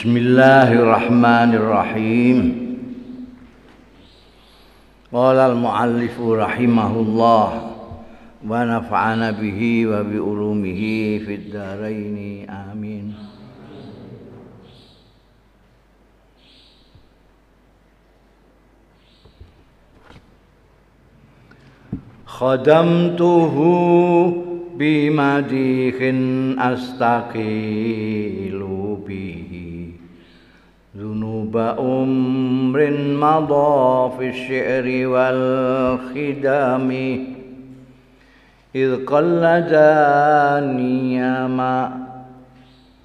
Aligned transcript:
بسم 0.00 0.16
الله 0.16 0.72
الرحمن 0.72 1.50
الرحيم 1.60 2.38
قال 5.12 5.36
المؤلف 5.36 6.20
رحمه 6.20 6.92
الله 7.00 7.70
ونفعنا 8.48 9.30
به 9.30 9.86
وبعلومه 9.86 10.80
في 11.26 11.34
الدارين 11.34 12.50
آمين 12.50 13.14
خدمته 22.26 23.56
بمديح 24.78 25.96
أستقيل 26.72 28.60
به 29.08 29.69
ذنوب 31.50 31.56
أمر 31.56 32.90
مضى 33.18 34.10
في 34.18 34.28
الشعر 34.28 34.86
والخدام. 35.06 36.90
إذ 38.74 39.04
قلداني 39.04 40.38
ما 41.48 41.90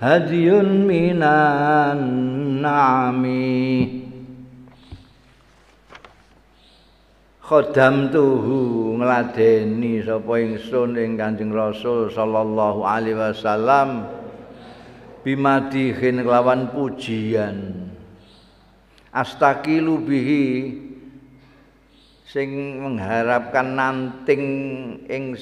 هدي 0.00 0.50
من 0.62 1.22
النعم. 1.92 3.24
Khodam 7.52 8.08
tuhu 8.08 8.96
ngladeni 8.96 10.00
sapa 10.00 10.40
ingsun 10.40 10.96
ing 10.96 11.20
Kanjeng 11.20 11.52
Rasul 11.52 12.08
sallallahu 12.08 12.80
alaihi 12.80 13.12
wasallam 13.12 14.08
bimadihin 15.20 16.24
kelawan 16.24 16.72
pujian. 16.72 17.92
Astaqilu 19.12 20.00
bihi 20.00 20.80
sing 22.24 22.80
mengharapkan 22.80 23.76
nanting 23.76 24.44
ing 25.12 25.36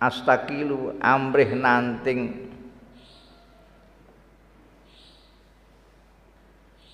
astaqilu 0.00 0.96
amrih 0.96 1.52
nanting. 1.52 2.48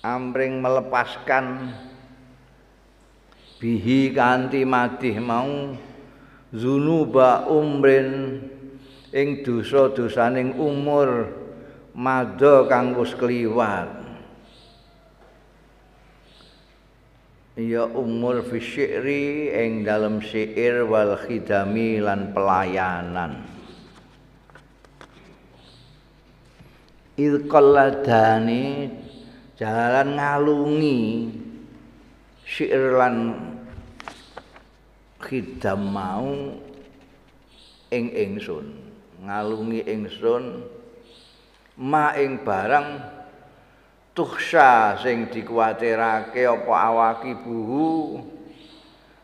Amring 0.03 0.59
melepaskan 0.59 1.71
bihi 3.65 4.13
kanthi 4.13 4.61
madih 4.61 5.17
mau 5.17 5.73
zunuba 6.53 7.49
umrin 7.49 8.37
ing 9.09 9.41
dosa-dosaning 9.41 10.53
umur 10.53 11.33
madha 11.97 12.69
kang 12.69 12.93
wis 12.93 13.17
kliwat. 13.17 14.05
Ya 17.57 17.89
umur 17.89 18.45
fi 18.45 18.61
syi'ri 18.61 19.49
ing 19.49 19.81
dalem 19.81 20.21
syair 20.21 20.85
wal 20.85 21.17
khidami 21.17 21.97
lan 22.05 22.37
pelayanan. 22.37 23.49
Il 27.17 27.49
qalladani 27.49 28.93
jalan 29.57 30.19
ngalungi 30.21 31.01
syair 32.45 32.93
lan 32.93 33.33
khidam 35.17 35.81
mau 35.81 36.53
ing 37.89 38.13
ingsun 38.13 38.69
ngalungi 39.25 39.81
ingsun 39.89 40.61
ma 41.81 42.13
ing 42.13 42.45
barang 42.45 43.01
tuhsa 44.13 45.01
sing 45.01 45.25
dikuwatirake 45.33 46.45
apa 46.45 46.73
awaki 46.85 47.33
buhu 47.33 48.21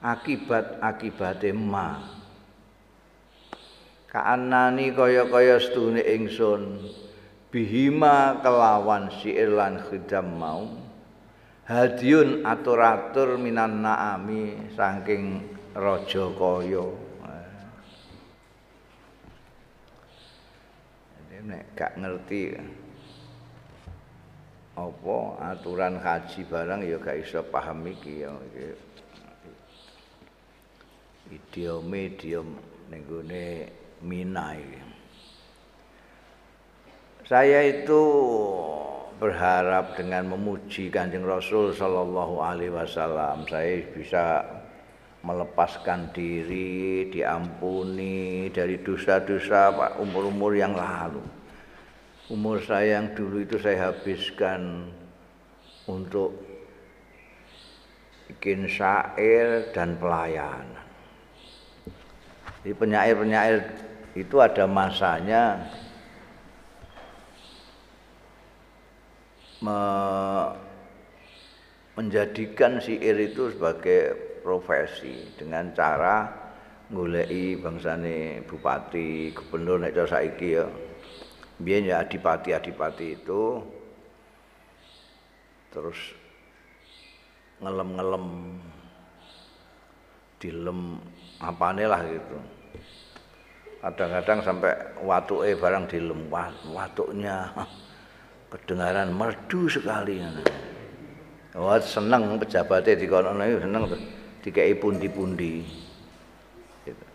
akibat 0.01 0.81
akibate 0.81 1.53
ma. 1.53 2.01
Kaanani 4.09 4.91
kaya-kaya 4.91 5.61
stune 5.61 6.03
ingsun 6.03 6.83
bihima 7.53 8.41
kelawan 8.41 9.13
syair 9.21 9.53
lan 9.53 9.77
khidam 9.77 10.27
mau 10.35 10.80
hadiun 11.65 12.45
atur-atur 12.45 13.37
minan 13.37 13.85
naami 13.85 14.71
saking 14.73 15.45
raja 15.77 16.25
kaya. 16.33 16.85
Nek 21.41 21.73
gak 21.73 21.97
ngerti 21.97 22.53
apa 24.77 25.17
aturan 25.41 25.97
haji 25.97 26.45
barang 26.45 26.85
ya 26.85 27.01
gak 27.01 27.17
iso 27.17 27.41
paham 27.41 27.81
iki 27.89 28.21
ya. 28.21 28.29
Idiome 31.33 32.13
idiom 32.13 32.47
ning 32.93 33.01
gone 33.09 33.73
Mina 34.05 34.53
iki. 34.53 34.81
Saya 37.25 37.65
itu 37.65 38.03
berharap 39.21 39.93
dengan 39.93 40.33
memuji 40.33 40.89
Kanjeng 40.89 41.21
Rasul 41.21 41.77
sallallahu 41.77 42.41
alaihi 42.41 42.73
wasallam 42.73 43.45
saya 43.45 43.85
bisa 43.93 44.41
melepaskan 45.21 46.09
diri, 46.09 47.05
diampuni 47.13 48.49
dari 48.49 48.81
dosa-dosa 48.81 49.93
umur-umur 50.01 50.57
yang 50.57 50.73
lalu. 50.73 51.21
Umur 52.33 52.65
saya 52.65 52.97
yang 52.97 53.13
dulu 53.13 53.45
itu 53.45 53.61
saya 53.61 53.93
habiskan 53.93 54.89
untuk 55.85 56.33
bikin 58.25 58.65
syair 58.65 59.69
dan 59.69 60.01
pelayanan. 60.01 60.81
Di 62.65 62.73
penyair-penyair 62.73 63.69
itu 64.17 64.41
ada 64.41 64.65
masanya 64.65 65.69
menjadikan 71.93 72.81
syair 72.81 73.17
itu 73.21 73.53
sebagai 73.53 74.17
profesi 74.41 75.37
dengan 75.37 75.69
cara 75.77 76.25
ngulei 76.89 77.55
bangsane 77.61 78.41
bupati, 78.43 79.31
gubernur 79.31 79.79
nek 79.79 79.93
cara 79.95 80.09
saiki 80.17 80.49
ya. 80.57 80.65
Biyen 81.61 81.93
ya 81.93 82.01
adipati-adipati 82.01 83.21
itu 83.21 83.61
terus 85.71 86.17
ngelem-ngelem 87.61 88.57
dilem 90.41 90.97
apane 91.37 91.85
lah 91.85 92.01
gitu. 92.09 92.37
Kadang-kadang 93.81 94.41
sampai 94.41 94.73
watuke 95.05 95.53
barang 95.57 95.85
dilem, 95.89 96.29
watuknya 96.73 97.49
kedengaran 98.51 99.15
merdu 99.15 99.71
sekali 99.71 100.19
Wah 101.51 101.79
seneng 101.83 102.39
pejabatnya 102.39 102.95
di 102.95 103.07
kono 103.11 103.35
seneng 103.35 103.83
tuh 103.91 104.01
dikai 104.39 104.71
pundi-pundi. 104.79 105.67
Gitu. 106.87 107.05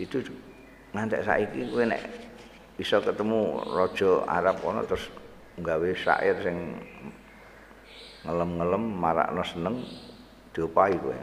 Itu 0.00 0.16
ngantek 0.96 1.20
saiki 1.20 1.68
kowe 1.68 1.84
nek 1.84 2.00
bisa 2.80 2.96
ketemu 3.04 3.60
raja 3.76 4.24
Arab 4.24 4.56
kono 4.64 4.80
terus 4.88 5.12
nggawe 5.60 5.88
syair 5.92 6.36
sing 6.40 6.80
ngelem-ngelem 8.24 8.84
marakno 8.96 9.42
seneng 9.44 9.76
diopahi 10.56 10.96
kowe. 10.96 11.20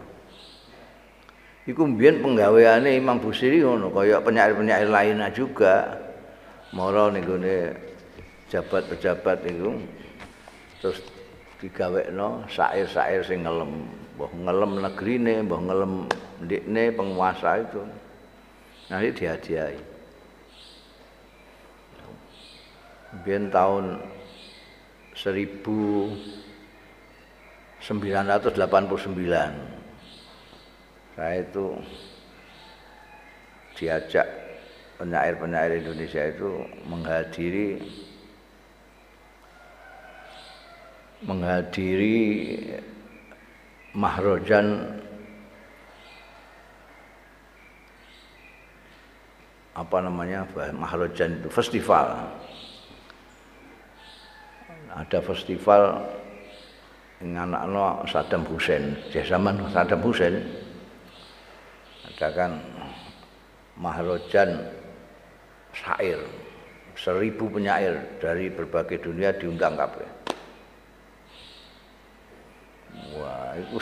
Iku 1.65 1.81
mbiyen 1.81 2.21
penggaweane 2.21 2.94
Imam 2.94 3.18
Busiri 3.18 3.65
ngono 3.65 3.89
kaya 3.89 4.21
penyair-penyair 4.21 4.86
lainnya 4.86 5.33
juga. 5.33 5.98
Moro 6.74 7.10
ning 7.10 7.25
gone 7.25 7.93
pejabat-pejabat 8.54 9.50
itu 9.50 9.82
terus 10.78 11.02
digawekno 11.58 12.46
syair-syair 12.46 13.26
sing 13.26 13.42
ngelem. 13.42 13.90
Mbah 14.14 14.30
ngelem 14.30 14.78
negrine 14.78 15.42
mbah 15.42 15.58
ngelem 15.58 16.06
ndikne 16.46 16.94
penguasa 16.94 17.66
itu. 17.66 17.82
Nanti 18.94 19.10
dihadiahi. 19.10 19.82
Biyen 23.26 23.50
tahun 23.50 24.06
1989 25.18 26.14
saya 31.18 31.42
itu 31.42 31.74
diajak 33.74 34.30
penyair-penyair 35.02 35.82
Indonesia 35.82 36.30
itu 36.30 36.70
menghadiri 36.86 37.82
menghadiri 41.24 42.60
mahrojan 43.96 45.00
apa 49.74 49.98
namanya 50.06 50.46
Maharajan 50.54 51.42
itu 51.42 51.50
festival. 51.50 52.30
Ada 54.94 55.18
festival 55.25 56.06
dengan 57.18 57.58
anak 57.58 58.06
Saddam 58.06 58.46
Hussein. 58.46 58.94
Di 59.10 59.25
zaman 59.25 59.58
Saddam 59.74 60.06
Hussein 60.06 60.38
ada 62.06 62.28
kan 62.30 62.52
Maharajan 63.74 64.70
syair. 65.74 66.22
Seribu 66.94 67.50
penyair 67.50 68.22
dari 68.22 68.54
berbagai 68.54 69.02
dunia 69.02 69.34
diundang 69.34 69.74
kabeh 69.74 70.23
wah 73.16 73.56
itu 73.60 73.78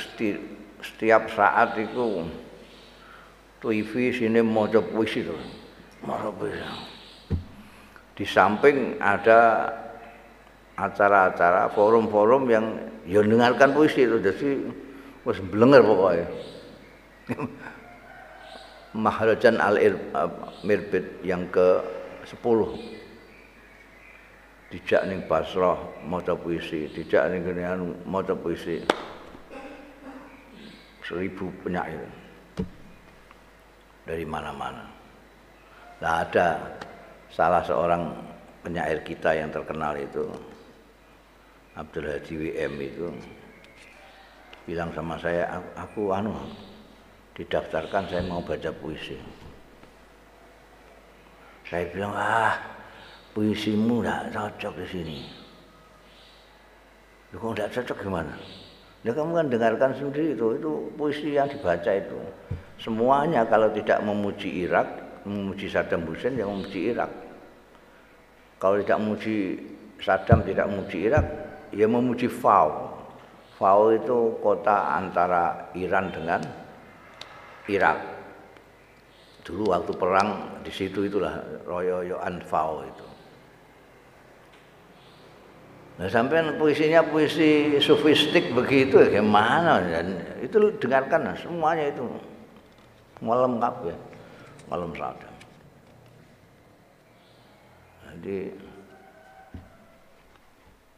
setiap 0.81 1.29
saat 1.31 1.77
itu 1.77 2.25
TV 3.61 4.09
sini 4.09 4.41
mau 4.41 4.65
puisi 4.65 5.21
tuh, 5.21 5.37
mau 6.01 6.33
puisi. 6.33 6.57
Di 8.17 8.25
samping 8.25 8.97
ada 8.97 9.69
acara-acara 10.73 11.69
forum-forum 11.69 12.43
yang 12.49 12.65
ya 13.05 13.21
dengarkan 13.21 13.77
puisi 13.77 14.09
itu 14.09 14.17
jadi 14.17 14.49
wis 15.25 15.37
blenger 15.45 15.85
pokoknya. 15.85 16.27
Maharajan 18.91 19.55
Al 19.61 19.77
Mirbit 20.67 21.23
yang 21.23 21.47
ke 21.47 21.79
10 22.27 23.01
dijak 24.71 25.03
ning 25.03 25.27
Basrah 25.27 25.75
maca 26.07 26.31
puisi, 26.33 26.87
dijak 26.95 27.27
ning 27.27 27.43
kene 27.43 27.63
anu 27.67 27.87
maca 28.07 28.31
puisi. 28.31 28.79
Seribu 31.01 31.49
penyair 31.65 32.05
dari 34.05 34.25
mana-mana. 34.25 34.85
Nah 36.01 36.25
ada 36.25 36.57
salah 37.29 37.61
seorang 37.65 38.11
penyair 38.61 39.01
kita 39.05 39.33
yang 39.33 39.49
terkenal 39.49 39.97
itu 39.97 40.25
Abdul 41.77 42.09
Hadi 42.09 42.33
WM 42.37 42.73
itu 42.83 43.07
bilang 44.67 44.93
sama 44.93 45.17
saya 45.17 45.47
aku, 45.49 45.69
aku 45.79 46.01
anu 46.13 46.33
didaftarkan 47.33 48.11
saya 48.11 48.21
mau 48.27 48.43
baca 48.43 48.69
puisi. 48.75 49.17
Saya 51.65 51.87
bilang 51.89 52.13
ah 52.13 52.59
puisimu 53.31 54.03
tidak 54.03 54.35
cocok 54.35 54.73
di 54.83 54.87
sini. 54.91 55.19
Lu 57.31 57.39
kok 57.39 57.55
tidak 57.55 57.71
cocok 57.71 57.97
gimana? 58.03 58.35
Ya 59.01 59.11
kamu 59.17 59.33
kan 59.33 59.47
dengarkan 59.49 59.91
sendiri 59.97 60.37
itu, 60.37 60.61
itu 60.61 60.71
puisi 60.93 61.33
yang 61.33 61.49
dibaca 61.49 61.89
itu. 61.89 62.17
Semuanya 62.77 63.45
kalau 63.49 63.73
tidak 63.73 63.97
memuji 64.05 64.65
Irak, 64.65 65.21
memuji 65.25 65.69
Saddam 65.69 66.05
Hussein 66.05 66.37
yang 66.37 66.53
memuji 66.53 66.93
Irak. 66.93 67.09
Kalau 68.61 68.77
tidak 68.77 69.01
memuji 69.01 69.57
Saddam, 69.97 70.45
tidak 70.45 70.69
memuji 70.69 71.09
Irak, 71.09 71.25
ya 71.73 71.89
memuji 71.89 72.29
Fau. 72.29 72.93
Fau 73.57 73.93
itu 73.93 74.37
kota 74.41 74.97
antara 74.97 75.69
Iran 75.77 76.09
dengan 76.13 76.41
Irak. 77.69 77.97
Dulu 79.41 79.73
waktu 79.73 79.93
perang 79.97 80.61
di 80.61 80.69
situ 80.69 81.05
itulah 81.09 81.41
royo-royoan 81.65 82.41
Fau 82.45 82.85
itu. 82.85 83.10
Nah, 86.01 86.09
sampai 86.09 86.57
puisinya 86.57 87.05
puisi 87.05 87.77
sofistik 87.77 88.57
begitu 88.57 88.97
ya 89.05 89.21
gimana? 89.21 89.77
Dan 89.85 90.17
itu 90.41 90.57
dengarkan 90.81 91.37
semuanya 91.37 91.93
itu. 91.93 92.09
Malam 93.21 93.61
kabeh 93.61 93.93
malam 94.71 94.95
sadar 94.95 95.27
jadi 98.11 98.55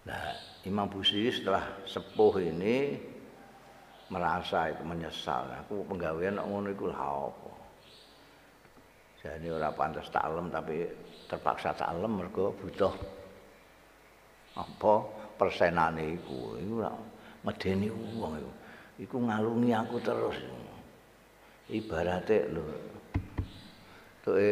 nah 0.06 0.30
Imam 0.68 0.86
Busiri 0.86 1.34
setelah 1.34 1.66
sepuh 1.90 2.38
ini 2.44 3.00
merasa 4.12 4.70
itu 4.70 4.84
menyesal. 4.86 5.48
Aku 5.66 5.88
penggawean 5.90 6.38
ngono 6.38 6.70
iku 6.70 6.92
lha 6.92 7.02
apa? 7.02 7.52
Jadi 9.24 9.48
ora 9.48 9.72
pantas 9.72 10.12
taklem 10.12 10.52
tapi 10.52 10.84
terpaksa 11.32 11.72
taklem 11.74 12.12
mergo 12.12 12.52
butuh 12.60 12.92
apa 14.54 14.94
persenane 15.38 16.18
iku? 16.18 16.58
Iku 16.58 16.76
medeni 17.44 17.88
wong 17.92 18.34
iku. 18.38 18.52
Iku 19.04 19.16
ngalungi 19.26 19.72
aku 19.74 19.98
terus. 20.00 20.38
Ibarate 21.72 22.38
lho. 22.54 22.64
Tuke 24.22 24.52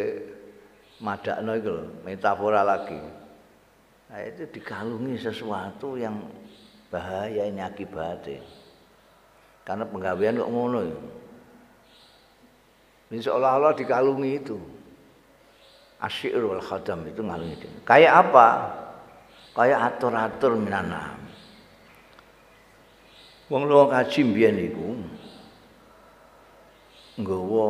madakno 1.00 1.52
iku 1.54 1.70
lho 1.70 1.84
metafora 2.06 2.62
lagi. 2.66 3.00
Nah, 4.12 4.20
itu 4.28 4.44
dikalungi 4.52 5.16
sesuatu 5.16 5.96
yang 5.96 6.20
bahaya 6.92 7.48
ini 7.48 7.64
akibatnya 7.64 8.44
karena 9.64 9.88
penggawean 9.88 10.36
kok 10.36 10.52
ngono 10.52 10.80
ya 10.84 11.00
ini 13.12 13.20
seolah-olah 13.20 13.76
dikalungi 13.76 14.32
itu. 14.40 14.56
Asyir 16.00 16.42
wal 16.42 16.64
khadam 16.64 17.06
itu 17.06 17.22
ngalungi 17.22 17.56
itu 17.62 17.68
kayak 17.86 18.26
apa 18.26 18.48
kayak 19.52 19.80
atur-atur 19.96 20.56
minanam 20.56 21.20
wong 23.52 23.68
luwung 23.68 23.92
kaji 23.92 24.20
mbiyen 24.24 24.58
iku 24.72 24.90
nggawa 27.20 27.70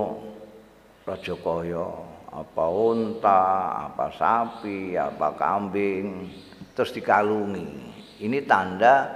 Rajakaya 1.02 1.90
apa 2.30 2.66
unta, 2.70 3.42
apa 3.90 4.14
sapi, 4.14 4.94
apa 4.94 5.34
kambing 5.34 6.30
terus 6.78 6.94
dikalungi. 6.94 7.90
Ini 8.22 8.38
tanda 8.46 9.10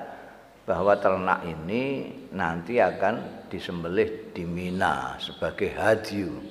bahwa 0.66 0.98
ternak 0.98 1.46
ini 1.46 2.10
nanti 2.34 2.82
akan 2.82 3.48
disembelih 3.54 4.34
di 4.34 4.44
Mina 4.50 5.14
sebagai 5.22 5.78
hadiu. 5.78 6.42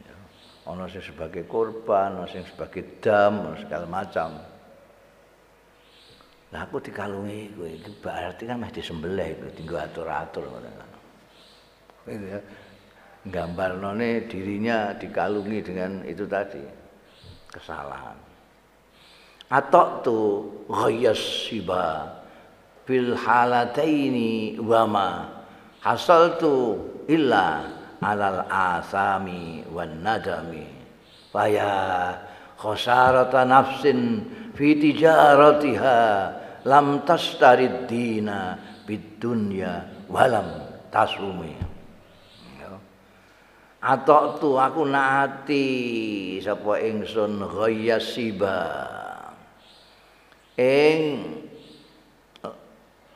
Ya, 0.00 0.16
ono 0.64 0.88
sing 0.88 1.04
sebagai 1.04 1.44
korban, 1.44 2.24
ono 2.24 2.26
sing 2.26 2.42
sebagai 2.48 3.04
dam, 3.04 3.52
segala 3.60 3.84
macam. 3.84 4.53
Nah 6.54 6.70
aku 6.70 6.78
dikalungi 6.78 7.50
kowe 7.58 7.66
itu 7.66 7.90
berarti 7.98 8.46
kan 8.46 8.62
mesti 8.62 8.78
disembelih 8.78 9.42
itu 9.42 9.46
tinggal 9.58 9.90
atur-atur 9.90 10.46
ngono 10.46 10.70
gitu 12.06 12.26
ya. 12.30 12.40
Gambar 13.26 13.82
none 13.82 14.30
dirinya 14.30 14.94
dikalungi 14.94 15.58
dengan 15.66 16.06
itu 16.06 16.22
tadi 16.30 16.62
kesalahan. 17.50 18.14
Atau 19.50 19.86
tu 20.06 20.18
ghayas 20.70 21.50
siba 21.50 22.06
fil 22.86 23.18
halataini 23.18 24.54
wama 24.62 25.34
hasal 25.82 26.38
tu 26.38 26.54
illa 27.10 27.66
alal 27.98 28.46
asami 28.46 29.66
wan 29.74 30.06
nadami 30.06 30.70
faya 31.34 32.14
khosarata 32.60 33.42
nafsin 33.42 34.22
fi 34.54 34.76
tijaratiha 34.76 36.43
lam 36.64 37.04
tastarid 37.04 37.88
dina 37.88 38.56
bid 38.84 39.20
dunya 39.20 40.04
walam 40.08 40.48
tasumi. 40.92 41.74
Atok 43.84 44.40
tu 44.40 44.56
aku 44.56 44.88
naati 44.88 45.66
sapa 46.40 46.80
ingsun 46.80 47.36
ghayasiba 47.44 48.56
ing 50.56 51.20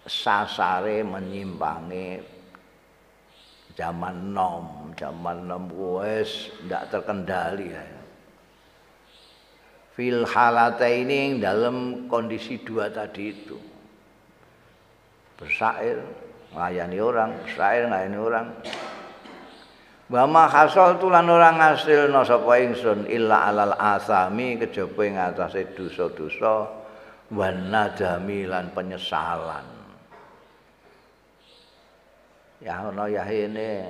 sasare 0.04 1.00
menyimpangi 1.00 2.20
zaman 3.72 4.36
nom 4.36 4.92
zaman 4.92 5.48
nom 5.48 5.72
wis 5.72 6.52
ndak 6.68 6.92
terkendali 6.92 7.72
ya 7.72 7.97
fil 9.98 10.22
halata 10.22 10.86
ini 10.86 11.42
dalam 11.42 12.06
kondisi 12.06 12.62
dua 12.62 12.86
tadi 12.86 13.34
itu 13.34 13.58
bersair 15.34 15.98
melayani 16.54 17.02
orang 17.02 17.34
bersair 17.42 17.90
melayani 17.90 18.18
orang 18.22 18.46
Wa 20.08 20.24
ma 20.24 20.48
hasal 20.48 20.96
tulan 20.96 21.28
ora 21.28 21.52
ngasilna 21.52 22.24
sapa 22.24 22.56
ingsun 22.64 23.12
illa 23.12 23.52
alal 23.52 23.76
asami 23.76 24.56
kejaba 24.56 25.04
ing 25.04 25.20
atase 25.20 25.68
dosa-dosa 25.76 26.64
wan 27.28 27.68
nadami 27.68 28.48
lan 28.48 28.72
penyesalan. 28.72 29.68
Ya 32.64 32.88
ono 32.88 33.04
ya 33.04 33.20
ini 33.28 33.84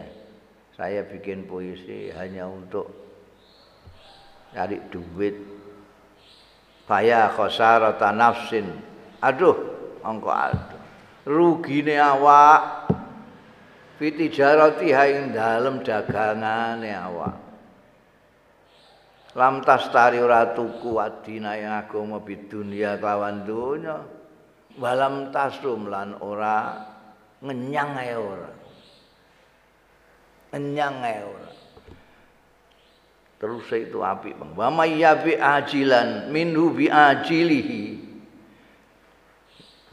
saya 0.74 1.06
bikin 1.06 1.46
puisi 1.46 2.10
hanya 2.10 2.50
untuk 2.50 2.90
cari 4.50 4.82
duit. 4.90 5.57
Faya 6.88 7.28
khosarata 7.28 8.16
nafsin. 8.16 8.64
Aduh, 9.20 9.54
engko 10.00 10.32
aduh. 10.32 10.80
Rugine 11.28 12.00
awak. 12.00 12.88
Fitijarati 14.00 14.88
ing 14.96 15.36
dalem 15.36 15.84
dagangane 15.84 16.88
awak. 16.96 17.36
Lam 19.36 19.60
tastari 19.60 20.16
ora 20.16 20.56
tuku 20.56 20.96
adina 20.96 21.52
yang 21.60 21.76
agama 21.76 22.18
bidunya 22.24 22.96
kawan 22.96 23.44
dunya 23.44 24.00
walam 24.80 25.28
tasum 25.28 25.92
lan 25.92 26.16
ora. 26.24 26.88
Ngenyang 27.44 27.92
ae 28.00 28.14
ora. 28.16 28.50
Ngenyang 30.56 30.96
ae 31.04 31.20
ora 31.20 31.47
terus 33.38 33.70
itu 33.70 34.02
api 34.02 34.34
bang 34.34 34.52
wa 34.54 34.68
mayyabi 34.70 35.38
ajilan 35.38 36.30
minhu 36.34 36.74
bi 36.74 36.90
ajilihi 36.90 37.84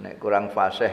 nek 0.02 0.18
kurang 0.18 0.50
fasih 0.52 0.92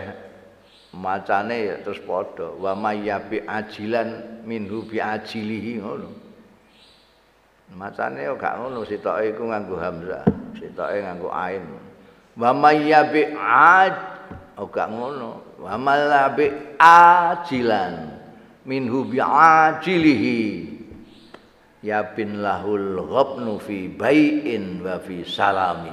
macane 0.92 1.72
ya 1.72 1.76
terus 1.80 1.98
padha 2.04 2.52
wa 2.52 2.76
mayyabi 2.76 3.40
ajilan 3.48 4.40
minhu 4.44 4.84
bi 4.84 5.00
ajilihi 5.00 5.80
ngono 5.80 6.22
Macane 7.72 8.28
yo 8.28 8.36
gak 8.36 8.60
ngono, 8.60 8.84
sitoke 8.84 9.32
iku 9.32 9.48
nganggo 9.48 9.80
hamzah, 9.80 10.24
sitoke 10.60 10.96
nganggo 11.00 11.32
ain. 11.32 11.64
Wa 12.36 12.52
mayyabi 12.52 13.32
aj 13.40 13.92
oh 14.60 14.68
gak 14.68 14.92
ngono. 14.92 15.56
Wa 15.56 15.80
malabi 15.80 16.52
ajilan 16.76 18.12
minhu 18.68 19.08
bi 19.08 19.24
ajilihi. 19.24 20.40
Ya 21.82 22.14
bin 22.14 22.38
lahul 22.46 23.02
ghabnu 23.10 23.58
fi 23.58 23.90
bai'in 23.90 24.86
wa 24.86 25.02
fi 25.02 25.26
salami. 25.26 25.90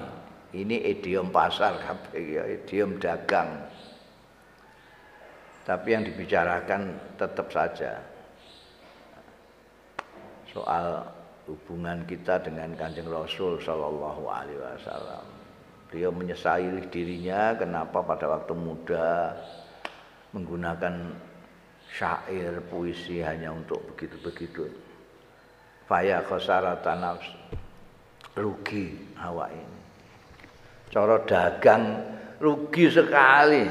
Ini 0.54 0.86
idiom 0.98 1.34
pasar 1.34 1.82
ya, 2.14 2.46
idiom 2.46 3.02
dagang. 3.02 3.66
Tapi 5.66 5.88
yang 5.94 6.02
dibicarakan 6.06 6.98
tetap 7.18 7.54
saja 7.54 8.02
soal 10.50 11.06
hubungan 11.46 12.06
kita 12.10 12.42
dengan 12.42 12.74
Kanjeng 12.74 13.10
Rasul 13.10 13.62
Shallallahu 13.62 14.26
Alaihi 14.26 14.58
Wasallam. 14.58 15.26
Beliau 15.90 16.14
menyesali 16.14 16.86
dirinya 16.90 17.58
kenapa 17.58 18.06
pada 18.06 18.30
waktu 18.30 18.54
muda 18.54 19.34
menggunakan 20.34 21.14
syair 21.90 22.62
puisi 22.70 23.26
hanya 23.26 23.54
untuk 23.54 23.82
begitu-begitu. 23.94 24.89
Faya 25.90 26.22
khosarata 26.22 26.94
nafs 27.02 27.26
rugi 28.38 29.18
hawa 29.18 29.50
ini. 29.50 29.80
Coro 30.94 31.26
dagang 31.26 31.98
rugi 32.38 32.86
sekali. 32.94 33.66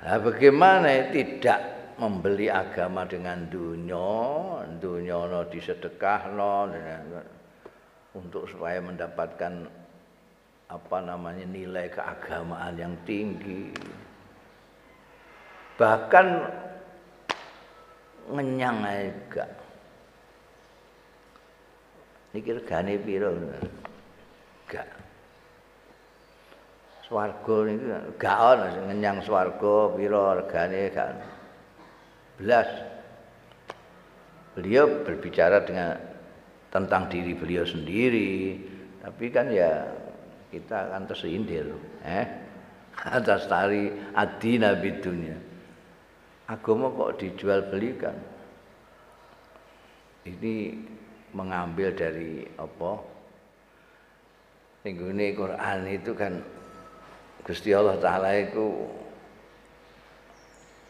Nah, 0.00 0.16
bagaimana 0.20 1.12
tidak 1.12 1.60
membeli 2.00 2.48
agama 2.48 3.04
dengan 3.04 3.44
dunia, 3.48 4.64
dunia 4.80 5.28
no 5.28 5.44
disedekah 5.44 6.32
no, 6.32 6.72
untuk 8.16 8.48
supaya 8.48 8.80
mendapatkan 8.80 9.68
apa 10.68 10.98
namanya 11.04 11.44
nilai 11.44 11.92
keagamaan 11.92 12.74
yang 12.80 12.94
tinggi. 13.04 13.72
Bahkan 15.76 16.26
ngenyang 18.32 18.78
aja. 18.84 19.63
Niki 22.34 22.50
regane 22.50 22.98
piro? 22.98 23.30
Gak. 24.66 24.88
Swarga 27.06 27.56
niku 27.70 27.86
gak 28.18 28.38
ono 28.42 28.66
ngenyang 28.90 29.22
swarga 29.22 29.94
piro 29.94 30.34
regane 30.42 30.90
gak 30.90 31.14
belas 32.42 32.66
beliau 34.58 35.06
berbicara 35.06 35.62
dengan 35.62 35.94
tentang 36.74 37.06
diri 37.06 37.38
beliau 37.38 37.62
sendiri. 37.62 38.58
Tapi 38.98 39.24
kan 39.30 39.54
ya 39.54 39.86
kita 40.50 40.90
akan 40.90 41.06
tersindir 41.06 41.70
eh? 42.02 42.26
Atas 42.98 43.46
tari 43.46 43.94
adina 44.18 44.74
bidunya. 44.74 45.38
Agama 46.50 46.90
kok 46.90 47.22
dijual 47.22 47.70
belikan? 47.70 48.18
Ini 50.24 50.54
mengambil 51.34 51.90
dari 51.92 52.46
apa 52.56 53.02
ini 54.86 55.34
Quran 55.34 55.78
itu 55.90 56.14
kan 56.14 56.38
Gusti 57.44 57.76
Allah 57.76 57.98
Ta'ala 58.00 58.32
itu 58.40 58.72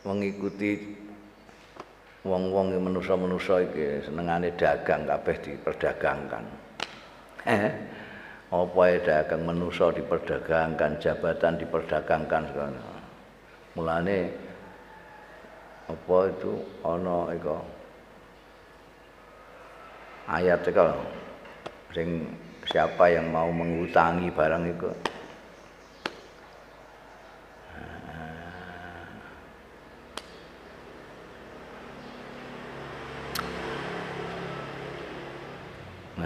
mengikuti 0.06 0.94
wong-wong 2.22 2.76
iki 2.76 2.80
manusa-manusa 2.80 3.54
iki 3.64 4.06
senengane 4.06 4.54
dagang 4.54 5.08
kabeh 5.08 5.36
diperdagangkan. 5.42 6.44
Eh, 7.44 7.72
apa 8.54 8.80
ya 8.86 8.98
dagang 9.02 9.42
manusa 9.44 9.90
diperdagangkan, 9.90 11.02
jabatan 11.02 11.58
diperdagangkan 11.58 12.42
sekarang. 12.54 12.76
Mulane 13.74 14.18
apa 15.90 16.16
itu 16.30 16.52
ana 16.86 17.34
iku 17.34 17.73
ayat 20.28 20.64
itu 20.64 20.86
sing 21.92 22.08
siapa 22.64 23.12
yang 23.12 23.28
mau 23.28 23.52
mengutangi 23.52 24.32
barang 24.32 24.64
itu. 24.66 24.90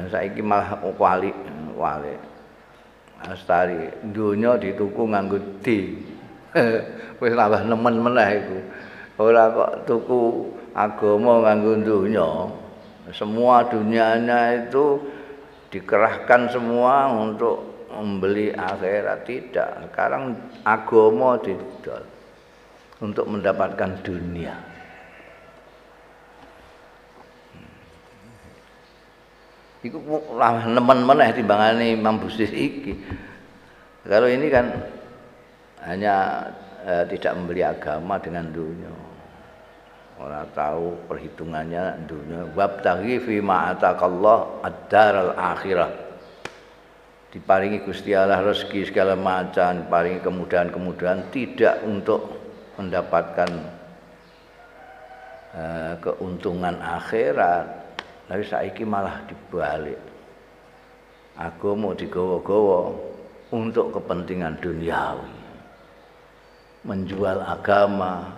Saiki 0.08 0.40
malah 0.40 0.80
wali 0.96 1.28
wali. 1.76 2.16
Astari 3.28 3.92
dunya 4.08 4.56
dituku 4.56 5.04
nganggo 5.04 5.36
di. 5.60 6.00
Wis 7.20 7.36
tambah 7.36 7.60
nemen 7.68 8.00
meneh 8.00 8.40
iku. 8.40 8.58
Ora 9.20 9.52
kok 9.52 9.84
tuku 9.84 10.48
agama 10.72 11.44
nganggo 11.44 11.72
dunya 11.84 12.24
semua 13.12 13.66
dunianya 13.68 14.68
itu 14.68 15.00
dikerahkan 15.68 16.52
semua 16.52 17.12
untuk 17.12 17.88
membeli 17.88 18.52
akhirat 18.52 19.24
tidak 19.24 19.68
sekarang 19.88 20.36
agama 20.64 21.40
didol 21.40 22.04
untuk 23.00 23.24
mendapatkan 23.28 24.00
dunia 24.04 24.56
Iku 29.78 30.02
lah 30.34 30.66
nemen 30.66 31.06
meneh 31.06 31.30
timbangane 31.38 31.94
Imam 31.94 32.18
Busiri 32.18 32.50
iki. 32.50 32.92
Kalau 34.02 34.26
ini 34.26 34.50
kan 34.50 34.74
hanya 35.86 36.44
eh, 36.82 37.04
tidak 37.06 37.38
membeli 37.38 37.62
agama 37.62 38.18
dengan 38.18 38.50
dunia. 38.50 39.07
Orang 40.18 40.50
tahu 40.50 40.98
perhitungannya 41.06 42.10
dunia. 42.10 42.50
Wabtaghi 42.52 43.22
fi 43.22 43.38
ma 43.38 43.70
ataqallah 43.70 44.66
ad-daral 44.66 45.30
akhirah. 45.38 45.90
Diparingi 47.30 47.87
Gusti 47.87 48.16
Allah 48.16 48.42
rezeki 48.42 48.88
segala 48.88 49.14
macam, 49.14 49.84
diparingi 49.84 50.18
kemudahan-kemudahan 50.25 51.28
tidak 51.30 51.78
untuk 51.87 52.34
mendapatkan 52.80 53.50
uh, 55.54 55.94
keuntungan 56.02 56.78
akhirat 56.80 57.88
tapi 58.28 58.44
saiki 58.44 58.84
malah 58.84 59.25
dibalik. 59.25 59.96
Agama 61.38 61.96
digawa-gawa 61.96 62.92
untuk 63.54 63.96
kepentingan 63.96 64.60
duniawi. 64.60 65.32
Menjual 66.84 67.40
agama 67.40 68.28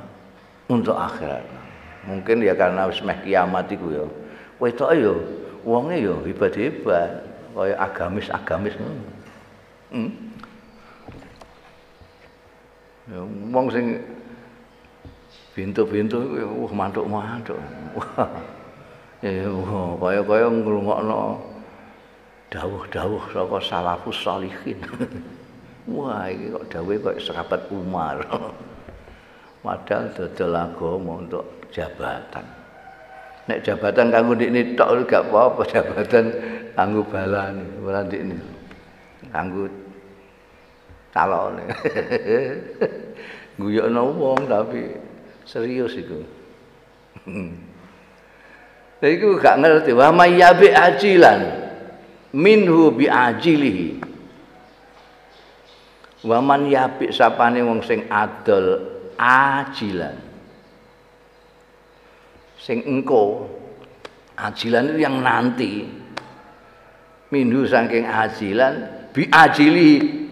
untuk 0.70 0.94
akhirat. 0.94 1.59
Mungkin 2.08 2.40
ya 2.40 2.56
karena 2.56 2.88
wis 2.88 3.00
meh 3.04 3.16
kiamat 3.20 3.68
iku 3.68 3.86
ya. 3.92 4.04
Wetok 4.60 4.90
ya 4.96 5.12
wonge 5.64 6.00
ya 6.00 6.14
hebat-hebat 6.24 7.10
kaya 7.52 7.74
agamis-agamis 7.76 8.74
ngono. 8.80 9.04
Hmm? 9.90 10.10
Ya 13.10 13.20
wong 13.26 13.66
sing 13.68 13.86
bintu-bintu 15.52 16.16
iku 16.40 16.64
wah 16.64 16.72
mantuk-mantuk. 16.72 17.58
Wah. 17.98 18.30
Ya 19.20 19.52
kaya-kaya 20.00 20.48
ngrungokno 20.48 21.44
dawuh-dawuh 22.48 23.24
saka 23.30 23.58
salafus 23.60 24.16
sholihin. 24.24 24.80
Wah, 25.90 26.28
iki 26.28 26.52
kok 26.54 26.64
dawuhe 26.70 26.96
kok 27.02 27.18
sahabat 27.20 27.66
Umar. 27.72 28.24
Padahal 29.60 30.08
dodol 30.16 30.56
agama 30.56 31.12
untuk 31.20 31.44
jabatan. 31.68 32.44
Nek 33.44 33.60
jabatan 33.60 34.08
kanggo 34.08 34.32
ndikne 34.32 34.72
tok 34.72 35.04
gak 35.04 35.28
apa-apa, 35.28 35.62
jabatan 35.68 36.26
kanggo 36.72 37.04
balani, 37.04 37.64
ora 37.84 38.00
ndikne. 38.00 38.36
Kanggo 39.28 39.68
calone. 41.12 41.64
Guyokno 43.60 44.02
wong 44.16 44.48
tapi 44.48 44.96
serius 45.44 45.92
iku. 46.00 46.24
Iku 49.00 49.40
gak 49.40 49.64
ngerti 49.64 49.96
wa 49.96 50.12
mayyabi 50.12 50.76
ajilan 50.76 51.40
minhu 52.36 52.92
bi 52.92 53.08
ajilihi 53.08 53.96
wa 56.28 56.38
man 56.44 56.68
yabi 56.68 57.08
sapane 57.08 57.64
wong 57.64 57.80
sing 57.80 58.04
adol 58.12 58.99
ajilan 59.20 60.16
sing 62.56 62.80
engko 62.88 63.44
ajilan 64.40 64.96
itu 64.96 64.98
yang 65.04 65.20
nanti 65.20 65.84
minhu 67.28 67.68
saking 67.68 68.08
ajilan 68.08 68.88
bi 69.12 69.26
ajili 69.28 69.90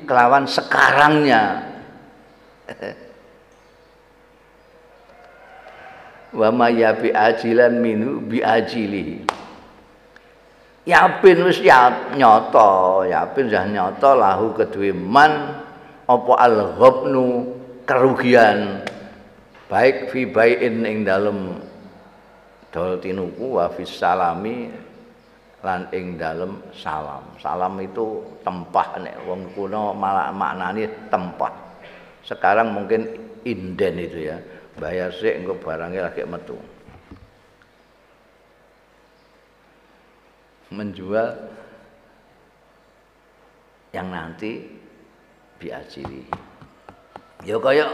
kelawan 0.08 0.48
sekarangnya. 0.48 1.68
Wa 6.38 6.52
ma 6.52 6.68
ya 6.68 6.92
bi 6.92 7.08
ajilan 7.08 7.80
minu 7.80 8.20
bi 8.20 8.44
ajilihi 8.44 9.24
yapin 10.88 11.44
wis 11.44 11.60
ya 11.60 12.12
nyata 12.16 13.04
yapin 13.08 13.48
dah 13.52 13.64
nyata 13.68 14.12
lahu 14.16 14.56
kedue 14.56 14.92
man 14.92 15.64
apa 16.08 16.32
al 16.40 16.76
ghabnu 16.80 17.57
kerugian. 17.88 18.84
Baik 19.68 20.12
fi 20.12 20.28
baiin 20.28 20.84
ing 20.84 21.08
dalem 21.08 21.56
dol 22.68 23.00
tinuku 23.00 23.56
wa 23.56 23.68
fis 23.72 23.96
salami 23.96 24.68
lan 25.64 25.88
ing 25.92 26.20
dalem 26.20 26.60
salam. 26.76 27.24
Salam 27.40 27.80
itu 27.80 28.20
tempah 28.44 29.00
nek 29.00 29.16
wong 29.24 29.52
kuno 29.56 29.96
malah 29.96 30.28
maknane 30.32 31.08
tempah. 31.08 31.52
Sekarang 32.24 32.76
mungkin 32.76 33.08
inden 33.48 33.96
itu 33.96 34.28
ya. 34.28 34.36
Bayar 34.78 35.10
sih 35.10 35.34
engko 35.34 35.58
barangnya 35.58 36.06
lagi 36.06 36.22
metu. 36.22 36.56
Menjual 40.68 41.28
yang 43.90 44.12
nanti 44.12 44.68
biajiri 45.58 46.47
ya 47.42 47.56
kayak 47.58 47.90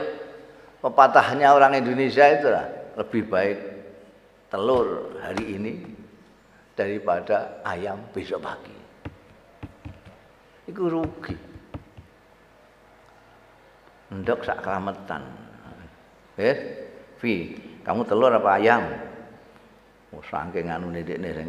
pepatahnya 0.81 1.53
orang 1.53 1.81
Indonesia 1.81 2.25
itu 2.29 2.49
lah 2.49 2.67
lebih 3.01 3.23
baik 3.29 3.59
telur 4.49 5.17
hari 5.21 5.57
ini 5.59 5.73
daripada 6.79 7.65
ayam 7.65 8.01
besok 8.13 8.45
pagi 8.45 8.77
itu 10.69 10.83
rugi 10.89 11.37
ndok 14.15 14.41
sak 14.47 14.63
kelametan 14.63 15.45
Vi, 17.25 17.57
kamu 17.87 18.05
telur 18.05 18.35
apa 18.35 18.59
ayam? 18.59 18.83
Oh, 20.13 20.21
saking 20.29 20.69
anu 20.69 20.91
ndekne 20.91 21.31
sing 21.31 21.49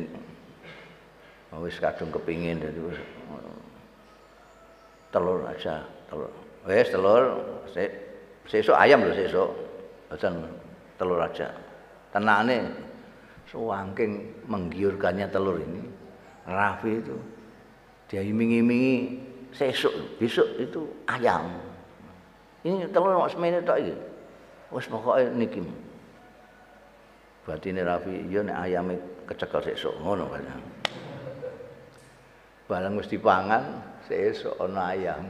oh, 1.52 1.66
wis 1.66 1.76
kadung 1.82 2.14
kepingin 2.14 2.62
dadi 2.62 2.80
telur 5.10 5.42
aja, 5.48 5.84
telur. 6.08 6.45
Wes 6.66 6.90
telur, 6.90 7.46
sesuk 8.50 8.74
ayam 8.74 9.06
lho 9.06 9.14
sesuk. 9.14 9.50
Boten 10.10 10.42
telur 10.98 11.22
aja. 11.22 11.54
Tenane 12.10 12.74
suangking 13.46 14.42
menggiurkannya 14.50 15.30
telur 15.30 15.62
ini. 15.62 15.86
Rafi 16.46 17.02
itu 17.02 17.18
dia 18.10 18.22
iming-imingi 18.22 19.18
sesuk, 19.54 19.94
besok 20.18 20.46
itu 20.58 20.82
ayam. 21.06 21.54
Ini 22.66 22.90
telur 22.90 23.14
mak 23.14 23.30
semene 23.30 23.62
tok 23.62 23.78
iki. 23.86 23.96
Wis 24.74 24.90
pokoke 24.90 25.22
niki. 25.38 25.62
Batine 27.46 27.86
Rafi, 27.86 28.26
iya 28.26 28.42
nek 28.42 28.58
ayame 28.58 28.98
kecekel 29.30 29.62
sesuk 29.70 29.94
ngono 30.02 30.34
kan. 30.34 30.50
Barang 32.66 32.98
pangan 32.98 33.64
sesuk 34.10 34.58
ana 34.58 34.98
ayam. 34.98 35.30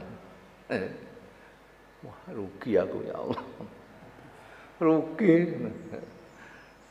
Wah, 2.04 2.18
rugi 2.28 2.76
aku 2.76 2.98
ya 3.08 3.16
Allah. 3.16 3.44
Rugi. 4.76 5.32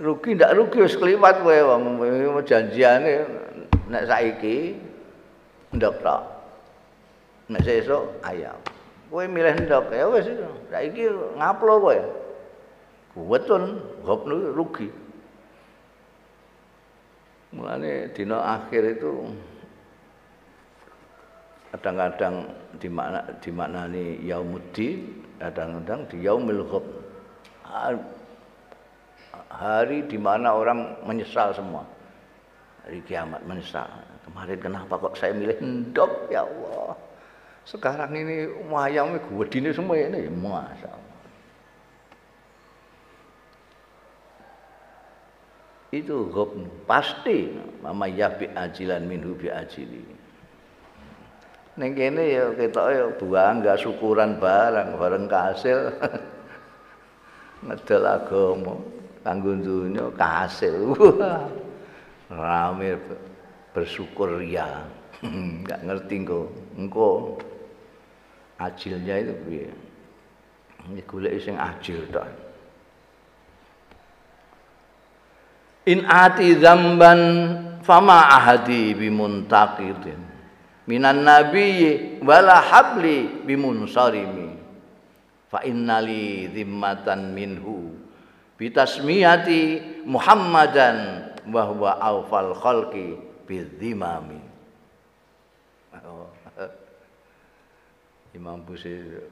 Rugi 0.02 0.30
ndak 0.36 0.58
rugi 0.58 0.78
wis 0.82 0.98
kliwat 0.98 1.46
kowe 1.46 1.56
wong 1.56 2.02
janjiane 2.44 3.24
nek 3.88 4.04
saiki 4.10 4.76
ndok 5.78 5.96
tok. 6.02 6.22
Nek 7.54 7.62
sesuk 7.62 8.18
ayam. 8.26 8.58
Kowe 9.14 9.24
milih 9.30 9.56
ndok 9.70 9.94
ya 9.94 10.10
wis 10.10 10.26
saiki 10.74 11.06
ngaplo 11.38 11.80
kowe. 11.80 11.98
Weton, 13.16 13.80
gopnu 14.04 14.52
rugi. 14.52 14.92
Mulane 17.56 18.12
dina 18.12 18.60
akhir 18.60 19.00
itu 19.00 19.32
kadang-kadang 21.76 22.48
di 22.80 22.88
mana 22.88 23.20
di 23.44 23.50
maknani 23.52 24.06
yaumuddin, 24.24 25.12
kadang-kadang 25.44 26.08
di 26.08 26.18
yaumil 26.24 26.64
ghab. 26.64 26.86
Hari 29.52 30.08
di 30.08 30.16
mana 30.16 30.56
orang 30.56 31.04
menyesal 31.04 31.52
semua. 31.52 31.84
Hari 32.88 33.04
kiamat 33.04 33.44
menyesal. 33.44 33.88
Kemarin 34.24 34.58
kenapa 34.60 34.96
kok 34.96 35.20
saya 35.20 35.36
milih 35.36 35.60
ndok 35.60 36.32
ya 36.32 36.48
Allah. 36.48 36.96
Sekarang 37.68 38.16
ini 38.16 38.48
wayang 38.72 39.20
gedine 39.20 39.76
semua 39.76 40.00
ini, 40.00 40.32
masya 40.32 40.88
Allah. 40.88 41.06
itu 45.96 46.28
ghabn 46.28 46.68
pasti 46.84 47.56
mama 47.80 48.12
ya 48.12 48.28
bi 48.28 48.52
ajilan 48.52 49.08
minhu 49.08 49.32
bi 49.40 49.48
ajili 49.48 50.04
ning 51.76 51.92
kene 51.92 52.24
ya 52.24 52.56
ketok 52.56 52.88
ya 52.88 53.04
enggak 53.52 53.80
syukuran 53.84 54.40
barang 54.40 54.96
bareng 54.96 55.28
kasil. 55.28 55.92
Ngedol 57.66 58.04
agama 58.08 58.76
kanggo 59.26 59.52
dunya 59.60 60.08
kasil. 60.16 60.96
Rame 62.32 62.96
bersyukur 63.76 64.40
ya. 64.40 64.88
Enggak 65.26 65.84
ngerti 65.84 66.16
engko 66.24 66.40
engko 66.80 67.10
ajilnya 68.56 69.16
itu 69.20 69.34
piye? 69.44 69.70
Ini 70.86 71.02
golek 71.04 71.42
sing 71.44 71.56
ajil 71.60 72.08
tok. 72.14 72.28
In 75.86 76.06
ati 76.08 76.56
zamban 76.58 77.22
fama 77.86 78.26
ahadi 78.32 78.94
bimuntaqidin 78.98 80.35
minan 80.86 81.26
nabiyyi 81.26 82.22
wala 82.22 82.62
habli 82.62 83.46
bimunsarimi 83.46 84.58
fa 85.50 85.62
innali 85.66 86.50
zimmatan 86.54 87.34
minhu. 87.34 87.94
Bitasmiyati 88.56 89.84
Muhammadan 90.08 91.28
wa 91.52 91.68
huwa 91.68 92.00
awfal 92.00 92.56
khalqi 92.56 93.20
bidzimami 93.44 94.40
oh. 96.08 96.32
Imam 98.32 98.64
Busiri 98.64 99.28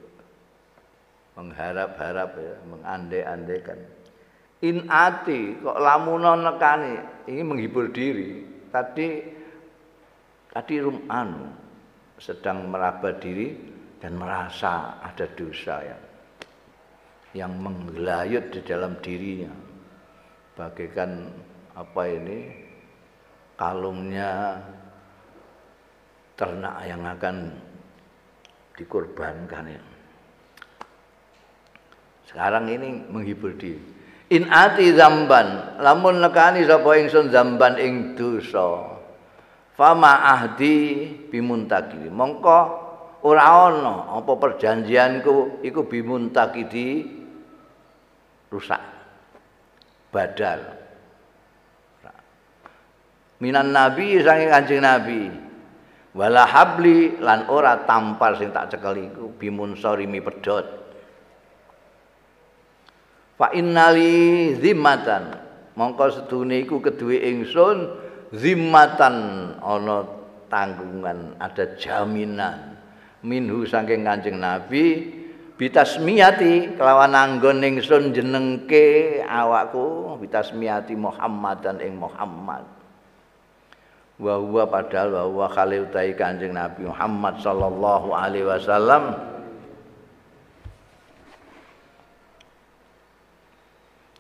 mengharap-harap 1.40 2.36
ya, 2.36 2.56
mengandai-andaikan 2.68 3.80
in 4.64 4.88
ati 4.88 5.60
kok 5.60 5.76
lamuno 5.76 6.40
nekani? 6.40 7.28
Ini 7.28 7.42
menghibur 7.44 7.92
diri. 7.92 8.48
Tadi 8.72 9.33
tadi 10.54 10.78
rum 10.78 11.10
anu 11.10 11.50
sedang 12.22 12.70
meraba 12.70 13.18
diri 13.18 13.58
dan 13.98 14.14
merasa 14.22 15.02
ada 15.02 15.26
dosa 15.34 15.82
ya. 15.82 15.98
Yang 17.34 17.54
menggelayut 17.58 18.46
di 18.54 18.62
dalam 18.62 18.94
dirinya. 19.02 19.50
Bagaikan 20.54 21.34
apa 21.74 22.04
ini 22.06 22.40
kalungnya 23.58 24.62
ternak 26.38 26.78
yang 26.86 27.02
akan 27.02 27.36
dikorbankan 28.78 29.66
ya. 29.74 29.84
Sekarang 32.30 32.70
ini 32.70 33.02
menghibur 33.10 33.58
diri. 33.58 33.82
In 34.30 34.50
ati 34.54 34.94
zamban 34.94 35.82
lamun 35.82 36.22
nekani 36.22 36.66
sapa 36.70 37.02
ingsun 37.02 37.34
zamban 37.34 37.78
ing 37.82 38.14
dosa 38.14 38.93
fama 39.74 40.22
ahdi 40.38 41.06
bimuntaki. 41.30 42.10
Mongko 42.10 42.60
ora 43.26 43.70
ana 43.70 44.18
apa 44.18 44.32
perjanjianku 44.38 45.66
iku 45.66 45.82
bimuntaki 45.90 46.62
di 46.70 46.88
rusak 48.54 48.82
badal. 50.14 50.62
Minan 53.42 53.76
nabi 53.76 54.22
saking 54.24 54.50
kanjeng 54.50 54.82
nabi. 54.86 55.22
Wala 56.14 56.46
habli 56.46 57.18
lan 57.18 57.50
ora 57.50 57.90
tampar 57.90 58.38
sing 58.38 58.54
tak 58.54 58.70
cekel 58.70 59.10
iku 59.10 59.34
bimunsarimi 59.34 60.22
pedhot. 60.22 60.66
Fa 63.34 63.50
innali 63.50 64.54
zimmatan. 64.62 65.42
Mongko 65.74 66.06
sedune 66.14 66.62
iku 66.62 66.78
keduwe 66.86 67.18
ingsun 67.18 68.03
zimmatan 68.34 69.16
ana 69.62 69.98
tanggungan, 70.50 71.38
ada 71.38 71.78
jaminan. 71.78 72.76
Minhu 73.24 73.64
saking 73.64 74.04
Kanjeng 74.04 74.44
Nabi 74.44 75.08
bitasmiyati 75.56 76.76
kelawan 76.76 77.16
anggon 77.16 77.64
ingsun 77.64 78.12
jenengke 78.12 79.24
awakku 79.24 80.20
bitasmiyati 80.20 80.92
Muhammadan 81.00 81.80
ing 81.80 81.96
Muhammad. 81.96 82.68
Wa 84.20 84.68
padahal 84.68 85.10
wa 85.32 85.48
huwa 85.48 85.48
Kanjeng 86.20 86.52
Nabi 86.52 86.84
Muhammad 86.84 87.40
sallallahu 87.40 88.12
alaihi 88.12 88.44
wasallam 88.44 89.33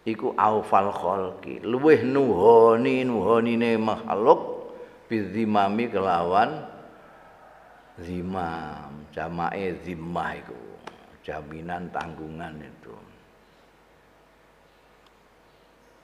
iku 0.04 0.36
aufal 0.36 0.92
khalqi. 0.92 1.64
Luweh 1.64 2.04
nuhoni 2.04 3.08
nuhonine 3.08 3.80
makhluk 3.80 4.72
bizimami 5.08 5.88
kelawan 5.92 6.64
zimam. 8.00 9.08
Jamae 9.16 9.78
zimmah 9.84 10.32
iku. 10.40 10.60
Jaminan 11.24 11.88
tanggungan 11.96 12.60
itu. 12.60 12.96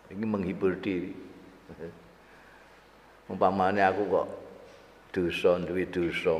Ini 0.10 0.26
menghibur 0.26 0.80
diri. 0.80 1.14
Umpamanya 3.30 3.94
aku 3.94 4.10
kok 4.10 4.28
dosa 5.14 5.62
duwe 5.62 5.86
dosa. 5.86 6.40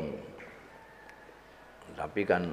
Tapi 1.94 2.24
kan 2.24 2.50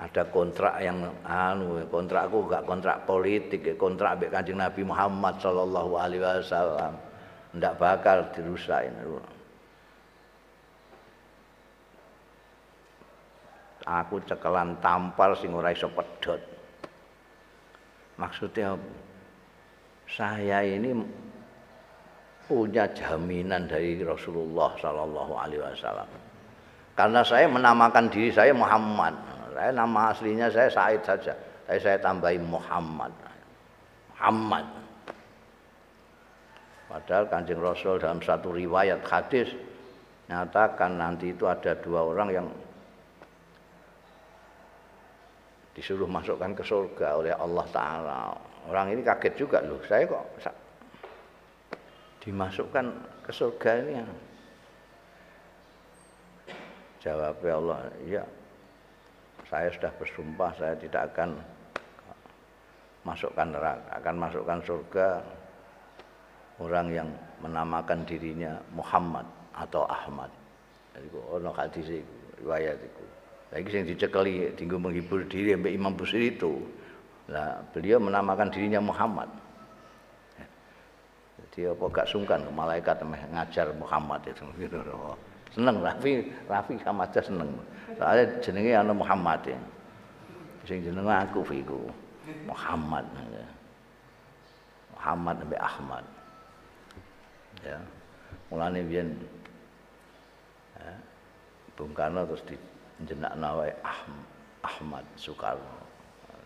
ada 0.00 0.24
kontrak 0.32 0.80
yang 0.80 1.04
anu 1.28 1.84
kontrak 1.92 2.32
aku 2.32 2.48
gak 2.48 2.64
kontrak 2.64 3.04
politik 3.04 3.76
kontrak 3.76 4.16
ambek 4.16 4.32
Kanjeng 4.32 4.56
Nabi 4.56 4.80
Muhammad 4.80 5.36
sallallahu 5.38 5.92
alaihi 6.00 6.24
wasallam. 6.24 6.96
Ndak 7.50 7.76
bakal 7.76 8.30
dirusakin 8.32 8.94
aku 13.90 14.22
cekelan 14.28 14.76
tampar 14.78 15.34
sing 15.34 15.50
ora 15.50 15.74
iso 15.74 15.88
pedhot. 15.90 16.40
Maksudnya 18.20 18.76
saya 20.06 20.60
ini 20.60 20.92
punya 22.44 22.90
jaminan 22.90 23.70
dari 23.70 24.02
Rasulullah 24.02 24.74
Sallallahu 24.76 25.32
Alaihi 25.38 25.62
Wasallam. 25.62 26.10
Karena 26.98 27.22
saya 27.24 27.46
menamakan 27.46 28.10
diri 28.12 28.28
saya 28.34 28.52
Muhammad 28.52 29.14
saya 29.60 29.76
nama 29.76 30.08
aslinya 30.08 30.48
saya 30.48 30.72
Said 30.72 31.04
saja. 31.04 31.36
Saya 31.68 31.78
saya 31.84 31.98
tambahi 32.00 32.40
Muhammad. 32.40 33.12
Muhammad. 34.16 34.64
Padahal 36.88 37.28
kanjeng 37.28 37.60
Rasul 37.60 38.00
dalam 38.00 38.24
satu 38.24 38.56
riwayat 38.56 39.04
hadis 39.04 39.52
nyatakan 40.32 40.96
nanti 40.96 41.36
itu 41.36 41.44
ada 41.44 41.76
dua 41.76 42.08
orang 42.08 42.28
yang 42.32 42.48
disuruh 45.76 46.08
masukkan 46.08 46.56
ke 46.56 46.64
surga 46.64 47.20
oleh 47.20 47.36
Allah 47.36 47.66
Ta'ala. 47.68 48.32
Orang 48.64 48.96
ini 48.96 49.04
kaget 49.04 49.36
juga 49.36 49.60
loh 49.60 49.84
saya 49.84 50.08
kok 50.08 50.24
dimasukkan 52.24 52.84
ke 53.28 53.32
surga 53.32 53.70
ini? 53.84 53.92
Ya 53.92 54.06
jawabnya 57.00 57.52
Allah 57.56 57.78
ya 58.08 58.24
saya 59.50 59.68
sudah 59.74 59.92
bersumpah 59.98 60.54
saya 60.54 60.74
tidak 60.78 61.10
akan 61.12 61.36
masukkan 63.02 63.48
neraka 63.50 63.90
akan 63.98 64.14
masukkan 64.16 64.58
surga 64.62 65.08
orang 66.62 66.86
yang 66.94 67.08
menamakan 67.42 68.06
dirinya 68.06 68.54
Muhammad 68.70 69.26
atau 69.52 69.82
Ahmad 69.90 70.30
jadi 70.94 71.08
ono 71.10 71.50
hadis 71.50 72.00
riwayat 72.38 72.78
itu 72.78 73.04
lagi 73.50 73.66
yang 73.74 73.86
dicekali 73.90 74.54
tinggal 74.54 74.78
menghibur 74.78 75.26
diri 75.26 75.58
sampai 75.58 75.74
Imam 75.74 75.90
Busiri 75.98 76.38
itu. 76.38 76.54
Nah, 77.26 77.58
beliau 77.74 77.98
menamakan 77.98 78.46
dirinya 78.46 78.78
Muhammad. 78.78 79.26
Jadi 81.34 81.66
apa 81.66 81.84
gak 81.90 82.06
sungkan 82.06 82.46
ke 82.46 82.52
malaikat 82.54 83.02
ngajar 83.02 83.74
Muhammad 83.74 84.22
itu. 84.30 84.46
Seneng 85.50 85.82
Rafi, 85.82 86.30
Rafi 86.46 86.74
sama 86.82 87.06
aja 87.06 87.18
seneng. 87.18 87.50
Soalnya 87.98 88.24
jenenge 88.38 88.70
ana 88.70 88.94
Muhammad 88.94 89.42
ya. 89.42 89.58
Sing 90.62 90.82
jenenge 90.82 91.10
aku 91.10 91.42
fiku. 91.42 91.90
Muhammad. 92.46 93.02
Muhammad 94.94 95.34
sampai 95.42 95.58
Ahmad. 95.58 96.04
Ya. 97.66 97.78
Mulane 98.50 98.82
biyen 98.82 99.14
ya, 100.74 100.94
Bung 101.78 101.94
Karno 101.94 102.26
terus 102.26 102.42
di 102.46 102.56
jenak 103.06 103.32
nawai 103.38 103.72
Ahmad 104.60 105.04
Soekarno 105.16 105.80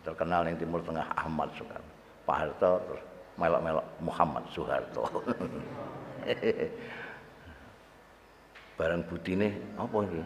terkenal 0.04 0.44
yang 0.46 0.60
Timur 0.60 0.84
Tengah 0.84 1.06
Ahmad 1.16 1.48
Soekarno 1.56 1.92
Pak 2.28 2.36
Harto 2.36 2.72
terus 2.86 3.02
melok-melok 3.40 3.86
Muhammad 3.98 4.44
Soeharto 4.52 5.04
barang 8.74 9.06
butine 9.06 9.54
apa 9.78 9.98
ini 10.06 10.22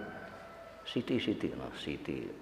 Siti 0.88 1.20
Siti 1.20 1.52
no 1.52 1.68
Siti 1.76 2.24
ya, 2.24 2.32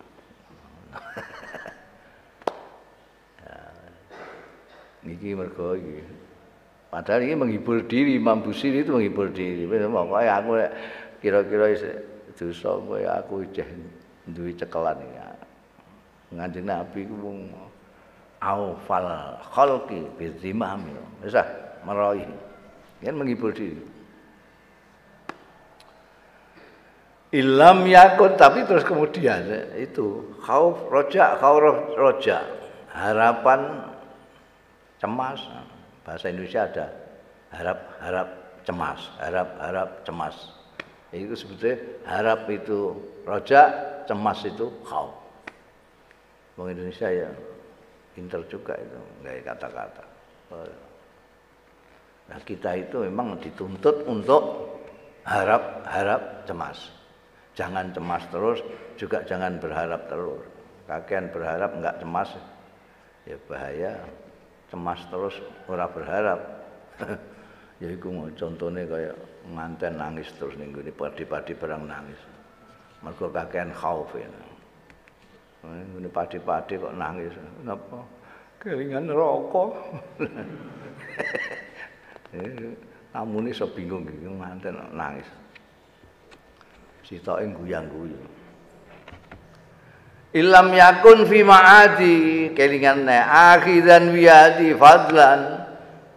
niki 5.07 5.35
mergo 5.35 5.75
iki 5.75 5.99
padahal 6.95 7.27
ini 7.27 7.35
menghibur 7.35 7.83
diri 7.91 8.15
Imam 8.15 8.39
Busiri 8.43 8.87
itu 8.87 8.95
menghibur 8.95 9.35
diri 9.35 9.67
pokoknya 9.67 10.33
aku 10.39 10.51
kira-kira 11.19 11.75
dosa 12.37 12.69
kowe 12.85 13.01
aku 13.01 13.49
ijeh 13.49 13.65
duwe 14.31 14.53
cekelan 14.53 15.01
ya. 15.15 15.27
Nganti 16.35 16.61
Nabi 16.61 17.09
ku 17.09 17.15
wong 17.23 17.39
aufal 18.43 19.07
khalqi 19.55 20.05
bizimami. 20.21 20.93
Wis 21.25 21.39
ah 21.39 21.49
merohi. 21.87 22.27
Yen 23.01 23.17
menghibur 23.17 23.57
diri. 23.57 23.96
Ilam 27.37 27.85
yakun 27.85 28.33
tapi 28.41 28.65
terus 28.65 28.81
kemudian 28.81 29.45
itu 29.77 30.33
khauf 30.41 30.89
roja 30.89 31.37
khauf 31.37 31.61
roja 31.93 32.41
harapan 32.97 33.93
cemas 34.97 35.45
bahasa 36.01 36.33
Indonesia 36.33 36.65
ada 36.65 36.87
harap 37.53 37.79
harap 38.01 38.29
cemas 38.65 39.01
harap 39.21 39.49
harap 39.61 39.89
cemas 40.09 40.57
itu 41.15 41.35
sebetulnya 41.39 41.77
harap 42.03 42.51
itu 42.51 42.93
roja, 43.23 43.63
cemas 44.11 44.43
itu 44.43 44.67
kau. 44.83 45.15
Orang 46.57 46.73
Indonesia 46.75 47.07
ya 47.07 47.31
pinter 48.17 48.43
juga 48.51 48.75
itu, 48.75 48.99
nggak 49.23 49.45
kata-kata. 49.45 50.05
Nah 52.27 52.39
kita 52.43 52.71
itu 52.75 53.07
memang 53.07 53.39
dituntut 53.39 54.03
untuk 54.09 54.43
harap-harap 55.23 56.43
cemas. 56.49 56.91
Jangan 57.57 57.89
cemas 57.97 58.21
terus, 58.29 58.61
juga 59.01 59.25
jangan 59.25 59.57
berharap 59.57 60.13
terus. 60.13 60.45
Kakean 60.85 61.33
berharap 61.33 61.73
nggak 61.81 62.05
cemas, 62.05 62.31
ya 63.25 63.37
bahaya. 63.49 63.97
Cemas 64.69 65.01
terus, 65.09 65.41
ora 65.65 65.89
berharap. 65.89 66.41
ya 67.83 67.89
iku 67.89 68.29
contohnya 68.37 68.85
kayak 68.85 69.17
nganten 69.53 69.97
nangis 69.97 70.29
terus 70.37 70.57
ning 70.61 70.69
gone 70.73 70.93
padi-padi 70.93 71.57
barang 71.57 71.83
nangis. 71.89 72.21
Mergo 73.01 73.33
kakean 73.33 73.73
khauf 73.73 74.13
ya. 74.13 74.29
Ngene 75.65 76.13
padi-padi 76.13 76.77
kok 76.77 76.93
nangis. 76.93 77.33
Napa? 77.65 78.05
Kelingan 78.61 79.09
neraka. 79.09 79.65
Namune 83.17 83.49
iso 83.49 83.65
bingung 83.73 84.05
iki 84.05 84.29
nganten 84.29 84.77
nangis. 84.93 85.25
Sitoke 87.07 87.47
guyang-guyu. 87.55 88.19
Ilam 90.35 90.75
yakun 90.75 91.23
fi 91.31 91.47
ma'adi 91.47 92.51
kelingan 92.53 93.07
akhiran 93.07 94.11
wiadi 94.11 94.75
fadlan 94.75 95.41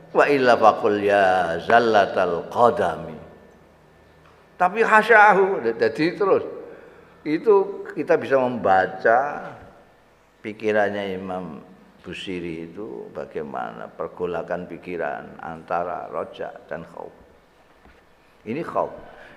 wa 0.10 0.26
illa 0.26 0.58
faqul 0.58 0.98
ya 0.98 1.62
zallatal 1.62 2.50
qadami. 2.50 3.16
Tapi 4.58 4.82
hasyahu 4.82 5.62
jadi 5.64 6.06
terus 6.18 6.44
itu 7.24 7.86
kita 7.94 8.18
bisa 8.18 8.42
membaca 8.42 9.54
pikirannya 10.42 11.16
Imam 11.16 11.62
Busiri 12.00 12.72
itu 12.72 13.12
bagaimana 13.14 13.92
pergolakan 13.92 14.66
pikiran 14.66 15.38
antara 15.44 16.08
roja 16.08 16.50
dan 16.66 16.82
khauf 16.88 17.12
ini 18.48 18.64
khauf 18.64 18.90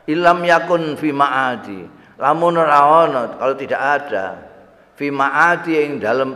ilam 0.08 0.40
yakun 0.42 0.98
fi 0.98 1.10
ma'adi 1.14 1.86
lamun 2.18 2.54
ora 2.58 3.06
kalau 3.38 3.54
tidak 3.58 3.82
ada 3.82 4.26
fi 4.98 5.10
ma'adi 5.10 5.72
yang 5.74 5.92
dalam 6.02 6.30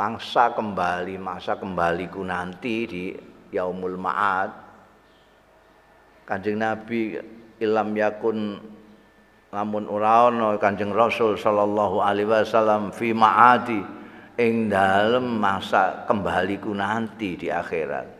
mangsa 0.00 0.54
kembali 0.56 1.20
masa 1.20 1.60
kembaliku 1.60 2.24
nanti 2.24 2.76
di 2.88 3.04
yaumul 3.52 4.00
ma'ad 4.00 4.50
Kanjeng 6.30 6.62
Nabi 6.62 7.18
ilam 7.58 7.90
yakun 7.90 8.62
lamun 9.50 9.84
ora 9.90 10.30
ana 10.30 10.54
Kanjeng 10.62 10.94
Rasul 10.94 11.34
sallallahu 11.34 11.98
alaihi 11.98 12.30
wasallam 12.30 12.94
fi 12.94 13.10
ma'adi 13.10 13.82
ing 14.38 14.70
dalem 14.70 15.26
masa 15.36 16.06
kembaliku 16.06 16.72
nanti 16.72 17.36
di 17.36 17.50
akhirat. 17.50 18.19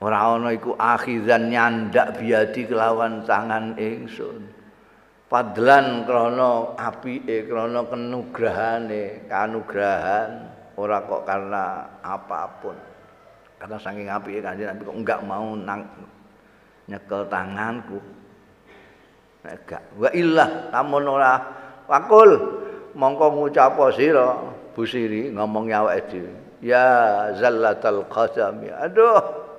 Ora 0.00 0.32
ana 0.32 0.48
iku 0.56 0.72
akhizan 0.80 1.52
nyandak 1.52 2.16
biadi 2.16 2.64
kelawan 2.64 3.20
tangan 3.28 3.76
ingsun. 3.76 4.48
Padlan 5.28 6.08
krana 6.08 6.72
apike 6.74 7.44
krana 7.44 7.84
kenugrahane, 7.84 9.28
kanugrahan 9.28 10.48
ora 10.80 11.04
kok 11.04 11.22
karena 11.28 11.64
apa 12.00 12.40
pun. 12.64 12.76
Karena 13.60 13.76
saking 13.76 14.08
apike 14.08 14.40
Kanjeng 14.40 14.72
Nabi 14.72 14.82
kok 14.88 14.98
enggak 15.04 15.20
mau 15.28 15.52
nang 15.52 15.84
nyekel 16.88 17.28
tanganku. 17.28 18.00
Enggak 19.44 19.84
wa 20.00 20.10
illah 20.16 20.48
lamun 20.72 21.04
ora 21.12 21.32
wakul. 21.92 22.30
Mongko 22.96 23.36
ngucap 23.36 23.76
sira 23.94 24.34
busiri 24.72 25.28
ngomong 25.30 25.70
awake 25.70 26.08
dhewe. 26.08 26.32
Ya 26.64 26.88
zallatal 27.36 28.02
qasam 28.08 28.64
aduh 28.66 29.49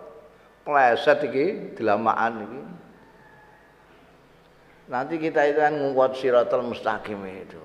pleset 0.62 1.20
iki 1.26 1.76
dilamakan 1.78 2.34
iki 2.46 2.62
nanti 4.92 5.16
kita 5.18 5.42
itu 5.48 5.60
kan 5.62 5.74
nguat 5.74 6.12
siratal 6.18 6.66
mustaqim 6.66 7.22
itu 7.26 7.64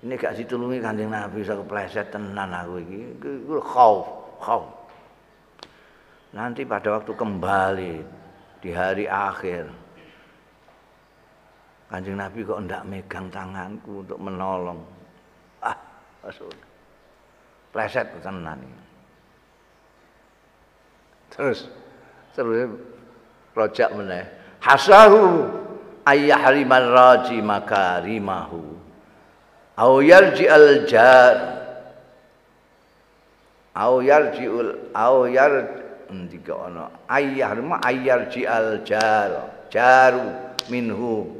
ini 0.00 0.16
gak 0.16 0.38
ditulungi 0.38 0.80
kanjeng 0.80 1.12
Nabi 1.12 1.44
bisa 1.44 1.58
kepleset 1.58 2.08
tenan 2.08 2.50
aku 2.54 2.80
iki 2.80 3.00
iku 3.20 3.60
khauf 3.60 4.06
khauf 4.40 4.80
nanti 6.30 6.62
pada 6.62 6.98
waktu 6.98 7.12
kembali 7.14 7.94
di 8.60 8.70
hari 8.70 9.08
akhir. 9.08 9.66
Kanjeng 11.90 12.22
Nabi 12.22 12.46
kok 12.46 12.62
ndak 12.62 12.86
megang 12.86 13.26
tanganku 13.34 14.06
untuk 14.06 14.18
menolong. 14.22 14.78
Ah, 15.58 15.74
Rasul. 16.22 16.54
Pleset 17.74 18.06
tenan 18.22 18.62
iki. 18.62 18.80
Terus 21.34 21.66
terus 22.36 22.70
rojak 23.56 23.90
meneh. 23.96 24.24
Hasahu 24.60 25.48
ayyahrimal 26.04 26.88
raji 26.92 27.38
makarimahu. 27.40 28.76
Au 29.80 30.04
yarji 30.04 30.44
al 30.48 30.84
jar. 30.84 31.36
Au 33.74 34.02
yarjiul 34.04 34.92
au 34.92 35.24
yarji 35.30 35.80
ndika 36.12 36.54
ana 36.66 36.90
ma 37.62 37.78
ayyar 37.86 38.26
jial 38.30 38.82
jar 38.82 39.30
jaru 39.70 40.34
minhu 40.70 41.30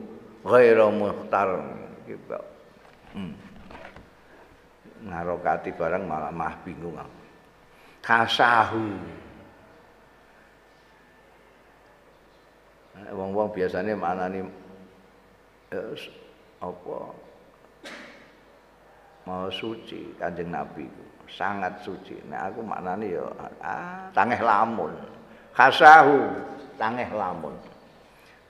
ghairu 0.46 0.88
muhtar 0.94 1.58
gitu 2.06 2.38
hmm. 3.14 3.34
ngarokati 5.10 5.74
barang 5.74 6.06
malah 6.06 6.30
mah 6.30 6.54
bingung 6.62 6.94
kasahu 8.00 8.94
wong-wong 13.08 13.48
biasanya 13.56 13.96
maknani 13.96 14.44
eh, 15.72 15.96
apa 16.60 16.98
mau 19.24 19.48
suci 19.48 20.16
kanjeng 20.20 20.52
nabi 20.52 20.84
sangat 21.30 21.86
suci. 21.86 22.18
Nah 22.26 22.50
aku 22.50 22.60
maknane 22.60 23.06
ya 23.14 23.24
ah, 23.62 24.10
tangeh 24.10 24.42
lamun. 24.42 24.90
Khasahu 25.54 26.34
tangeh 26.74 27.06
lamun. 27.14 27.54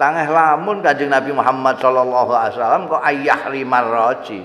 Tangeh 0.01 0.33
lamun 0.33 0.81
Kanjeng 0.81 1.13
Nabi 1.13 1.31
Muhammad 1.37 1.77
sallallahu 1.77 2.33
alaihi 2.33 2.57
wasallam 2.57 2.83
kok 2.89 3.05
ayah 3.05 3.41
limar 3.53 3.85
roji. 3.85 4.41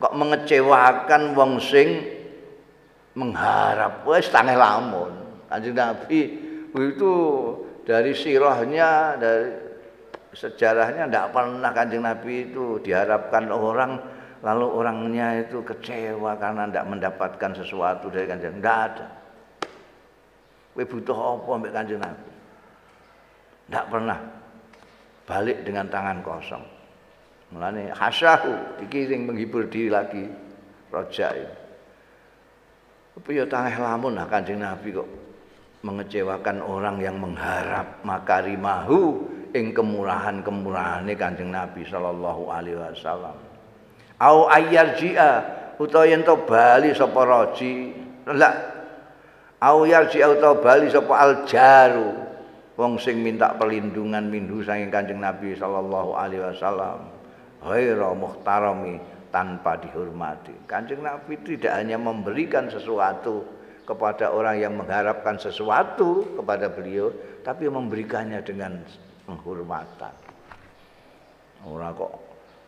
Kok 0.00 0.16
mengecewakan 0.16 1.22
wong 1.36 1.60
sing 1.60 2.04
mengharap 3.12 4.00
wis 4.08 4.32
tangeh 4.32 4.56
lamun. 4.56 5.12
Kanjeng 5.52 5.76
Nabi 5.76 6.20
itu 6.82 7.12
dari 7.86 8.12
sirahnya 8.12 9.14
dari 9.16 9.48
sejarahnya 10.36 11.08
tidak 11.08 11.32
pernah 11.32 11.70
kanjeng 11.72 12.04
Nabi 12.04 12.52
itu 12.52 12.82
diharapkan 12.84 13.48
orang 13.48 13.96
lalu 14.44 14.66
orangnya 14.68 15.40
itu 15.40 15.64
kecewa 15.64 16.36
karena 16.36 16.68
tidak 16.68 16.86
mendapatkan 16.92 17.50
sesuatu 17.56 18.12
dari 18.12 18.28
kanjeng 18.28 18.60
tidak 18.60 18.78
ada. 18.92 19.06
Kowe 20.76 20.84
butuh 20.84 21.16
apa 21.16 21.50
mbek 21.56 21.72
kanjeng 21.72 22.00
Nabi? 22.04 22.32
Tidak 23.66 23.84
pernah. 23.88 24.20
Balik 25.26 25.64
dengan 25.64 25.88
tangan 25.88 26.20
kosong. 26.20 26.64
Mulane 27.50 27.90
hasahu 27.94 28.84
iki 28.84 29.08
sing 29.08 29.24
menghibur 29.24 29.66
diri 29.72 29.88
lagi 29.88 30.28
roja 30.92 31.32
itu. 31.32 31.56
Apa 33.16 33.28
ya 33.32 33.48
tangeh 33.48 33.74
lamun 33.80 34.20
nah 34.20 34.28
kanjeng 34.28 34.60
Nabi 34.60 34.92
kok 34.92 35.25
mengecewakan 35.86 36.58
orang 36.66 36.98
yang 36.98 37.22
mengharap 37.22 38.02
makarimahu 38.02 39.22
ing 39.54 39.70
kemurahan-kemurahane 39.70 41.14
Kanjeng 41.14 41.54
Nabi 41.54 41.86
sallallahu 41.86 42.50
alaihi 42.50 42.74
wasallam. 42.74 43.38
Au 44.18 44.50
ayyarji'a 44.50 45.30
utawa 45.78 46.10
yen 46.10 46.26
to 46.26 46.34
bali 46.42 46.90
sapa 46.90 47.22
raji 47.22 47.94
la 48.26 48.50
au 49.62 49.86
yarji'a 49.86 50.34
utawa 50.34 50.58
bali 50.58 50.90
sapa 50.90 51.14
aljaru 51.14 52.10
wong 52.76 52.98
sing 53.00 53.22
minta 53.22 53.54
perlindungan 53.54 54.26
mindu 54.26 54.66
saking 54.66 54.90
Kanjeng 54.90 55.22
Nabi 55.22 55.54
sallallahu 55.54 56.18
alaihi 56.18 56.42
wasallam 56.42 57.06
ghaira 57.62 58.10
muhtarami 58.12 58.98
tanpa 59.30 59.76
dihormati. 59.78 60.52
Kanjeng 60.66 61.04
Nabi 61.04 61.36
tidak 61.44 61.76
hanya 61.76 62.00
memberikan 62.00 62.72
sesuatu 62.72 63.55
kepada 63.86 64.34
orang 64.34 64.58
yang 64.58 64.74
mengharapkan 64.74 65.38
sesuatu 65.38 66.36
kepada 66.36 66.66
beliau 66.66 67.14
tapi 67.46 67.70
memberikannya 67.70 68.42
dengan 68.42 68.82
penghormatan 69.24 70.12
ora 71.66 71.90
kok 71.94 72.26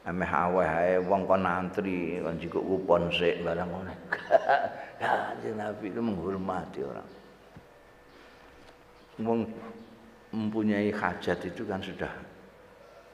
emeh 0.09 0.33
aweh 0.33 0.69
ae 0.69 0.95
wong 1.05 1.29
kon 1.29 1.45
antri 1.45 2.17
kon 2.25 2.41
jikuk 2.41 2.65
kupon 2.65 3.13
sik 3.13 3.45
barang 3.45 3.69
ngono. 3.69 3.93
Kanjeng 4.99 5.55
Nabi 5.55 5.87
itu 5.95 6.01
menghormati 6.03 6.81
orang. 6.83 7.11
Wong 9.23 9.41
mempunyai 10.35 10.91
hajat 10.91 11.39
itu 11.47 11.63
kan 11.69 11.79
sudah 11.79 12.11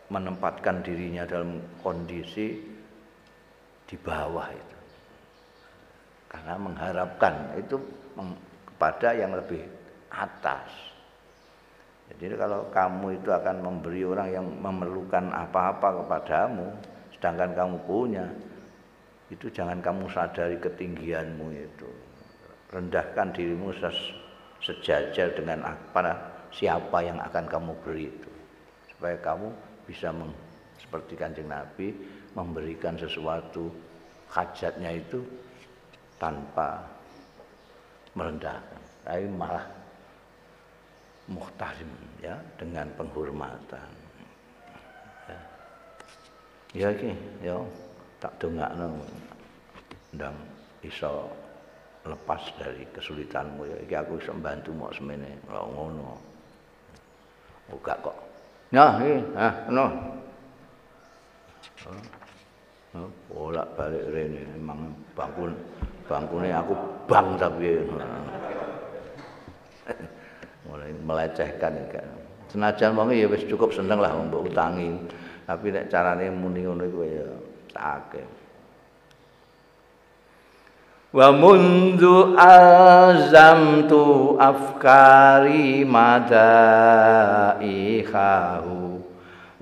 menempatkan 0.09 0.81
dirinya 0.81 1.29
dalam 1.29 1.61
kondisi 1.85 2.57
di 3.85 3.97
bawah 4.01 4.49
itu. 4.49 4.63
Karena 6.35 6.59
mengharapkan 6.59 7.55
itu 7.55 7.79
kepada 8.66 9.14
yang 9.14 9.38
lebih 9.38 9.62
atas. 10.11 10.66
Jadi 12.11 12.35
kalau 12.35 12.66
kamu 12.75 13.23
itu 13.23 13.31
akan 13.31 13.62
memberi 13.62 14.03
orang 14.03 14.29
yang 14.35 14.47
memerlukan 14.59 15.31
apa-apa 15.31 16.03
kepadamu, 16.03 16.75
sedangkan 17.14 17.55
kamu 17.55 17.77
punya, 17.87 18.27
itu 19.31 19.47
jangan 19.47 19.79
kamu 19.79 20.11
sadari 20.11 20.59
ketinggianmu 20.59 21.55
itu. 21.55 21.88
Rendahkan 22.75 23.31
dirimu 23.31 23.70
sejajar 24.59 25.38
dengan 25.38 25.62
apa 25.70 26.18
siapa 26.51 26.99
yang 26.99 27.23
akan 27.23 27.47
kamu 27.47 27.73
beri 27.87 28.11
itu. 28.11 28.31
Supaya 28.90 29.14
kamu 29.23 29.55
bisa 29.87 30.11
meng, 30.11 30.35
seperti 30.83 31.14
kanjeng 31.14 31.47
Nabi 31.47 31.94
memberikan 32.35 32.99
sesuatu 32.99 33.70
hajatnya 34.35 34.99
itu 34.99 35.23
tanpa 36.18 36.83
merendahkan. 38.14 38.83
Tapi 39.05 39.29
malah 39.29 39.66
muhtarim 41.29 41.90
ya 42.20 42.37
dengan 42.57 42.88
penghormatan. 42.96 43.90
Ya 45.29 45.40
ya 46.72 46.88
iki 46.94 47.12
ya 47.44 47.57
tak 48.22 48.33
dongakno. 48.40 48.98
Ndang 50.14 50.37
iso 50.87 51.29
lepas 52.07 52.42
dari 52.57 52.87
kesulitanmu. 52.94 53.66
Ya 53.66 53.77
iki 53.85 53.94
aku 53.98 54.20
iso 54.20 54.33
mbantu 54.33 54.70
mok 54.72 54.94
semene. 54.96 55.37
Lho 55.50 55.62
ngono. 55.74 56.16
Buka 57.68 57.94
kok. 58.00 58.16
Ya 58.72 58.96
iki 59.00 59.16
ah 59.37 59.55
no 59.68 59.87
bolak 63.27 63.66
balik 63.74 64.07
rene 64.14 64.46
memang 64.55 64.94
bangkun 65.18 65.50
bangkune 66.05 66.53
aku 66.53 66.73
bang 67.09 67.29
tapi 67.37 67.69
mulai 70.67 70.93
melecehkan 71.05 71.75
kan. 71.93 72.09
Senajan 72.49 72.95
wong 72.95 73.11
ya 73.11 73.27
wis 73.27 73.45
cukup 73.51 73.75
seneng 73.75 73.99
lah 73.99 74.14
mbok 74.14 74.53
utangi. 74.53 74.95
Tapi 75.45 75.75
nek 75.75 75.93
carane 75.93 76.33
muni 76.33 76.64
ngono 76.64 76.88
iku 76.88 77.01
ya 77.05 77.27
sakake. 77.75 78.45
wa 81.14 81.31
mundu 81.31 82.35
azamtu 82.35 84.35
afkari 84.35 85.87
madaihahu 85.87 86.59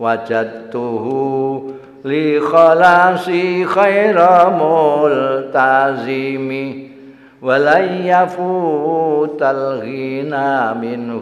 wajadtuhu 0.01 1.77
li 2.09 2.41
khalasi 2.41 3.69
khaira 5.53 5.53
multazimi 5.53 6.89
walayyafutal 7.45 9.85
ghina 9.85 10.73
min 10.75 11.21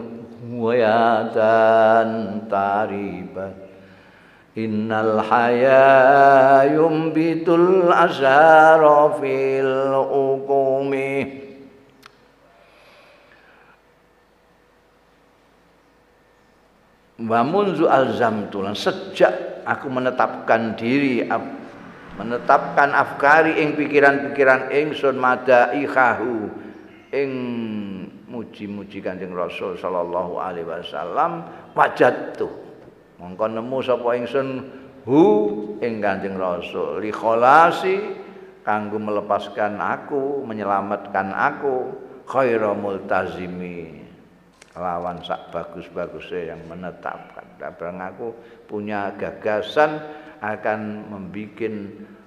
wayadan 0.55 2.47
taribat 2.47 3.61
Innal 4.51 5.23
haya 5.31 6.67
yumbitul 6.75 7.87
azhara 7.87 9.15
fil 9.15 9.95
ukumi 9.95 11.39
Wa 17.21 17.45
munzu 17.47 17.87
sejak 18.75 19.63
aku 19.63 19.87
menetapkan 19.87 20.75
diri 20.75 21.23
menetapkan 22.21 22.93
afkari 22.93 23.57
ing 23.57 23.73
pikiran-pikiran 23.73 24.69
ingsun 24.69 25.17
madaihahu 25.17 26.53
ing 27.09 27.31
muji-muji 28.29 29.01
Kanjeng 29.01 29.33
Rasul 29.33 29.73
sallallahu 29.75 30.37
alaihi 30.37 30.69
wasallam 30.69 31.49
wajadtu. 31.73 32.45
Mongko 33.17 33.45
nemu 33.57 33.77
sapa 33.81 34.13
ingsun 34.21 34.47
hu 35.09 35.23
ing 35.81 35.97
Kanjeng 35.97 36.37
Rasul. 36.37 37.01
Li 37.01 37.09
kholasi 37.09 37.97
kanggo 38.61 39.01
melepaskan 39.01 39.81
aku 39.81 40.45
menyelamatkan 40.45 41.33
aku 41.33 41.75
khairu 42.29 42.77
multazimi. 42.77 43.97
Lawan 44.71 45.19
sak 45.19 45.51
bagus-bagusnya 45.51 46.55
yang 46.55 46.61
menetapkan. 46.69 47.43
Dan 47.59 47.99
aku 47.99 48.31
punya 48.71 49.11
gagasan 49.19 49.99
akan 50.41 50.79
membuat 51.13 51.73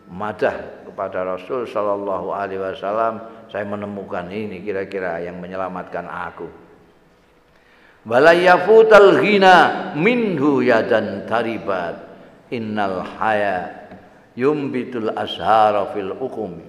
madah 0.09 0.87
kepada 0.87 1.27
Rasul 1.27 1.67
Shallallahu 1.67 2.31
Alaihi 2.31 2.63
Wasallam 2.63 3.47
saya 3.51 3.67
menemukan 3.67 4.31
ini 4.31 4.63
kira-kira 4.63 5.19
yang 5.19 5.43
menyelamatkan 5.43 6.07
aku. 6.07 6.47
Wala 8.05 8.37
yafutal 8.37 9.19
ghina 9.19 9.91
minhu 9.99 10.63
yadan 10.63 11.27
taribat. 11.27 12.15
Innal 12.53 13.03
haya 13.19 13.89
yumbitul 14.37 15.11
ashara 15.17 15.91
fil 15.97 16.13
ukum 16.15 16.61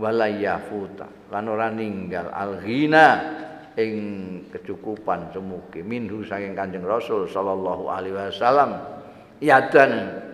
wala 0.00 0.26
yafuta. 0.26 1.06
Lan 1.30 1.44
ora 1.46 1.68
ninggal. 1.68 2.32
Al 2.32 2.58
ghina 2.64 3.06
ing 3.76 3.94
kecukupan 4.48 5.30
semuge 5.36 5.84
minhu 5.84 6.24
saking 6.24 6.56
Kanjeng 6.56 6.82
Rasul 6.88 7.28
sallallahu 7.28 7.92
alaihi 7.92 8.16
wasallam. 8.16 8.80
Yadan 9.44 10.24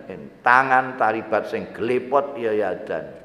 tangan 0.43 0.99
taribat 0.99 1.49
sing 1.49 1.71
glepot 1.75 2.35
ya 2.37 2.51
yadan 2.51 3.23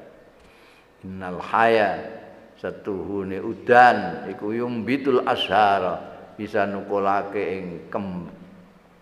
innal 1.03 1.39
haya 1.39 2.19
setuhune 2.59 3.39
udan. 3.39 4.27
Iku 4.31 4.51
yumbitul 4.55 5.23
ashara 5.23 5.99
bisa 6.35 6.67
nukulake 6.67 7.39
ing 7.39 7.65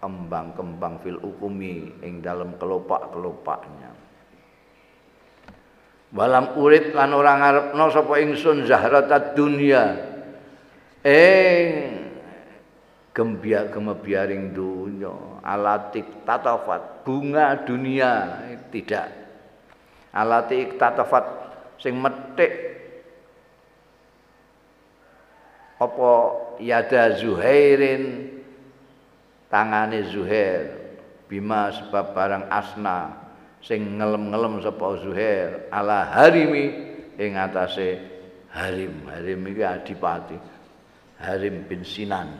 kembang-kembang 0.01 1.01
fil 1.01 1.17
ukumi 1.21 2.01
ing 2.05 2.21
dalam 2.21 2.55
kelopak-kelopaknya. 2.57 3.91
Walam 6.07 6.55
urid 6.55 6.95
lan 6.95 7.11
ora 7.11 7.35
ngarepno 7.35 7.85
sapa 7.91 8.15
ingsun 8.23 8.63
zahratad 8.63 9.35
dunya. 9.35 10.15
Ing 11.03 11.65
gembia 13.11 13.67
gemebiaring 13.67 14.53
dunya 14.53 15.36
alatik 15.47 16.27
tatafat 16.27 17.07
bunga 17.07 17.55
dunia. 17.63 18.43
Tidak. 18.67 19.07
Alatik 20.11 20.75
tatafat 20.75 21.23
sing 21.79 21.95
metik. 21.95 22.51
Apa 25.79 26.11
yada 26.59 27.15
Zuhairin? 27.15 28.35
Tangane 29.47 30.03
Zuhair. 30.11 30.75
Bima 31.31 31.71
sebab 31.71 32.11
barang 32.11 32.51
asna. 32.51 33.15
Sing 33.63 33.95
ngelem-ngelem 33.95 34.59
sapa 34.59 34.99
Zuhair. 34.99 35.71
Ala 35.71 36.11
harimi. 36.11 36.75
Ing 37.15 37.39
atase 37.39 38.03
harim. 38.51 39.07
Harim 39.07 39.47
iki 39.47 39.63
adipati. 39.63 40.37
Harim 41.23 41.65
bin 41.65 41.81
Sinan 41.87 42.35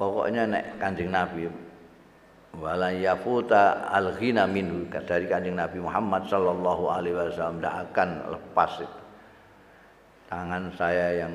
pokoknya 0.00 0.48
nek 0.48 0.64
kanjeng 0.80 1.12
Nabi 1.12 1.44
wala 2.56 2.88
yafuta 2.88 3.92
al 3.92 4.16
ghina 4.16 4.48
minhu 4.48 4.88
dari 4.88 5.28
kanjeng 5.28 5.60
Nabi 5.60 5.84
Muhammad 5.84 6.24
sallallahu 6.24 6.88
alaihi 6.88 7.20
wasallam 7.20 7.60
tidak 7.60 7.76
akan 7.92 8.08
lepas 8.32 8.72
itu 8.80 9.00
tangan 10.32 10.64
saya 10.80 11.28
yang 11.28 11.34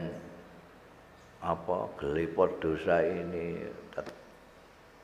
apa 1.45 1.86
gelipot 2.01 2.58
dosa 2.58 3.06
ini 3.06 3.62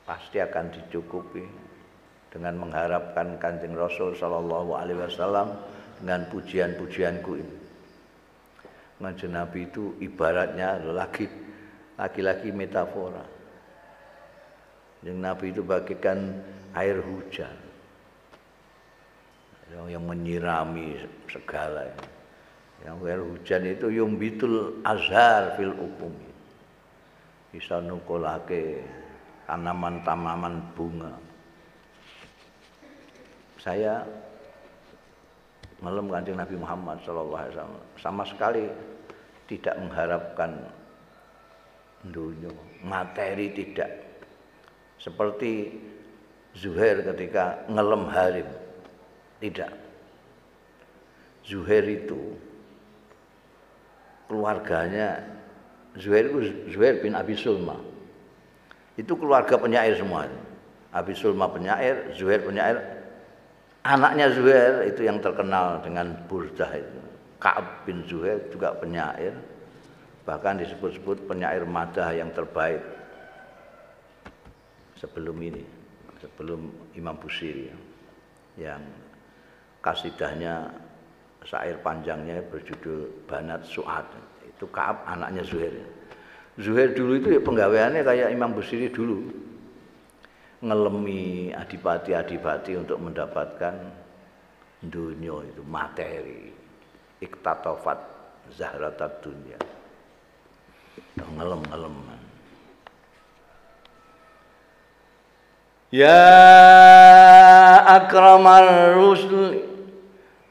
pasti 0.08 0.42
akan 0.42 0.74
dicukupi 0.74 1.46
dengan 2.32 2.58
mengharapkan 2.58 3.38
kanjeng 3.38 3.76
Rasul 3.76 4.16
Shallallahu 4.16 4.72
Alaihi 4.74 5.00
Wasallam 5.04 5.54
dengan 6.00 6.26
pujian-pujianku 6.32 7.32
ini. 7.36 7.56
Kanjeng 9.02 9.34
Nabi 9.34 9.68
itu 9.70 9.98
ibaratnya 10.00 10.80
lagi 10.82 11.28
laki-laki 12.00 12.50
metafora. 12.56 13.41
Kanjeng 15.02 15.18
Nabi 15.18 15.50
itu 15.50 15.66
bagikan 15.66 16.38
air 16.78 17.02
hujan. 17.02 17.58
Yang 19.90 20.04
menyirami 20.06 21.02
segala 21.26 21.90
yang 22.86 23.02
air 23.06 23.22
hujan 23.22 23.66
itu 23.66 23.90
yumbitul 23.90 24.78
azhar 24.86 25.58
fil 25.58 25.74
hukum 25.74 26.14
bisa 27.50 27.82
nukulake 27.82 28.82
tanaman-tanaman 29.46 30.62
bunga. 30.74 31.14
Saya 33.62 34.02
malam 35.82 36.10
kanjeng 36.10 36.38
Nabi 36.38 36.56
Muhammad 36.58 36.98
SAW 37.06 37.38
sama 38.02 38.26
sekali 38.26 38.66
tidak 39.46 39.78
mengharapkan 39.78 40.62
dunia. 42.10 42.50
Materi 42.82 43.54
tidak 43.54 44.01
seperti 45.02 45.82
Zuhair 46.54 47.02
ketika 47.02 47.66
ngelem 47.66 48.06
harim 48.14 48.48
tidak 49.42 49.74
Zuhair 51.42 51.84
itu 51.90 52.38
keluarganya 54.30 55.26
Zuhair 56.00 56.32
itu 56.32 56.40
Zuhair 56.72 57.04
bin 57.04 57.12
Abi 57.18 57.36
Sulma. 57.36 57.76
Itu 58.96 59.20
keluarga 59.20 59.60
penyair 59.60 60.00
semua. 60.00 60.28
Abi 60.96 61.12
Sulma 61.12 61.52
penyair, 61.52 62.16
Zuhair 62.16 62.40
penyair. 62.44 62.80
Anaknya 63.84 64.32
Zuhair 64.32 64.88
itu 64.88 65.04
yang 65.04 65.20
terkenal 65.20 65.84
dengan 65.84 66.16
Burdah 66.30 66.72
itu. 66.78 67.00
Ka'ab 67.42 67.84
bin 67.84 68.06
Zuhair 68.08 68.40
juga 68.54 68.72
penyair. 68.78 69.34
Bahkan 70.24 70.62
disebut-sebut 70.64 71.26
penyair 71.26 71.66
madah 71.66 72.14
yang 72.14 72.30
terbaik 72.32 72.80
sebelum 75.02 75.38
ini, 75.42 75.66
sebelum 76.22 76.70
Imam 76.94 77.18
Busiri 77.18 77.74
yang 78.62 78.86
kasidahnya 79.82 80.70
syair 81.42 81.82
panjangnya 81.82 82.46
berjudul 82.54 83.26
Banat 83.26 83.66
Su'ad. 83.66 84.06
Itu 84.46 84.70
Kaab 84.70 85.02
anaknya 85.10 85.42
Zuhair. 85.42 85.74
Zuhair 86.62 86.94
dulu 86.94 87.18
itu 87.18 87.34
ya 87.34 87.42
penggaweannya 87.42 88.06
kayak 88.06 88.30
Imam 88.30 88.54
Busiri 88.54 88.94
dulu. 88.94 89.26
Ngelemi 90.62 91.50
adipati-adipati 91.50 92.78
untuk 92.78 93.02
mendapatkan 93.02 93.74
dunia 94.86 95.42
itu 95.50 95.66
materi. 95.66 96.54
Iktatofat 97.18 97.98
zahratat 98.54 99.26
dunia. 99.26 99.58
Ngelem-ngelem. 101.18 102.21
Ya 105.92 106.24
akramar 107.84 108.96
rusli 108.96 109.68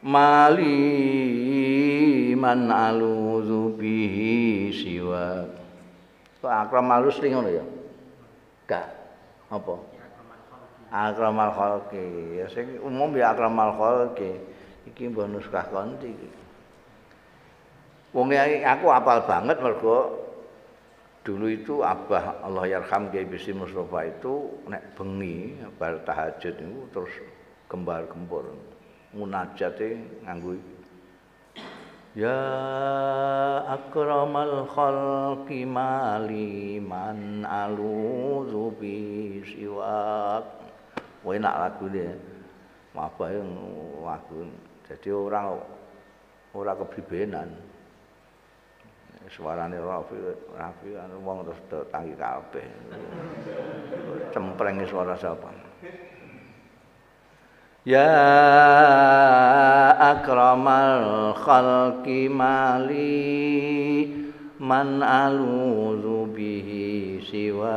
mali 0.04 0.76
man 2.36 2.68
aluzu 2.68 3.72
bihi 3.80 4.68
siwa. 4.68 5.48
Kok 6.44 6.52
akramal 6.52 7.08
rusli 7.08 7.32
ngono 7.32 7.48
ya? 7.48 7.64
Gak. 8.68 8.86
Apa? 9.48 9.74
Akramal 10.92 11.50
khalqi. 11.56 12.36
Ya 12.40 12.46
sing 12.52 12.76
umum 12.84 13.16
ya 13.16 13.32
akramal 13.32 13.72
khalqi. 13.80 14.36
Iki 14.92 15.12
mbah 15.12 15.24
nuskah 15.24 15.64
konti 15.72 16.12
wong 18.10 18.34
aku 18.34 18.86
apal 18.90 19.22
banget 19.22 19.56
mergo 19.62 20.18
dulu 21.20 21.46
itu 21.52 21.84
abah 21.84 22.40
Allah 22.40 22.80
yarham 22.80 23.12
Kiai 23.12 23.28
Bisi 23.28 23.52
Mustafa 23.52 24.08
itu 24.08 24.48
nek 24.66 24.96
bengi 24.96 25.60
bar 25.76 26.00
tahajud 26.04 26.54
itu 26.56 26.80
terus 26.90 27.12
kembar 27.68 28.08
gembur 28.08 28.56
munajate 29.12 30.00
nganggo 30.24 30.56
Ya 32.10 32.42
akramal 33.70 34.66
khalqi 34.66 35.62
mali 35.62 36.82
man 36.82 37.46
aluzu 37.46 38.74
bi 38.82 39.38
siwak. 39.46 40.42
Wah 41.22 41.32
enak 41.38 41.54
lagu 41.54 41.86
dia. 41.86 42.10
Apa 42.98 43.30
yang 43.30 43.46
lagu. 44.02 44.42
Jadi 44.90 45.08
orang 45.14 45.62
ora 46.50 46.74
kepribenan. 46.74 47.54
Suarane 49.28 49.76
Rafi, 49.76 50.16
Rafi 50.56 50.96
kan 50.96 51.12
wong 51.20 51.44
terus 51.44 51.60
tangi 51.92 52.16
kabeh. 52.16 52.64
Cempreng 54.32 54.80
suara 54.88 55.12
siapa? 55.20 55.52
Ya 57.84 58.12
akramal 59.96 61.32
khalqi 61.36 62.32
mali 62.32 63.28
man 64.60 65.00
aluzu 65.04 66.28
bihi 66.32 67.20
siwak 67.24 67.70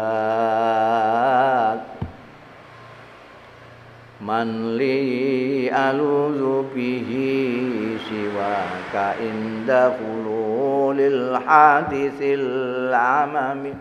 man 4.23 4.79
li 4.79 5.67
aluzu 5.67 6.71
bihi 6.71 7.99
siwaka 8.07 9.19
inda 9.19 9.99
hululil 9.99 11.35
hadithil 11.43 12.47
amami 12.95 13.75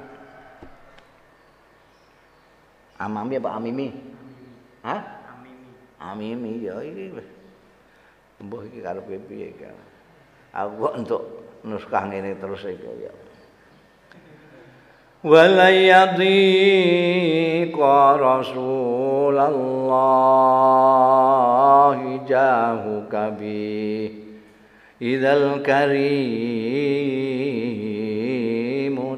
amami 2.99 3.34
apa 3.38 3.51
amimi? 3.59 3.88
Hah? 4.82 5.22
amimi 6.03 6.66
ya 6.66 6.82
iki 6.82 7.14
mbuh 8.43 8.66
iki 8.66 8.82
karepe 8.82 9.22
piye 9.30 9.55
aku 10.51 10.90
untuk 10.99 11.22
nuskah 11.62 12.11
ngene 12.11 12.34
terus 12.43 12.66
iki 12.66 13.07
ya 13.07 13.12
ولن 15.25 15.75
يضيق 15.95 17.79
رسول 18.14 19.39
الله 19.39 20.33
جاهك 22.29 23.14
به 23.41 24.11
إذا 25.03 25.33
الكريم 25.33 26.83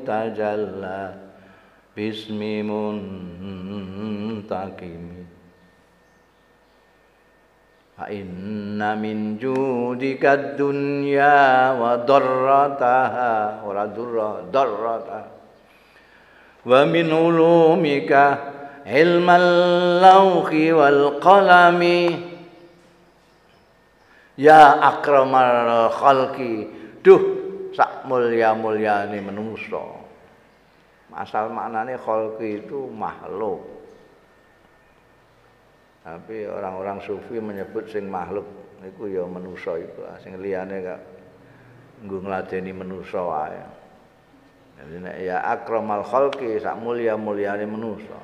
تجلى 0.07 1.15
باسم 1.97 2.41
منتقم. 2.71 4.05
فإن 7.99 9.03
من 9.03 9.39
جودك 9.39 10.25
الدنيا 10.25 11.73
وضرتها 11.73 13.63
ولا 13.65 13.87
ومن 16.66 17.08
علومك 17.12 18.12
علم 18.86 19.28
اللوح 19.30 20.50
والقلم 20.52 21.84
Ya 24.39 24.72
akramal 24.80 25.91
khalqi 25.91 26.64
Duh 27.04 27.22
sak 27.76 28.08
mulia-muliane 28.08 29.20
manusa 29.20 30.00
Asal 31.12 31.52
maknane 31.52 32.00
khalqi 32.00 32.64
itu 32.64 32.88
makhluk 32.88 33.60
Tapi 36.08 36.47
orang-orang 36.47 37.04
sufi 37.04 37.43
menyebut 37.43 37.91
sing 37.91 38.08
makhluk 38.08 38.47
niku 38.80 39.12
ya 39.12 39.28
manusa 39.28 39.76
iku, 39.76 40.08
sing 40.24 40.39
liyane 40.39 40.76
gak 40.80 41.02
nggo 42.08 42.24
ngladeni 42.24 42.72
manusa 42.72 43.20
wae. 43.20 43.60
Jadi 44.75 44.95
nek 45.01 45.16
ya 45.22 45.39
akramal 45.41 46.03
khalqi 46.03 46.59
sak 46.59 46.75
mulia-muliane 46.83 47.64
manusa. 47.64 48.18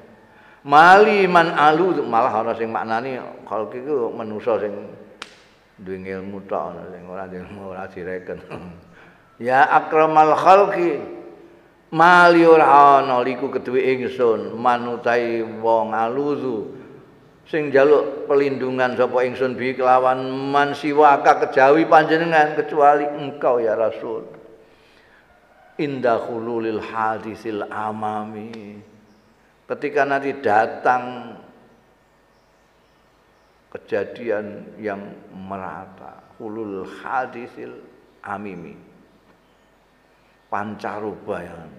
Mali 0.67 1.25
man 1.25 1.57
alu 1.57 2.05
malah 2.05 2.45
ana 2.45 2.53
sing 2.53 2.69
maknani 2.69 3.17
khalqi 3.49 3.81
iku 3.81 4.13
manusa 4.13 4.61
sing 4.61 4.75
duwe 5.81 5.97
ilmu 6.05 6.45
tok 6.45 6.75
ana 6.75 6.83
sing 6.93 7.03
ora 7.09 7.25
ilmu 7.31 7.61
ora 7.73 7.89
direken. 7.89 8.39
ya 9.49 9.65
akramal 9.73 10.37
khalqi 10.37 11.01
mali 11.95 12.45
ora 12.45 13.01
ana 13.01 13.25
liku 13.25 13.49
keduwe 13.49 13.83
ingsun 13.97 14.55
manutai 14.59 15.43
wong 15.43 15.97
aluzu 15.97 16.77
sing 17.51 17.75
jaluk 17.75 18.31
pelindungan 18.31 18.95
sapa 18.95 19.27
ingsun 19.27 19.59
bi 19.59 19.75
kelawan 19.75 20.23
man 20.29 20.71
siwaka 20.71 21.47
kejawi 21.47 21.89
panjenengan 21.91 22.55
kecuali 22.55 23.09
engkau 23.11 23.59
ya 23.59 23.75
rasul 23.75 24.40
indah 25.79 26.19
khululil 26.27 26.83
hadisil 26.83 27.69
amami. 27.71 28.81
Ketika 29.71 30.03
nanti 30.03 30.35
datang 30.43 31.37
kejadian 33.71 34.75
yang 34.83 34.99
merata 35.31 36.27
hulul 36.43 36.83
hadisil 36.83 37.79
amimi. 38.27 38.75
Pancarubayan 40.51 41.71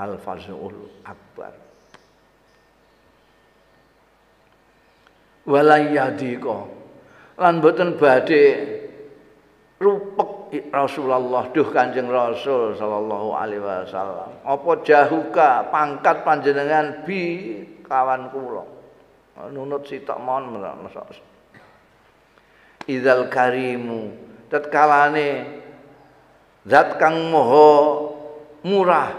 al-fazul 0.00 0.88
akbar. 1.04 1.52
Walayadika 5.46 6.58
lan 7.36 7.60
boten 7.60 8.00
badhe 8.00 8.44
rupek 9.78 10.35
Rasulullah 10.70 11.48
duh 11.50 11.68
Kanjeng 11.72 12.06
Rasul 12.06 12.76
sallallahu 12.76 13.34
alaihi 13.34 13.62
wasallam. 13.62 14.30
Apa 14.44 14.70
jahuka 14.84 15.72
pangkat 15.72 16.22
panjenengan 16.22 17.02
bi 17.08 17.62
kawan 17.86 18.28
kula? 18.30 18.64
Nunut 19.52 19.84
sitok 19.84 20.16
mon 20.20 20.56
mesok 20.56 21.12
Idzal 22.86 23.26
karimu 23.26 24.14
tatkalane 24.46 25.58
zat 26.64 26.96
kang 27.02 27.32
moho 27.32 27.68
murah 28.62 29.10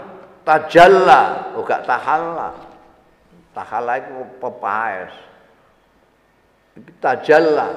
tajalla. 0.46 1.52
Uga 1.58 1.84
tahalla. 1.84 2.50
Tahalla 3.52 3.92
iku 4.00 4.16
pepaes. 4.40 5.12
Tajalla 7.02 7.74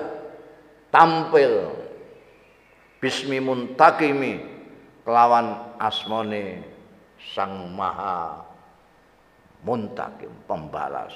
tampil 0.93 1.80
bismi 3.01 3.41
muntakimi 3.41 4.37
kelawan 5.01 5.73
asmone 5.81 6.61
sang 7.33 7.73
maha 7.73 8.45
muntakim 9.65 10.29
pembalas 10.45 11.09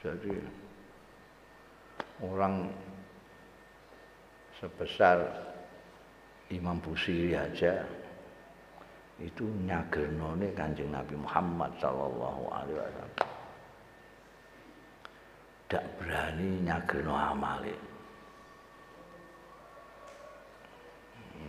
jadi 0.00 0.36
orang 2.24 2.72
sebesar 4.60 5.20
Imam 6.52 6.80
Busiri 6.80 7.36
aja 7.36 7.84
itu 9.20 9.48
nyagernone 9.64 10.52
Kanjeng 10.52 10.92
Nabi 10.92 11.16
Muhammad 11.16 11.72
sallallahu 11.80 12.42
alaihi 12.52 12.76
wasallam. 12.80 13.23
Tidak 15.74 15.90
berani 15.98 16.62
nyagerno 16.62 17.18
amale. 17.18 17.74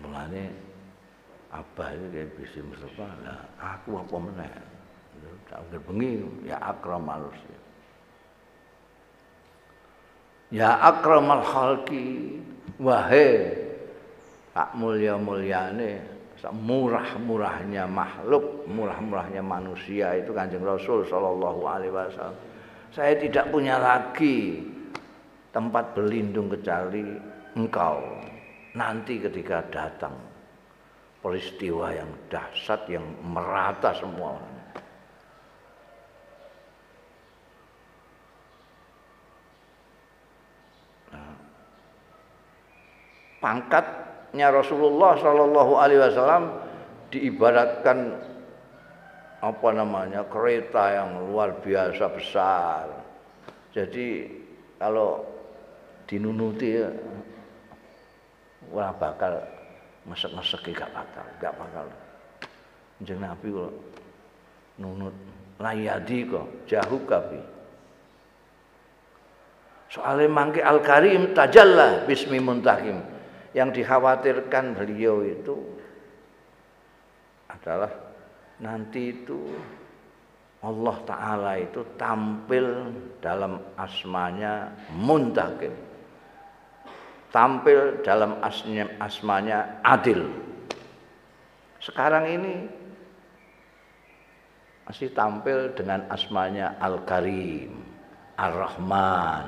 Mulane 0.02 0.50
abah 1.54 1.94
itu 1.94 2.06
kayak 2.10 2.34
bisa 2.34 2.58
Mustafa, 2.66 3.06
lah 3.22 3.46
aku 3.62 4.02
apa 4.02 4.16
meneh? 4.18 4.50
Tak 5.46 5.62
bengi 5.70 6.26
ya 6.42 6.58
akram 6.58 7.06
manusia. 7.06 7.58
Ya 10.50 10.74
akramal 10.74 11.46
khalqi 11.46 12.42
wahai 12.82 13.54
tak 14.58 14.74
mulia-muliane 14.74 16.02
murah-murahnya 16.50 17.86
makhluk, 17.86 18.66
murah-murahnya 18.66 19.46
manusia 19.46 20.18
itu 20.18 20.34
Kanjeng 20.34 20.66
Rasul 20.66 21.06
sallallahu 21.06 21.62
alaihi 21.70 21.94
wasallam. 21.94 22.55
Saya 22.96 23.20
tidak 23.20 23.52
punya 23.52 23.76
lagi 23.76 24.64
tempat 25.52 25.92
berlindung 25.92 26.48
kecuali 26.48 27.04
engkau. 27.60 28.00
Nanti 28.72 29.20
ketika 29.20 29.68
datang 29.68 30.16
peristiwa 31.26 31.90
yang 31.90 32.12
dahsyat 32.30 32.86
yang 32.86 33.02
merata 33.26 33.98
semua 33.98 34.38
nah, 41.10 41.34
pangkatnya 43.42 44.54
Rasulullah 44.54 45.18
Shallallahu 45.18 45.74
Alaihi 45.82 46.06
Wasallam 46.06 46.44
diibaratkan 47.10 48.22
apa 49.42 49.68
namanya 49.76 50.24
kereta 50.28 50.92
yang 50.96 51.32
luar 51.32 51.60
biasa 51.60 52.06
besar. 52.14 52.86
Jadi 53.76 54.30
kalau 54.80 55.24
dinunuti 56.08 56.80
wah 58.72 58.94
bakal 58.96 59.42
mesek-mesek 60.06 60.72
gak 60.72 60.92
bakal, 60.94 61.26
gak 61.42 61.54
bakal. 61.58 61.86
Jeneng 63.04 63.34
Nabi 63.34 63.48
kok 63.52 63.74
nunut 64.80 65.16
layadi 65.60 66.20
kok 66.30 66.48
jauh 66.70 67.02
kapi. 67.04 67.40
Soalnya 69.92 70.28
mangke 70.28 70.60
Al-Karim 70.60 71.32
tajallah 71.32 72.04
bismi 72.08 72.40
muntakim. 72.40 73.00
Yang 73.56 73.84
dikhawatirkan 73.84 74.76
beliau 74.76 75.24
itu 75.24 75.56
adalah 77.48 78.05
nanti 78.60 79.12
itu 79.12 79.52
Allah 80.66 80.98
Ta'ala 81.06 81.52
itu 81.62 81.86
tampil 81.94 82.90
dalam 83.22 83.62
asmanya 83.78 84.74
muntakim. 84.98 85.74
Tampil 87.30 88.02
dalam 88.02 88.42
asmanya 88.98 89.84
adil. 89.86 90.26
Sekarang 91.84 92.26
ini 92.26 92.66
masih 94.90 95.14
tampil 95.14 95.70
dengan 95.78 96.08
asmanya 96.10 96.74
Al-Karim, 96.82 97.78
Ar-Rahman, 98.40 99.46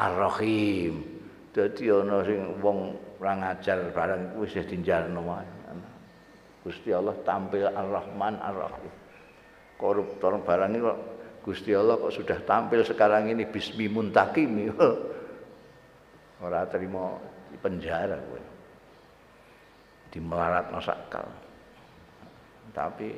Ar-Rahim. 0.00 1.04
Dadi 1.52 1.92
ana 1.92 2.24
sing 2.24 2.56
wong 2.64 2.96
ngajar 3.20 3.92
barang 3.92 4.40
wis 4.40 4.56
dinjalno 4.64 5.22
Gusti 6.64 6.88
Allah 6.96 7.12
tampil 7.20 7.68
Ar-Rahman 7.68 8.40
Ar-Rahim. 8.40 8.94
Koruptor 9.76 10.40
barang 10.40 10.72
ini 10.72 10.80
kok 10.80 10.98
Gusti 11.44 11.76
Allah 11.76 12.00
kok 12.00 12.08
sudah 12.08 12.40
tampil 12.40 12.80
sekarang 12.80 13.28
ini 13.28 13.44
bismi 13.44 13.84
muntakimi. 13.92 14.72
Ora 16.44 16.64
terima 16.64 17.20
di 17.52 17.60
penjara 17.60 18.16
kowe. 18.16 18.42
Di 20.08 20.18
melarat 20.24 20.72
masakal. 20.72 21.28
Tapi 22.72 23.08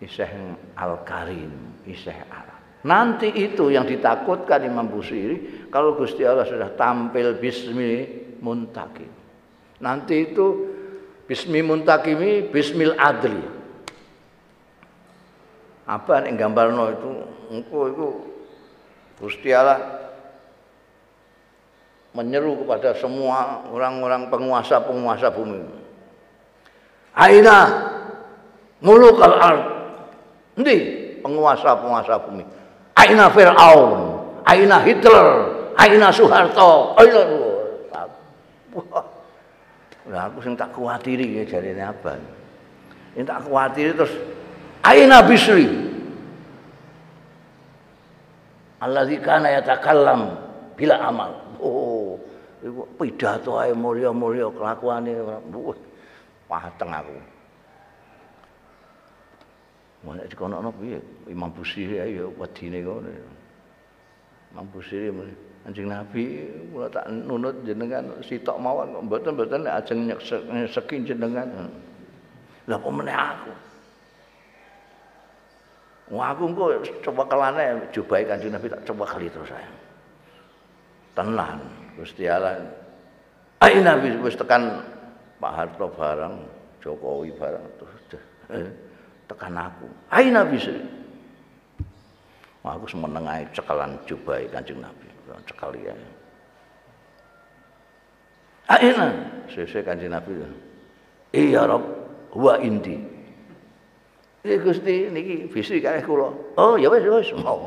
Iseh 0.00 0.32
Al-Karim, 0.72 1.84
Iseh 1.84 2.16
Allah. 2.32 2.56
Nanti 2.88 3.28
itu 3.34 3.74
yang 3.74 3.84
ditakutkan 3.84 4.64
Imam 4.64 4.88
Busiri 4.88 5.68
kalau 5.68 5.98
Gusti 5.98 6.24
Allah 6.24 6.48
sudah 6.48 6.72
tampil 6.78 7.36
bismi 7.36 8.06
muntakim. 8.40 9.10
Nanti 9.82 10.32
itu 10.32 10.77
bismi 11.28 11.60
muntakimi 11.60 12.48
bismil 12.48 12.96
adli. 12.96 13.44
Apa 15.84 16.24
yang 16.24 16.36
gambarno 16.40 16.84
itu? 16.92 17.10
Engko 17.48 17.80
itu 17.88 18.08
Gusti 19.20 19.52
Allah 19.52 19.80
menyeru 22.16 22.64
kepada 22.64 22.96
semua 22.96 23.64
orang-orang 23.68 24.28
penguasa-penguasa 24.32 25.28
bumi. 25.32 25.64
Aina 27.12 27.56
muluk 28.80 29.20
al-ard. 29.20 29.64
Nanti 30.58 30.76
penguasa-penguasa 31.22 32.14
bumi 32.26 32.44
Aina 32.98 33.30
Fir'aun, 33.30 34.00
Aina 34.42 34.82
Hitler, 34.82 35.26
Aina 35.78 36.10
Soeharto, 36.10 36.98
Aina 36.98 37.20
Wah, 38.74 39.06
aku 40.16 40.40
sing 40.40 40.56
tak 40.56 40.72
kuatiri 40.72 41.42
ya 41.42 41.44
jarine 41.44 41.84
apa. 41.84 42.16
Ini 43.12 43.24
tak 43.28 43.44
kuatiri 43.44 43.92
terus 43.92 44.14
Aina 44.80 45.20
Bisri. 45.26 45.68
Alladzi 48.78 49.18
kana 49.18 49.52
yatakallam 49.58 50.38
bila 50.78 51.02
amal. 51.02 51.34
Oh, 51.58 52.14
iku 52.62 52.86
pidato 52.94 53.58
ae 53.58 53.74
mulya-mulya 53.74 54.54
kelakuane. 54.54 55.18
Wah, 55.18 55.76
pateng 56.46 56.94
aku. 56.94 57.18
Mana 60.06 60.22
dikono 60.30 60.62
piye? 60.78 61.02
Imam 61.26 61.50
Busiri 61.50 61.98
ayo 61.98 62.30
wedine 62.38 62.86
ngono. 62.86 63.10
Imam 64.54 64.66
Busiri 64.70 65.10
Anjing 65.68 65.84
Nabi 65.84 66.48
kula 66.72 66.88
tak 66.88 67.12
nunut 67.12 67.60
jenengan 67.60 68.08
sitok 68.24 68.56
mawon 68.56 68.88
kok 68.88 69.04
mboten-mboten 69.04 69.68
ajeng 69.68 70.08
nyeseki 70.08 71.04
jenengan. 71.04 71.68
Lah 72.64 72.80
apa 72.80 72.88
meneh 72.88 73.12
aku? 73.12 73.52
Wah 76.16 76.32
aku 76.32 76.48
engko 76.48 76.64
coba 77.04 77.28
kelane 77.28 77.84
jubahe 77.92 78.24
Kanjeng 78.24 78.56
Nabi 78.56 78.72
tak 78.72 78.80
coba 78.88 79.04
kali 79.12 79.28
terus 79.28 79.52
saya. 79.52 79.68
Tenan 81.12 81.60
Gusti 82.00 82.24
Allah. 82.24 82.64
Ai 83.60 83.76
Nabi 83.84 84.16
wis 84.24 84.40
tekan 84.40 84.80
Pak 85.36 85.52
Harto 85.52 85.92
bareng, 85.92 86.48
Jokowi 86.80 87.28
bareng 87.36 87.66
terus. 87.76 88.02
Eh, 88.56 88.72
tekan 89.28 89.52
aku. 89.52 89.84
Aina 90.08 90.48
bisa. 90.48 90.72
Aku 92.68 92.84
semeneng 92.84 93.24
ae 93.24 93.48
cekalan 93.52 93.96
jubai 94.04 94.44
Kanjeng 94.52 94.80
Nabi. 94.80 95.07
Cekali 95.46 95.86
ya. 95.86 95.94
Aina 98.68 99.14
sesuk 99.48 99.84
Kanjeng 99.84 100.12
Nabi. 100.12 100.44
Iya 101.32 101.68
Rob, 101.68 101.84
wa 102.34 102.56
indi. 102.60 103.00
Iki 104.44 104.56
Gusti 104.64 105.12
niki 105.12 105.46
bisi 105.50 105.82
kalih 105.82 106.04
kula. 106.04 106.32
Oh 106.56 106.74
ya 106.80 106.88
wis 106.88 107.04
wis 107.04 107.30
mau. 107.38 107.64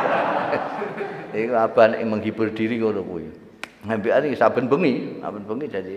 Iku 1.36 1.54
aban 1.54 1.94
ing 1.94 2.10
menghibur 2.10 2.50
diri 2.50 2.82
ngono 2.82 3.06
kuwi. 3.06 3.26
Ngambikan 3.86 4.28
iki 4.28 4.36
saben 4.36 4.68
bengi, 4.68 5.22
saben 5.24 5.46
bengi 5.46 5.72
jadi 5.72 5.96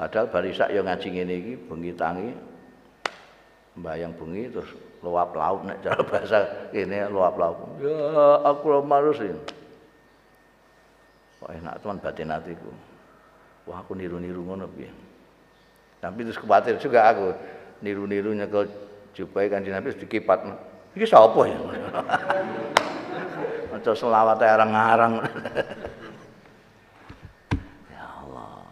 Padahal 0.00 0.32
barisak 0.32 0.72
ya 0.72 0.80
ngaji 0.80 1.08
iki 1.12 1.52
bengi 1.68 1.92
tangi 1.92 2.32
bayang 3.76 4.16
bengi 4.16 4.48
terus 4.48 4.72
luap 5.00 5.32
laut 5.32 5.64
nek 5.64 5.80
cara 5.80 6.02
bahasa 6.04 6.38
kene 6.72 7.08
luap 7.08 7.34
laut. 7.40 7.56
Ya 7.80 8.44
aku 8.44 8.84
manusin. 8.84 9.36
Wah 11.40 11.56
enak 11.56 11.80
teman 11.80 11.96
batin 12.04 12.28
hatiku. 12.28 12.68
Wah 13.64 13.80
aku 13.80 13.96
niru-niru 13.96 14.44
ngono 14.44 14.68
piye. 14.68 14.92
Tapi 16.00 16.24
terus 16.24 16.36
khawatir 16.36 16.76
juga 16.76 17.08
aku 17.08 17.32
niru-niru 17.80 18.36
nyekel 18.36 18.68
jubai 19.16 19.48
kanjeng 19.48 19.72
Nabi 19.72 19.96
dikipat. 19.96 20.44
Iki 20.96 21.06
sapa 21.08 21.40
ya? 21.48 21.58
Maca 23.70 23.92
selawat 23.94 24.42
arang-arang. 24.42 25.22
ya 27.94 28.04
Allah. 28.04 28.66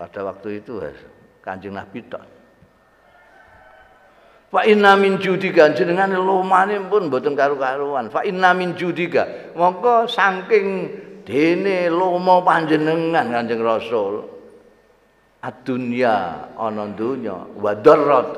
Pada 0.00 0.20
waktu 0.26 0.64
itu 0.64 0.80
Kanjeng 1.44 1.76
Nabi 1.76 2.02
tok. 2.08 2.37
Fa 4.48 4.64
inna 4.64 4.96
min 4.96 5.20
judika 5.20 5.76
jenengan 5.76 6.08
lumane 6.16 6.80
pun 6.88 7.12
mboten 7.12 7.36
karu-karuan. 7.36 8.08
Fa 8.08 8.24
inna 8.24 8.56
min 8.56 8.72
judika. 8.72 9.52
Mongko 9.52 10.08
saking 10.08 10.66
dene 11.28 11.92
lomo 11.92 12.40
panjenengan 12.40 13.28
Kanjeng 13.28 13.60
Rasul. 13.60 14.24
Adunya 15.44 16.48
ana 16.56 16.84
donya 16.96 17.36
wa 17.60 17.72
darrat. 17.76 18.32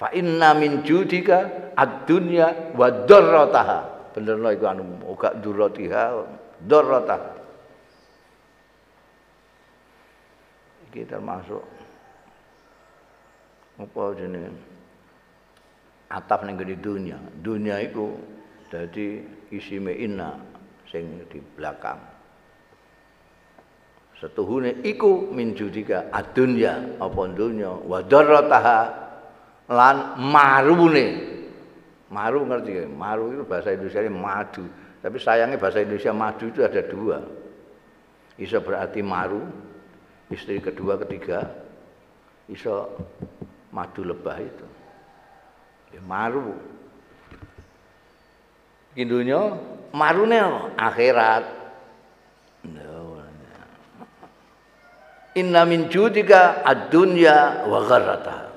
Fa 0.00 0.08
inna 0.16 0.56
min 0.56 0.80
judika 0.82 1.70
ad-dunya 1.76 2.72
wa 2.74 2.88
darrataha. 2.90 4.10
Bener 4.16 4.40
lho 4.40 4.50
iku 4.56 4.64
anu 4.66 4.82
uga 5.04 5.36
durratiha 5.36 6.02
darrataha. 6.64 7.44
iki 10.94 11.10
termasuk 11.10 11.58
apa 13.80 14.02
jenenge? 14.14 14.52
Atap 16.12 16.46
ning 16.46 16.54
gede 16.60 16.78
dunia. 16.78 17.18
Dunia 17.42 17.80
itu 17.82 18.14
jadi 18.70 19.22
isi 19.50 19.78
inna 19.78 20.38
sing 20.90 21.26
di 21.30 21.42
belakang. 21.58 21.98
Setuhune 24.14 24.80
iku 24.86 25.26
min 25.34 25.58
judika 25.58 26.06
adunya 26.14 26.98
apa 27.02 27.22
dunya? 27.34 27.74
Wa 27.74 27.98
darrataha 28.06 28.80
lan 29.68 30.22
marune. 30.22 31.34
Maru 32.14 32.46
ngerti 32.46 32.70
ya? 32.78 32.84
Maru 32.86 33.34
itu 33.34 33.42
bahasa 33.42 33.74
Indonesia 33.74 34.00
ini 34.06 34.12
madu. 34.14 34.64
Tapi 35.02 35.18
sayangnya 35.18 35.58
bahasa 35.58 35.82
Indonesia 35.82 36.14
madu 36.14 36.46
itu 36.46 36.62
ada 36.62 36.80
dua. 36.86 37.18
Bisa 38.38 38.62
berarti 38.62 39.02
maru 39.02 39.42
istri 40.30 40.62
kedua 40.62 40.94
ketiga. 41.02 41.50
Iso 42.46 42.92
madu 43.74 44.06
lebah 44.06 44.38
itu 44.38 44.66
ya 45.90 46.00
maru 46.06 46.54
Iki 48.94 49.10
dunya 49.10 49.58
marune 49.90 50.38
akhirat. 50.78 51.66
Inna 55.34 55.66
min 55.66 55.90
judika 55.90 56.62
ad-dunya 56.62 57.66
wa 57.66 57.82
gharrata. 57.82 58.54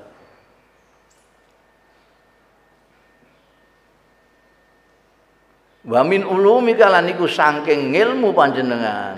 Wa 5.89 6.05
min 6.05 6.21
ulumika 6.21 6.85
lan 6.85 7.09
iku 7.09 7.25
ilmu 7.25 8.29
panjenengan. 8.37 9.17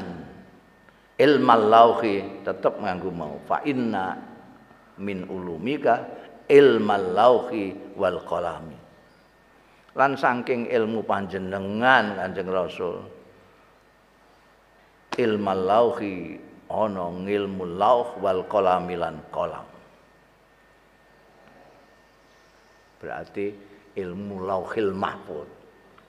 Ilmal 1.19 1.67
lauhi 1.67 2.47
tetep 2.47 2.79
nganggo 2.79 3.11
mau. 3.11 3.43
Fa 3.43 3.59
inna 3.67 4.15
min 4.99 5.25
ulumika 5.31 6.05
ilmal 6.51 7.15
lauhi 7.15 7.95
wal 7.95 8.21
qalami. 8.27 8.77
Lan 9.95 10.13
saking 10.19 10.69
ilmu 10.69 11.01
panjenengan 11.07 12.19
Kanjeng 12.19 12.51
Rasul. 12.51 13.01
Ilmal 15.17 15.63
lauhi 15.65 16.37
ana 16.69 17.09
ngilmu 17.09 17.65
lauh 17.79 18.21
wal 18.21 18.45
qalamilan 18.45 19.17
kolam 19.33 19.65
berarti 22.99 23.55
ilmu 23.95 24.43
lauhil 24.43 24.91
mahfud 24.91 25.47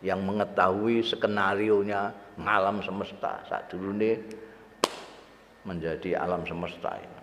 yang 0.03 0.26
mengetahui 0.26 1.07
skenario 1.07 1.86
nya 1.86 2.11
alam 2.41 2.82
semesta 2.82 3.41
saat 3.47 3.70
dulu 3.70 3.95
ini 3.95 4.12
menjadi 5.62 6.18
alam 6.18 6.43
semesta 6.49 6.99
ini. 6.99 7.20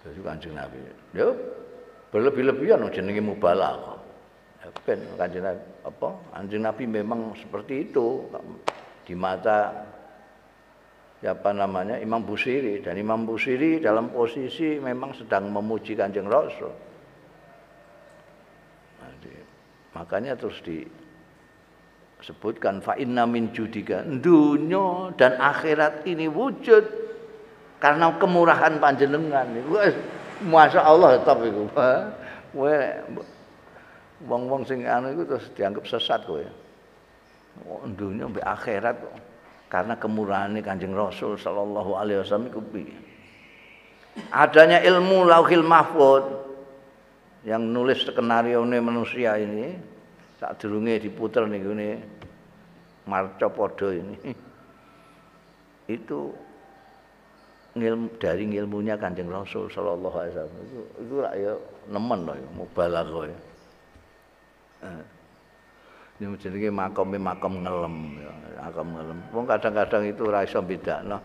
Jadi 0.00 0.20
kanjeng 0.24 0.56
Nabi, 0.56 0.80
ya 1.12 1.28
berlebih-lebihan 2.08 2.88
jenenge 2.88 3.20
mubalak 3.20 4.00
ben 4.84 5.00
kanjeng 5.16 5.44
Nabi 5.44 5.60
apa? 5.84 6.08
Anjing 6.36 6.62
Nabi 6.62 6.86
memang 6.86 7.34
seperti 7.36 7.80
itu. 7.90 8.28
Di 9.04 9.14
mata 9.16 9.86
siapa 11.18 11.52
namanya 11.56 11.98
Imam 11.98 12.22
Busiri. 12.22 12.80
Dan 12.84 12.98
Imam 13.00 13.26
Busiri 13.26 13.80
dalam 13.80 14.10
posisi 14.12 14.78
memang 14.78 15.14
sedang 15.16 15.50
memuji 15.50 15.96
kanjeng 15.96 16.28
Rasul. 16.28 16.70
Makanya 19.90 20.38
terus 20.38 20.62
disebutkan 20.62 22.78
fa 22.78 22.94
inna 22.94 23.26
min 23.26 23.50
judika 23.50 24.06
dan 25.18 25.34
akhirat 25.34 26.06
ini 26.06 26.30
wujud 26.30 27.09
karena 27.80 28.12
kemurahan 28.20 28.76
panjenengan 28.76 29.48
Masya 30.40 30.80
Allah 30.80 31.20
tapi 31.20 31.52
gue 31.52 32.76
wong-wong 34.24 34.64
sing 34.68 34.84
anu 34.84 35.16
iku 35.16 35.22
terus 35.36 35.46
dianggap 35.56 35.84
sesat 35.88 36.24
kowe. 36.28 36.44
Dunia 37.96 38.28
mbek 38.28 38.44
akhirat 38.44 38.96
kok. 39.00 39.16
Karena 39.70 39.94
kemurahannya 39.94 40.60
Kanjeng 40.66 40.96
Rasul 40.96 41.38
sallallahu 41.38 41.94
alaihi 41.94 42.20
wasallam 42.24 42.50
iku? 42.50 42.60
Adanya 44.34 44.82
ilmu 44.82 45.28
Lauhil 45.28 45.62
Mahfud 45.62 46.24
yang 47.46 47.70
nulis 47.70 48.02
skenario 48.04 48.60
manusia 48.66 49.38
ini 49.40 49.72
saat 50.36 50.60
durunge 50.60 51.00
diputer 51.00 51.44
nih 51.48 51.60
gini 51.60 51.90
marcopodo 53.08 53.92
ini 53.92 54.16
itu 55.96 56.32
ngilmu 57.70 58.18
dari 58.18 58.50
ilmunya 58.50 58.98
Kanjeng 58.98 59.30
Rasul 59.30 59.70
sallallahu 59.70 60.16
alaihi 60.18 60.34
wasallam 60.34 60.58
itu 60.66 60.80
itu 61.06 61.14
ya 61.22 61.52
nemen 61.86 62.20
loh 62.26 62.34
ya 62.34 62.48
mubalaghah 62.58 63.24
ya. 63.30 63.38
Ini 66.20 66.36
jenenge 66.36 66.68
makome 66.68 67.16
makom 67.16 67.64
ngelem 67.64 67.96
ya, 68.20 68.32
makom 68.60 68.88
ngelem. 68.92 69.18
Wong 69.32 69.46
kadang-kadang 69.48 70.04
itu 70.04 70.22
ora 70.28 70.44
iso 70.44 70.60
bedakno 70.60 71.16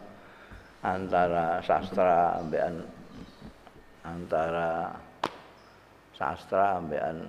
antara 0.86 1.60
sastra 1.66 2.40
ambekan 2.40 2.80
antara 4.08 4.96
sastra 6.16 6.80
ambekan 6.80 7.28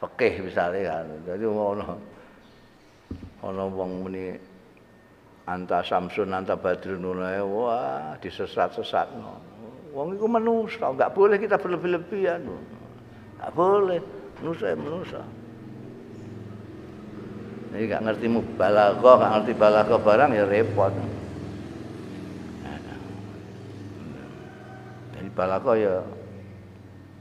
fikih 0.00 0.48
misalnya 0.48 0.96
kan. 0.96 1.06
Jadi 1.28 1.44
ono 1.44 1.98
ono 3.44 3.62
wong 3.68 3.90
muni 4.08 4.53
anta 5.44 5.84
samsun 5.84 6.32
anta 6.32 6.56
badrun 6.56 7.04
wah 7.52 8.16
disesat-sesat 8.20 9.12
wong 9.92 10.16
iku 10.16 10.26
manusia 10.26 10.90
enggak 10.90 11.14
boleh 11.14 11.38
kita 11.38 11.54
berlebih-lebihan. 11.60 12.42
Enggak 12.42 13.52
boleh 13.54 14.00
manusia 14.42 14.72
ya 14.72 14.76
manusia 14.76 15.22
jadi 17.74 17.90
gak 17.90 18.06
ngerti 18.06 18.26
balago, 18.54 19.18
gak 19.18 19.32
ngerti 19.34 19.52
balago 19.58 19.98
barang 19.98 20.30
ya 20.30 20.46
repot. 20.46 20.94
Jadi 25.18 25.28
balago 25.34 25.74
ya 25.74 26.06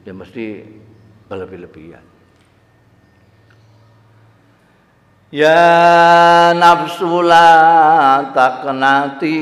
ya 0.06 0.14
mesti 0.14 0.62
berlebih-lebihan 1.26 2.12
Ya 5.34 6.54
nafsu 6.54 7.26
la 7.26 8.22
taqnati 8.38 9.34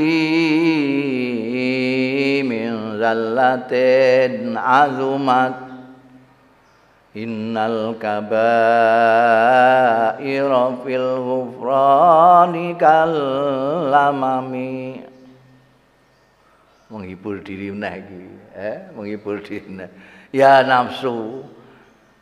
min 2.48 2.96
zallatin 2.96 4.56
azumat. 4.56 5.68
Innal 7.12 8.00
kabaira 8.00 8.24
fil 10.80 11.12
ghufrani 11.28 12.72
kalamami 12.80 13.84
menghibur 16.88 17.44
diri 17.44 17.68
meneh 17.76 18.00
iki 18.00 18.32
eh? 18.56 18.96
Menghibur 18.96 19.44
diri 19.44 19.68
meneh. 19.68 19.92
Ya 20.32 20.64
nafsu 20.64 21.44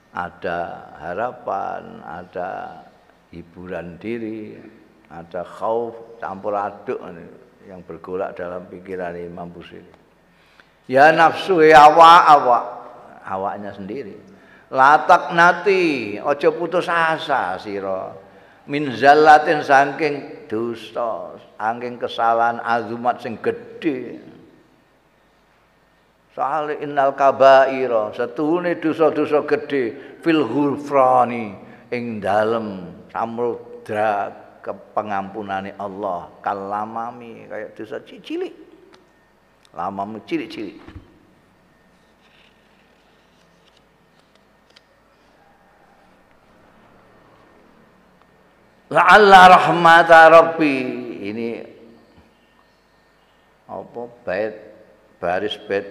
ada 0.10 0.90
harapan 0.98 2.02
ada 2.02 2.89
hiburan 3.30 4.02
diri 4.02 4.58
ada 5.10 5.46
khauf 5.46 6.20
campur 6.22 6.54
aduk 6.58 7.02
yang 7.66 7.82
bergolak 7.86 8.34
dalam 8.38 8.66
pikiran 8.70 9.14
Imam 9.18 9.50
Busiri 9.50 10.00
ya 10.90 11.14
nafsu 11.14 11.62
ya 11.62 11.94
awak 11.94 12.22
awak. 12.26 12.66
Awaknya 13.30 13.72
sendiri. 13.78 14.18
Latak 14.74 15.38
nati 15.38 16.18
ojo 16.18 16.50
putus 16.58 16.90
asa 16.90 17.62
sira. 17.62 18.18
Min 18.66 18.90
zallatin 18.98 19.62
saking 19.62 20.50
dusta 20.50 21.38
saking 21.62 22.02
kesalahan 22.02 22.58
azumat 22.66 23.22
sing 23.22 23.38
gedhe. 23.38 24.18
Soal 26.34 26.74
innal 26.82 27.14
kabaira 27.14 28.10
setune 28.18 28.82
dosa-dosa 28.82 29.46
gedhe 29.46 30.18
fil 30.26 30.46
ghufrani 30.46 31.54
ing 31.94 32.18
dalem 32.18 32.98
samudra 33.12 34.34
kepengampunane 34.64 35.76
Allah. 35.78 36.30
Kalamami 36.42 37.50
kayak 37.50 37.76
dosa 37.78 38.00
cilik 38.06 38.70
lamamu 39.74 40.22
cilik-cilik. 40.26 40.78
La'alla 48.90 49.42
rahmata 49.54 50.34
rabbi. 50.34 50.78
Ini 51.30 51.50
apa 53.70 54.02
bait 54.26 54.54
baris 55.22 55.54
bait 55.70 55.86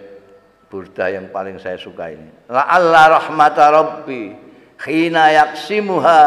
burda 0.67 1.07
yang 1.07 1.31
paling 1.31 1.63
saya 1.63 1.79
suka 1.79 2.11
ini. 2.11 2.51
La'alla 2.51 3.23
rahmata 3.23 3.71
rabbi. 3.71 4.35
Khina 4.79 5.31
yaksimuha 5.35 6.23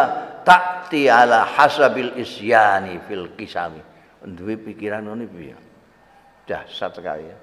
ta'ti 0.46 1.08
ala 1.08 1.46
hasabil 1.46 2.18
isyani 2.20 3.00
fil 3.08 3.34
kisami. 3.38 3.82
Duwe 4.22 4.58
pikiran 4.58 5.06
ini 5.18 5.26
piye? 5.26 5.58
Dahsyat 6.46 6.92
sekali 6.94 7.26
ya. 7.26 7.38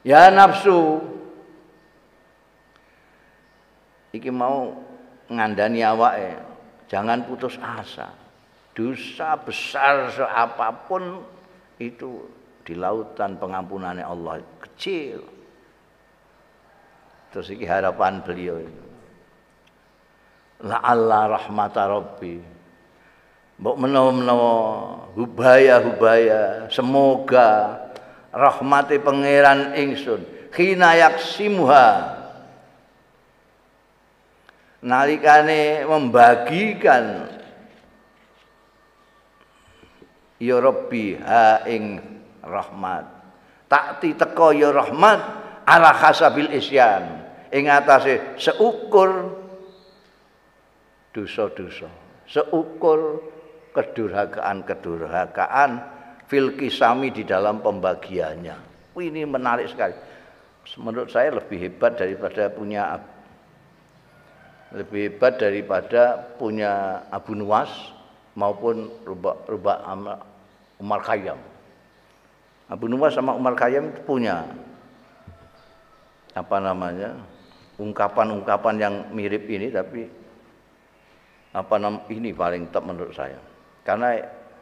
Ya 0.00 0.22
nafsu 0.32 1.00
iki 4.16 4.32
mau 4.32 4.74
ngandani 5.28 5.84
awake, 5.84 6.40
jangan 6.88 7.24
putus 7.24 7.56
asa 7.60 8.20
dosa 8.74 9.36
besar 9.36 10.08
seapapun 10.14 11.20
itu 11.76 12.24
di 12.64 12.72
lautan 12.72 13.36
pengampunannya 13.36 14.04
Allah 14.04 14.40
kecil. 14.62 15.20
Terus 17.30 17.46
ini 17.54 17.68
harapan 17.68 18.24
beliau 18.24 18.58
itu. 18.58 18.89
La 20.60 20.76
Allah 20.84 21.40
rahmata 21.40 21.88
Rabbi. 21.88 22.36
Mbok 23.60 23.76
menawa-menawa 23.76 24.52
hubaya-hubaya 25.16 26.68
semoga 26.72 27.76
rahmati 28.32 28.96
pangeran 29.00 29.76
ingsun 29.76 30.24
khina 30.52 30.96
yaksimuha. 30.96 32.18
Nalikane 34.80 35.84
membagikan 35.84 37.28
ya 40.40 40.56
Rabbi 40.56 41.20
ha 41.20 41.64
ing 41.68 42.00
rahmat. 42.40 43.04
Takti 43.68 44.16
teko 44.16 44.56
ya 44.56 44.72
rahmat 44.72 45.20
ala 45.68 45.92
hasabil 45.92 46.52
isyan. 46.56 47.28
Ing 47.52 47.68
atase 47.68 48.40
seukur 48.40 49.39
dosa-dosa. 51.14 51.88
Seukur 52.30 53.22
kedurhakaan-kedurhakaan 53.74 55.70
fil 56.30 56.54
kisami 56.54 57.10
di 57.10 57.26
dalam 57.26 57.58
pembagiannya. 57.62 58.56
Ini 58.94 59.26
menarik 59.26 59.70
sekali. 59.70 59.94
Menurut 60.78 61.10
saya 61.10 61.34
lebih 61.34 61.58
hebat 61.58 61.98
daripada 61.98 62.46
punya 62.52 63.00
lebih 64.70 65.10
hebat 65.10 65.34
daripada 65.42 66.30
punya 66.38 67.02
Abu 67.10 67.34
Nuwas 67.34 67.90
maupun 68.38 68.86
Rubah, 69.02 69.50
Rubah 69.50 69.82
Umar 70.78 71.00
Khayyam. 71.02 71.38
Abu 72.70 72.86
Nuwas 72.86 73.18
sama 73.18 73.34
Umar 73.34 73.58
Khayyam 73.58 73.90
itu 73.90 73.98
punya 74.06 74.46
apa 76.30 76.62
namanya 76.62 77.18
ungkapan-ungkapan 77.82 78.76
yang 78.78 78.94
mirip 79.10 79.50
ini 79.50 79.74
tapi 79.74 80.06
apa 81.50 81.74
nam 81.82 82.06
ini 82.06 82.30
paling 82.30 82.70
top 82.70 82.86
menurut 82.86 83.14
saya. 83.14 83.38
Karena 83.82 84.14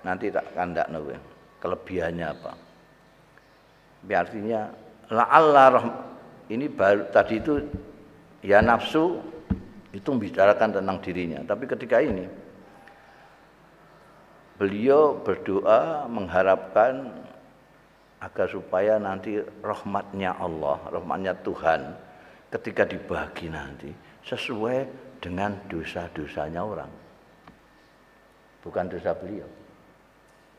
nanti 0.06 0.32
tak 0.32 0.56
kandak 0.56 0.88
nabi 0.88 1.16
kelebihannya 1.60 2.26
apa? 2.26 2.52
Artinya 4.08 4.60
la 5.12 5.24
Allah 5.28 5.84
ini 6.48 6.70
baru 6.70 7.12
tadi 7.12 7.42
itu 7.42 7.60
ya 8.40 8.64
nafsu 8.64 9.20
itu 9.92 10.08
membicarakan 10.08 10.80
tentang 10.80 10.96
dirinya. 11.04 11.44
Tapi 11.44 11.64
ketika 11.68 12.00
ini 12.00 12.24
beliau 14.56 15.20
berdoa 15.20 16.08
mengharapkan 16.08 17.12
agar 18.18 18.46
supaya 18.50 18.98
nanti 18.98 19.38
rahmatnya 19.62 20.34
Allah, 20.34 20.82
rahmatnya 20.90 21.36
Tuhan 21.46 21.94
ketika 22.50 22.88
dibagi 22.88 23.52
nanti 23.52 23.92
sesuai 24.26 25.07
dengan 25.18 25.54
dosa-dosanya 25.66 26.62
orang. 26.62 26.90
Bukan 28.62 28.84
dosa 28.90 29.14
beliau. 29.14 29.46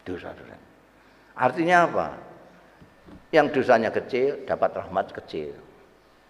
Dosa-dosa. 0.04 0.56
Artinya 1.36 1.78
apa? 1.88 2.08
Yang 3.32 3.62
dosanya 3.62 3.90
kecil 3.94 4.44
dapat 4.44 4.76
rahmat 4.76 5.12
kecil. 5.14 5.56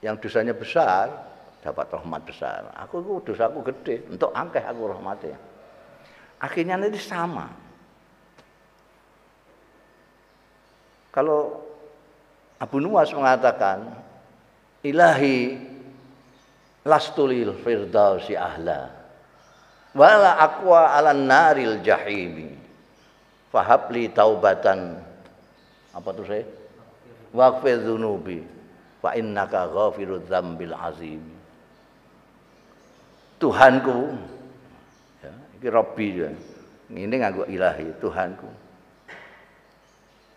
Yang 0.04 0.16
dosanya 0.28 0.54
besar 0.56 1.30
dapat 1.60 1.92
rahmat 1.92 2.22
besar. 2.24 2.72
Aku 2.88 3.04
itu 3.04 3.34
dosaku 3.34 3.60
gede, 3.68 4.08
untuk 4.08 4.32
angkeh 4.32 4.64
aku 4.64 4.88
rahmatnya. 4.88 5.36
Akhirnya 6.40 6.80
nanti 6.80 7.00
sama. 7.00 7.52
Kalau 11.12 11.68
Abu 12.62 12.80
Nuwas 12.80 13.12
mengatakan, 13.12 13.92
Ilahi 14.80 15.60
lastulil 16.86 17.56
firdausi 17.64 18.38
ahla. 18.38 18.92
Wala 19.96 20.38
aqwa 20.38 20.94
ala 20.94 21.12
naril 21.12 21.82
jahimi. 21.82 22.54
Fahabli 23.50 24.14
taubatan. 24.14 25.02
Apa 25.92 26.10
tuh 26.14 26.26
saya? 26.30 26.46
Waqfir 27.34 27.82
dzunubi 27.82 28.42
fa 29.02 29.18
innaka 29.18 29.66
ghafirudz 29.70 30.30
dzambil 30.30 30.74
azim. 30.78 31.24
Tuhanku. 33.42 34.14
Iki 35.60 35.68
Robbi 35.68 36.08
ya. 36.16 36.30
Ini 36.90 37.16
nganggo 37.22 37.46
ilahi 37.46 37.98
Tuhanku. 38.02 38.50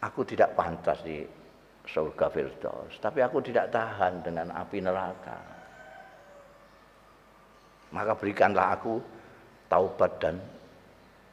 Aku 0.03 0.20
tidak 0.26 0.59
pantas 0.59 0.99
di 1.07 1.22
surga 1.86 2.26
Firdaus, 2.26 2.99
tapi 2.99 3.22
aku 3.22 3.38
tidak 3.38 3.70
tahan 3.70 4.22
dengan 4.26 4.51
api 4.51 4.82
neraka. 4.82 5.62
Maka 7.93 8.16
berikanlah 8.16 8.74
aku 8.74 8.99
taubat 9.68 10.16
dan 10.18 10.40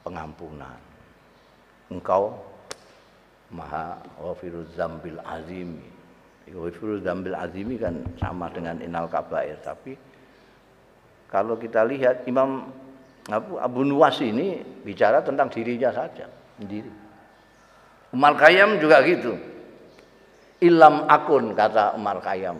pengampunan. 0.03 0.75
Engkau 1.89 2.35
Maha 3.49 3.97
Ghafiruz 4.21 4.77
Zambil 4.77 5.17
Azimi. 5.25 5.89
Ghafiruz 6.45 7.01
Zambil 7.01 7.33
Azimi 7.33 7.79
kan 7.81 7.97
sama 8.21 8.51
dengan 8.53 8.77
Inal 8.83 9.09
Kabair, 9.09 9.57
tapi 9.65 9.97
kalau 11.29 11.57
kita 11.57 11.85
lihat 11.85 12.25
Imam 12.25 12.69
Abu, 13.29 13.61
Abu 13.61 13.85
Nuwas 13.85 14.17
ini 14.21 14.61
bicara 14.81 15.21
tentang 15.21 15.49
dirinya 15.53 15.93
saja 15.93 16.25
sendiri. 16.57 16.89
Umar 18.09 18.33
Khayyam 18.33 18.81
juga 18.81 19.05
gitu. 19.05 19.37
Ilam 20.59 21.05
akun 21.05 21.53
kata 21.53 21.93
Umar 21.93 22.19
Khayyam, 22.19 22.57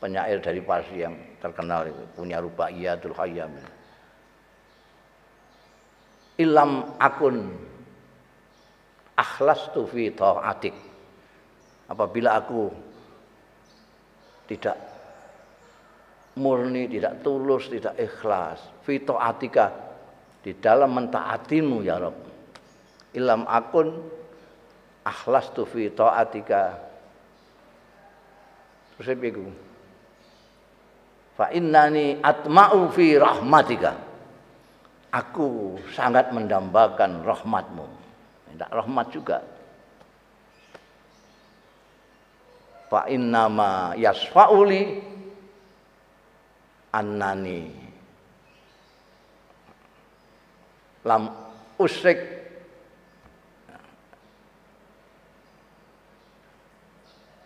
penyair 0.00 0.40
dari 0.40 0.64
Parsi 0.64 1.04
yang 1.04 1.14
terkenal 1.38 1.86
itu, 1.86 2.02
punya 2.16 2.40
Rubaiyatul 2.40 3.12
Khayyam. 3.12 3.52
Ilam 6.40 6.96
akun 6.96 7.52
akhlas 9.12 9.68
tu 9.76 9.84
fi 9.84 10.08
ta'atik. 10.08 10.72
Apabila 11.92 12.40
aku 12.40 12.72
tidak 14.48 14.78
murni, 16.40 16.88
tidak 16.88 17.20
tulus, 17.20 17.68
tidak 17.68 17.92
ikhlas. 18.00 18.58
Fito 18.80 19.20
atika 19.20 19.68
di 20.40 20.56
dalam 20.56 20.96
mentaatimu 20.96 21.84
ya 21.84 22.00
Rob. 22.00 22.16
Ilam 23.12 23.44
akun 23.44 24.00
akhlas 25.04 25.52
tu 25.52 25.68
fito 25.68 26.08
atika. 26.08 26.78
Terus 28.96 29.04
saya 29.04 29.18
bingung. 29.20 29.69
Fa 31.40 31.48
innani 31.56 32.20
atma'u 32.20 32.92
fi 32.92 33.16
rahmatika. 33.16 33.96
Aku 35.08 35.80
sangat 35.96 36.36
mendambakan 36.36 37.24
rahmatmu. 37.24 37.88
Minta 38.52 38.68
rahmat 38.68 39.08
juga. 39.08 39.40
Fa 42.92 43.08
innama 43.08 43.96
yasfa'uli 43.96 45.00
annani 46.92 47.72
lam 51.08 51.32
usrik 51.80 52.20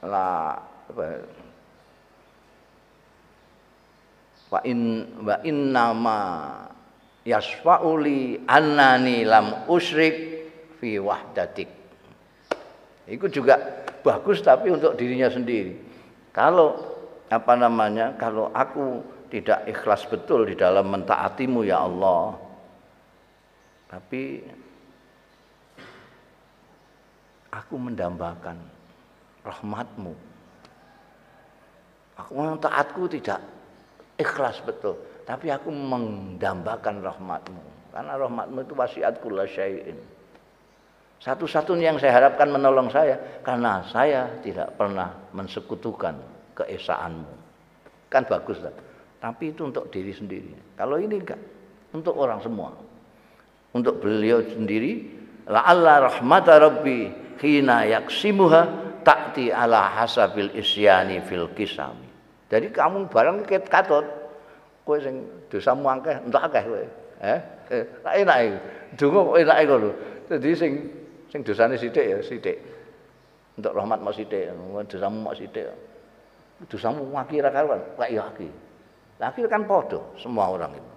la 0.03 0.59
apa 0.91 1.44
wa 4.55 4.61
in 4.63 5.11
wa 5.19 5.37
yasfauli 7.27 8.47
annani 8.47 9.27
lam 9.27 9.67
usrik 9.67 10.47
fi 10.79 11.03
wahdatik 11.03 11.67
itu 13.11 13.27
juga 13.27 13.59
bagus 14.07 14.39
tapi 14.39 14.71
untuk 14.71 14.95
dirinya 14.95 15.27
sendiri 15.27 15.75
kalau 16.31 16.79
apa 17.35 17.53
namanya 17.59 18.15
kalau 18.15 18.55
aku 18.55 19.03
tidak 19.35 19.67
ikhlas 19.67 20.07
betul 20.07 20.47
di 20.47 20.55
dalam 20.55 20.87
mentaatimu 20.95 21.67
ya 21.67 21.83
Allah. 21.83 22.39
Tapi 23.91 24.39
aku 27.51 27.75
mendambakan 27.75 28.55
rahmatmu. 29.43 30.15
Aku 32.15 32.31
taatku 32.63 33.11
tidak 33.11 33.43
ikhlas 34.19 34.63
betul. 34.63 34.99
Tapi 35.25 35.49
aku 35.49 35.73
mendambakan 35.73 37.01
rahmatmu. 37.01 37.63
Karena 37.95 38.13
rahmatmu 38.19 38.59
itu 38.67 38.75
wasiat 38.77 39.23
kula 39.25 39.49
syai'in. 39.49 39.97
Satu-satunya 41.23 41.95
yang 41.95 41.99
saya 42.03 42.21
harapkan 42.21 42.53
menolong 42.53 42.93
saya. 42.93 43.17
Karena 43.41 43.81
saya 43.89 44.29
tidak 44.45 44.77
pernah 44.77 45.31
mensekutukan 45.33 46.15
keesaanmu. 46.53 47.33
Kan 48.13 48.29
bagus 48.29 48.61
lah. 48.61 48.75
Tapi 49.25 49.57
itu 49.57 49.65
untuk 49.65 49.89
diri 49.89 50.13
sendiri. 50.13 50.77
Kalau 50.77 51.01
ini 51.01 51.17
enggak, 51.17 51.41
untuk 51.97 52.13
orang 52.21 52.45
semua. 52.45 52.77
Untuk 53.73 54.05
beliau 54.05 54.45
sendiri, 54.45 55.09
Allah 55.49 56.13
rahmata 56.13 56.61
rabbi 56.61 57.09
hina 57.41 57.89
yaksimuha 57.89 58.85
ta'ti 59.01 59.49
ala 59.49 59.89
hasabil 60.03 60.53
isyani 60.53 61.25
fil 61.25 61.49
kisami. 61.57 62.04
Jadi 62.53 62.69
kamu 62.69 63.09
barang 63.09 63.49
ket 63.49 63.67
katut, 63.73 64.05
kowe 64.85 65.01
sing 65.01 65.25
dosamu 65.49 65.89
akeh, 65.89 66.17
entuk 66.21 66.43
akeh 66.45 66.63
kowe. 66.65 66.85
Eh, 67.25 67.41
eh 67.73 67.85
enak 68.21 68.39
iki. 68.45 68.59
Donga 69.01 69.21
kok 69.25 69.37
enak 69.41 69.57
ngono. 69.65 69.91
Dadi 70.29 70.51
sing 70.53 70.73
sing 71.33 71.41
dosane 71.41 71.81
sithik 71.81 72.05
ya 72.05 72.19
sithik. 72.21 72.59
Untuk 73.57 73.73
rahmat 73.73 74.03
mau 74.03 74.13
sithik, 74.13 74.53
dosamu 74.91 75.19
mau 75.25 75.35
sithik. 75.35 75.73
Dosamu 76.69 77.09
akeh 77.17 77.41
ra 77.41 77.51
karuan, 77.51 77.81
kok 77.97 78.11
ya 78.13 78.29
akeh. 78.29 78.53
Akhirnya 79.25 79.49
kan 79.49 79.65
podo 79.65 80.13
semua 80.21 80.53
orang 80.53 80.77
itu. 80.77 80.93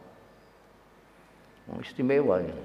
Istimewa 1.80 2.44
ini. 2.44 2.56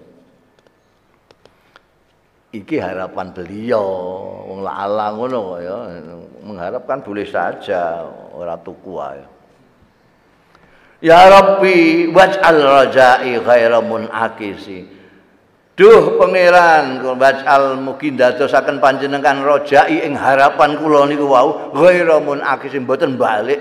Iki 2.53 2.77
harapan 2.83 3.33
beliau, 3.33 3.87
wong 4.45 4.61
ala 4.69 5.17
ngono 5.17 5.57
ya, 5.57 5.77
mengharapkan 6.45 7.01
boleh 7.01 7.25
saja 7.25 8.05
ora 8.33 8.57
tuku 8.59 8.93
ae. 8.99 9.23
Ya 11.03 11.27
Rabbi 11.27 12.07
waj'al 12.15 12.63
rajai 12.63 13.35
ghaira 13.43 13.83
munakisi. 13.83 14.87
Duh 15.75 16.15
pangeran 16.21 17.03
waj'al 17.03 17.81
mugi 17.83 18.15
ndadosaken 18.15 18.79
panjenengan 18.79 19.43
rajai 19.43 20.07
ing 20.07 20.15
harapan 20.15 20.79
kula 20.79 21.11
niku 21.11 21.27
wau 21.27 21.75
ghaira 21.75 22.23
munakisi 22.23 22.79
mboten 22.79 23.19
balik. 23.19 23.59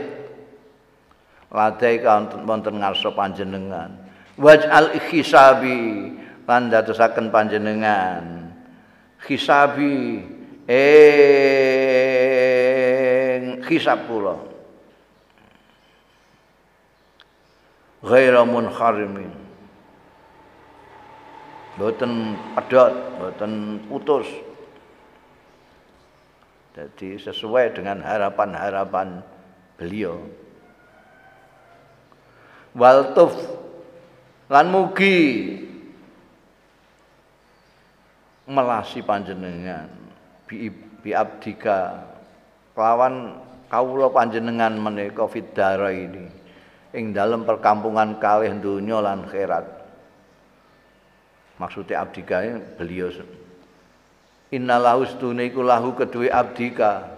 Ladai 1.50 1.98
wonten 2.46 2.78
ngarsa 2.78 3.10
panjenengan. 3.18 3.90
Waj'al 4.38 5.02
hisabi 5.10 6.14
lan 6.52 6.68
ndadosaken 6.68 7.32
panjenengan 7.32 8.54
hisabi 9.24 10.20
ing 10.68 10.84
hisab 13.66 14.04
kula 14.10 14.51
ghaira 18.02 18.42
munharimin 18.42 19.30
boten 21.78 22.36
pedot 22.58 22.94
boten 23.22 23.82
putus. 23.88 24.28
Jadi 26.72 27.20
sesuai 27.20 27.76
dengan 27.76 28.00
harapan-harapan 28.00 29.20
beliau. 29.76 30.24
Waltuf 32.72 33.36
lan 34.48 34.72
mugi 34.72 35.20
melasi 38.48 39.04
panjenengan. 39.04 39.92
Bi, 40.48 40.72
bi 40.72 41.12
abdika 41.12 42.08
kelawan 42.72 43.36
kawula 43.68 44.08
panjenengan 44.08 44.72
menika 44.80 45.28
fidara 45.28 45.92
ini 45.92 46.41
ing 46.92 47.16
dalam 47.16 47.48
perkampungan 47.48 48.20
kalih 48.20 48.52
donya 48.60 49.00
lan 49.00 49.28
khairat. 49.28 49.66
Maksudnya 51.60 52.02
abdika 52.04 52.42
ini 52.42 52.60
beliau 52.76 53.10
innalahu 54.52 55.08
stune 55.08 55.48
iku 55.48 55.64
lahu 55.64 55.96
kedue 55.96 56.28
abdika. 56.28 57.18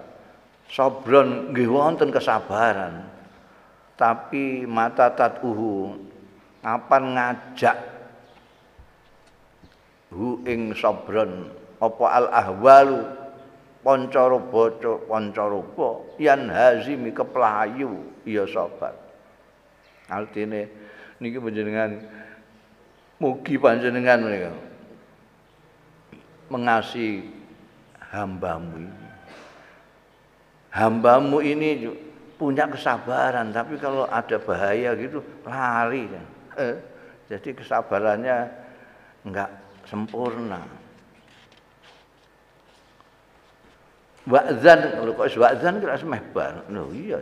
Sabron 0.69 1.53
nggih 1.53 1.69
wonten 1.69 2.09
kesabaran. 2.09 3.05
Tapi 3.93 4.65
mata 4.65 5.13
tatuhu 5.13 6.01
kapan 6.65 7.03
ngajak 7.13 7.77
hu 10.09 10.41
ing 10.49 10.73
sabron 10.73 11.49
apa 11.77 12.05
al 12.09 12.27
ahwalu? 12.31 13.01
Pancaruba 13.83 14.79
pancaruba 15.11 16.07
yan 16.15 16.47
hazimi 16.47 17.11
keplayu 17.11 17.99
ya 18.23 18.47
sabar 18.47 19.02
artine 20.21 20.69
niki 21.17 21.41
panjenengan 21.41 21.97
mugi 23.17 23.55
panjenengan 23.57 24.19
menika 24.21 24.51
mengasihi 26.51 27.33
hambamu 28.13 28.85
ini 28.85 28.93
hambamu 30.69 31.37
ini 31.41 31.69
punya 32.37 32.69
kesabaran 32.69 33.49
tapi 33.49 33.79
kalau 33.81 34.05
ada 34.05 34.37
bahaya 34.37 34.93
gitu 34.99 35.23
lari 35.47 36.05
eh, 36.59 36.77
jadi 37.31 37.49
kesabarannya 37.55 38.37
enggak 39.23 39.49
sempurna. 39.87 40.61
Wa'zan, 44.23 45.03
lho 45.03 45.11
kok 45.19 45.27
wa'zan 45.35 45.83
kira 45.83 45.99
semeh 45.99 46.23
bar. 46.31 46.63
Lho 46.71 46.87
iya. 46.95 47.19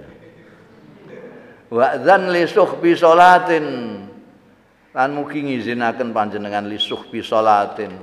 Wa'zan 1.72 2.36
li 2.36 2.44
suhbi 2.44 3.00
salatin. 3.00 3.66
Lan 4.92 5.10
mugi 5.16 5.40
ngizinaken 5.40 6.12
panjenengan 6.12 6.68
li 6.68 6.76
suhbi 6.76 7.24
salatin. 7.24 7.96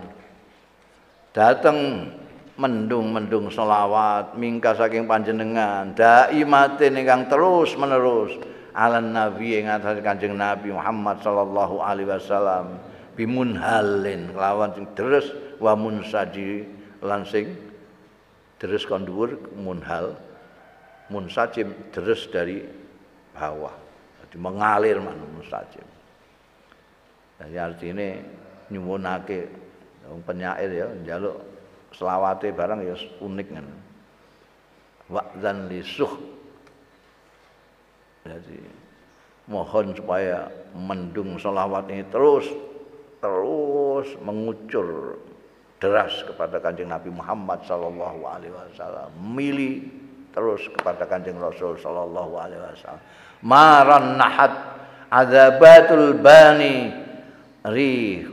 Dateng 1.36 2.08
mendung-mendung 2.56 3.52
selawat 3.52 4.40
mingka 4.40 4.72
saking 4.72 5.04
panjenengan. 5.04 5.92
Daimatin 5.92 6.96
ingkang 6.96 7.28
terus 7.28 7.76
menerus. 7.76 8.32
Alan 8.72 9.12
nabi 9.12 9.60
ing 9.60 9.68
atas 9.68 10.00
kanjeng 10.00 10.32
nabi 10.32 10.72
Muhammad 10.72 11.20
sallallahu 11.20 11.84
alaihi 11.84 12.08
wasallam. 12.08 12.80
Bimunhalin 13.20 14.32
lawan 14.32 14.72
sing 14.72 14.88
deres 14.96 15.28
wa 15.60 15.76
munsaji. 15.76 16.64
Lan 17.04 17.28
sing 17.28 17.52
deres 18.56 18.88
kon 18.88 19.04
dhuwur 19.04 19.36
munhal. 19.60 20.16
Munsajim 21.12 21.92
deres 21.92 22.24
dari 22.32 22.77
bawah. 23.38 23.74
Jadi 24.26 24.36
mengalir 24.42 24.98
man 24.98 25.14
munsajim 25.38 25.86
jadi 27.38 27.56
artinya 27.70 28.18
nyuwunake 28.68 29.46
wong 30.10 30.20
penyair 30.26 30.70
ya 30.74 30.86
njaluk 31.06 31.38
selawate 31.94 32.50
barang 32.50 32.82
ya 32.82 32.96
unik 33.22 33.48
kan. 33.54 33.66
Wa'zan 35.08 35.70
lisuh 35.72 36.12
jadi 38.26 38.60
mohon 39.48 39.96
supaya 39.96 40.52
mendung 40.76 41.40
selawat 41.40 41.88
ini 41.88 42.04
terus 42.12 42.44
terus 43.22 44.08
mengucur 44.20 45.16
deras 45.78 46.12
kepada 46.26 46.60
kanjeng 46.60 46.90
Nabi 46.90 47.08
Muhammad 47.08 47.62
Sallallahu 47.64 48.20
Alaihi 48.26 48.52
Wasallam, 48.52 49.14
milih 49.32 49.86
terus 50.34 50.66
kepada 50.74 51.06
kanjeng 51.06 51.38
Rasul 51.38 51.78
Sallallahu 51.78 52.34
Alaihi 52.34 52.60
Wasallam. 52.60 53.02
Maran 53.42 54.18
nahat 54.18 54.52
azabatul 55.08 56.18
bani 56.18 56.90
ri 57.62 58.26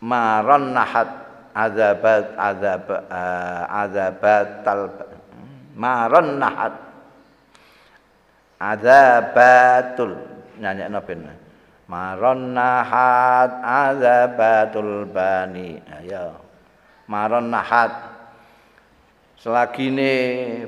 maran 0.00 0.72
nahat 0.72 1.08
azabat 1.52 2.32
azab 2.34 2.88
azabatal 3.68 4.84
maran 5.76 6.40
nahat 6.40 6.74
azabatul 8.56 10.16
nyanyi 10.56 10.88
benar 11.04 11.44
Maron 11.84 12.56
nahat 12.56 13.60
azabatul 13.60 15.04
bani. 15.04 15.76
Ayo. 16.00 16.40
Maron 17.04 17.52
nahat. 17.52 17.92
Selagi 19.36 19.92
ini 19.92 20.12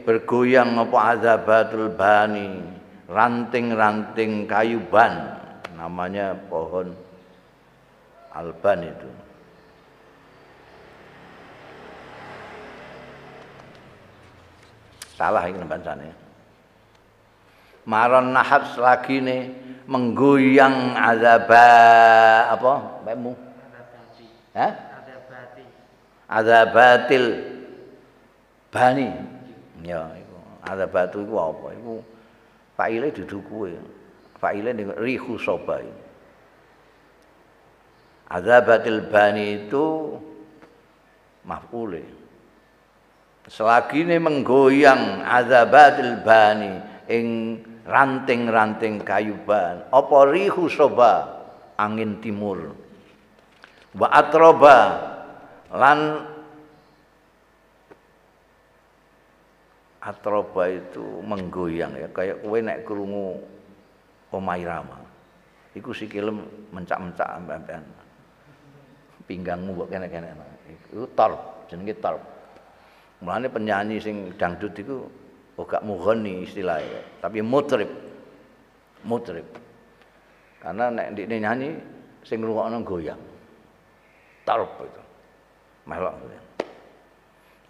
bergoyang 0.05 0.77
apa 0.77 1.17
azabatul 1.17 1.89
bani. 1.97 2.76
Ranting-ranting 3.07 4.51
kayu 4.51 4.83
ban. 4.91 5.39
Namanya 5.79 6.35
pohon 6.51 6.91
alban 8.35 8.81
itu. 8.83 9.11
Salah 15.17 15.49
ini 15.49 15.65
bacanya. 15.65 16.13
Maron 17.87 18.35
nahat 18.35 18.75
selagi 18.75 19.23
ini 19.23 19.39
menggoyang 19.87 20.99
azaba 20.99 21.67
apa 22.51 22.73
mbakmu 23.07 23.33
Hah? 24.57 24.73
Azabatil 26.27 27.45
bani. 28.73 29.13
Ya, 29.85 30.11
iku. 30.17 30.37
Azabatu 30.65 31.23
iku 31.23 31.37
apa? 31.39 31.67
Iku 31.77 31.95
faile 32.77 33.11
dudu 33.11 33.41
kuwe. 33.49 33.73
Faile 34.37 34.71
ning 34.77 34.93
rihu 34.95 35.41
soba. 35.41 35.81
Azabatil 38.29 39.09
bani 39.09 39.65
itu 39.65 40.17
maf'ule. 41.43 42.05
Selagi 43.47 44.03
ini 44.03 44.19
menggoyang 44.19 45.23
azabatil 45.23 46.21
bani 46.27 46.83
ing 47.07 47.27
ranting-ranting 47.87 49.07
kayu 49.07 49.39
ban 49.47 49.87
apa 49.95 50.19
rihu 50.27 50.67
soba 50.67 51.47
angin 51.79 52.19
timur 52.19 52.75
wa 53.95 54.11
atroba 54.11 54.79
lan 55.71 56.27
atroba 60.07 60.71
itu 60.71 61.03
menggoyang 61.27 61.91
ya 61.99 62.07
kayak 62.15 62.39
kowe 62.47 62.59
nek 62.63 62.87
krungu 62.87 63.43
omai 64.31 64.63
rama 64.63 65.03
iku 65.75 65.91
sikilem 65.91 66.47
mencak-mencak 66.71 67.27
ambekan 67.27 67.83
pinggangmu 69.27 69.75
mbok 69.75 69.91
kene-kene 69.91 70.31
iku 70.95 71.11
torp 71.19 71.67
jenenge 71.67 71.99
torp 71.99 72.23
mulane 73.19 73.51
penyanyi 73.51 73.99
sing 73.99 74.31
dangdut 74.39 74.79
iku 74.79 75.03
oh 75.59 75.67
gak 75.67 75.83
mughani 75.83 76.47
istilahnya 76.47 77.03
tapi 77.19 77.43
mutrib 77.43 77.91
mutrib 79.03 79.67
Karena 80.67 80.91
nek 80.91 81.15
ndikne 81.15 81.37
nyanyi 81.39 81.71
sing 82.27 82.43
ngrungokno 82.43 82.83
goyang. 82.83 83.23
Tarub 84.43 84.67
itu. 84.83 85.03
Melok. 85.87 86.15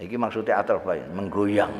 Iki 0.01 0.17
maksudnya 0.17 0.65
atroba 0.65 0.97
menggoyang. 1.13 1.73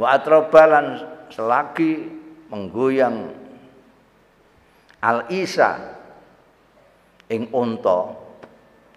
Wa 0.00 0.16
atrobalan 0.16 1.04
selagi 1.28 2.08
menggoyang 2.48 3.36
al 5.04 5.28
isa 5.28 5.76
ing 7.28 7.52
unta. 7.52 8.16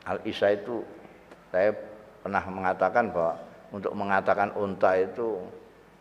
Al 0.08 0.24
isa 0.24 0.56
itu 0.56 0.80
saya 1.52 1.76
pernah 2.24 2.40
mengatakan 2.48 3.12
bahwa 3.12 3.36
untuk 3.76 3.92
mengatakan 4.00 4.56
unta 4.56 4.96
itu 4.96 5.44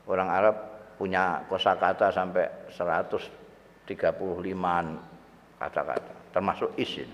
orang 0.07 0.30
Arab 0.30 0.55
punya 1.03 1.42
kosakata 1.50 2.14
sampai 2.14 2.70
135an 2.70 4.86
kata-kata 5.59 6.12
termasuk 6.30 6.70
isin 6.78 7.11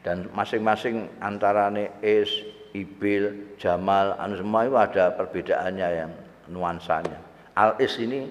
dan 0.00 0.32
masing-masing 0.32 1.12
antara 1.20 1.68
is, 2.00 2.32
ibil, 2.72 3.52
jamal, 3.60 4.16
anu 4.16 4.40
semua 4.40 4.64
itu 4.64 4.76
ada 4.80 5.12
perbedaannya 5.12 5.88
yang 5.92 6.08
nuansanya. 6.50 7.18
Al 7.54 7.78
is 7.78 7.94
ini 8.02 8.26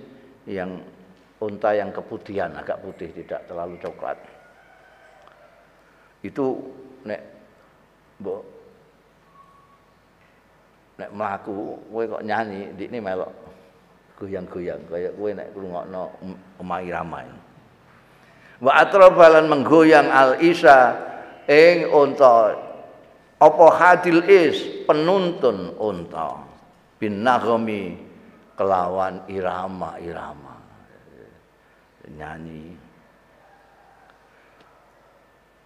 yang 0.46 0.84
unta 1.40 1.72
yang 1.72 1.96
keputihan, 1.96 2.52
agak 2.60 2.84
putih, 2.84 3.10
tidak 3.16 3.48
terlalu 3.48 3.80
coklat. 3.80 4.20
Itu 6.20 6.60
nek 7.08 7.22
mbok 8.20 8.44
nek 11.00 11.10
mlaku 11.16 11.80
kowe 11.88 12.04
kok 12.04 12.26
nyanyi 12.28 12.76
ndikne 12.76 13.00
melok 13.00 13.32
goyang-goyang 14.20 14.84
kaya 14.92 15.16
kowe 15.16 15.32
nek 15.32 15.48
ngrungokno 15.56 16.04
omah 16.60 16.82
irama. 16.84 17.24
Wa 18.60 18.84
atrabalan 18.84 19.48
menggoyang 19.48 20.12
al 20.12 20.44
isa 20.44 21.00
ing 21.48 21.88
unta 21.88 22.60
apa 23.40 23.66
hadil 23.80 24.28
is 24.28 24.84
penuntun 24.84 25.80
unta 25.80 26.44
bin 27.00 27.24
naghmi 27.24 28.09
kelawan 28.60 29.24
irama-irama 29.32 30.60
nyanyi. 32.12 32.76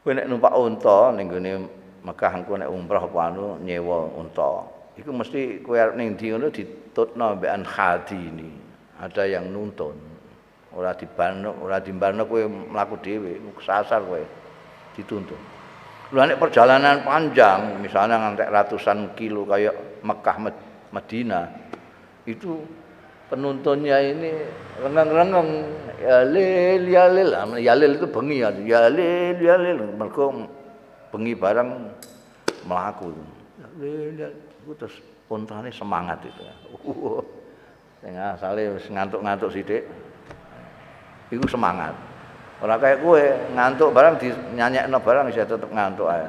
Kowe 0.04 0.12
nek 0.14 0.28
numpak 0.30 0.54
unta 0.54 1.10
ning 1.16 1.26
gone 1.32 1.54
Mekah 2.04 2.32
engko 2.36 2.60
nek 2.60 2.68
umrah 2.68 3.08
apa 3.08 3.20
anu 3.32 3.56
nyewa 3.64 4.12
unta. 4.20 4.68
Iku 5.00 5.10
mesti 5.16 5.64
kowe 5.64 5.80
arep 5.80 5.96
ning 5.96 6.20
ndi 6.20 6.36
ngono 6.36 6.52
ditutno 6.52 7.40
mbekan 7.40 7.64
ini. 8.12 8.52
Ada 9.00 9.24
yang 9.26 9.50
nuntun. 9.50 9.96
Ora 10.76 10.92
dibanuk 10.94 11.64
ora 11.64 11.80
dimbarno 11.80 12.28
kowe 12.28 12.44
mlaku 12.46 13.00
dhewe 13.00 13.40
kesasar 13.56 14.04
kowe. 14.04 14.22
Dituntun. 14.94 15.40
Lha 16.14 16.30
nek 16.30 16.38
perjalanan 16.38 17.02
panjang 17.08 17.80
misalnya 17.80 18.20
ngantek 18.22 18.52
ratusan 18.52 19.16
kilo 19.16 19.48
kayak 19.50 20.04
Mekah 20.04 20.38
Medina 20.94 21.50
itu 22.28 22.83
penuntunnya 23.34 23.98
ini 23.98 24.30
rengeng-rengeng 24.78 25.50
ya 25.98 26.22
lil 26.22 26.86
ya 26.86 27.10
lil 27.10 27.30
ya 27.58 27.74
lil 27.74 27.98
itu 27.98 28.06
bengi 28.06 28.46
ya 28.46 28.54
ya 28.62 28.94
lil 28.94 29.38
ya 29.42 29.58
lil 29.58 29.90
mergo 29.98 30.46
bengi 31.10 31.34
barang 31.34 31.70
melaku 32.70 33.10
ya 33.58 33.68
lil 33.82 34.14
ya 34.22 34.30
Iku 34.64 34.80
terus 34.80 34.96
untane 35.28 35.76
semangat 35.76 36.24
itu. 36.24 36.40
Uh, 36.88 37.20
sing 38.00 38.16
asale 38.16 38.80
wis 38.80 38.88
ngantuk-ngantuk 38.88 39.52
sithik. 39.52 39.84
Iku 41.28 41.44
semangat. 41.52 41.92
Ora 42.64 42.80
kayak 42.80 43.04
kowe 43.04 43.20
ngantuk 43.52 43.92
barang 43.92 44.24
dinyanyekno 44.24 45.04
barang 45.04 45.28
bisa 45.28 45.44
tetep 45.44 45.68
ngantuk 45.68 46.08
ae. 46.08 46.28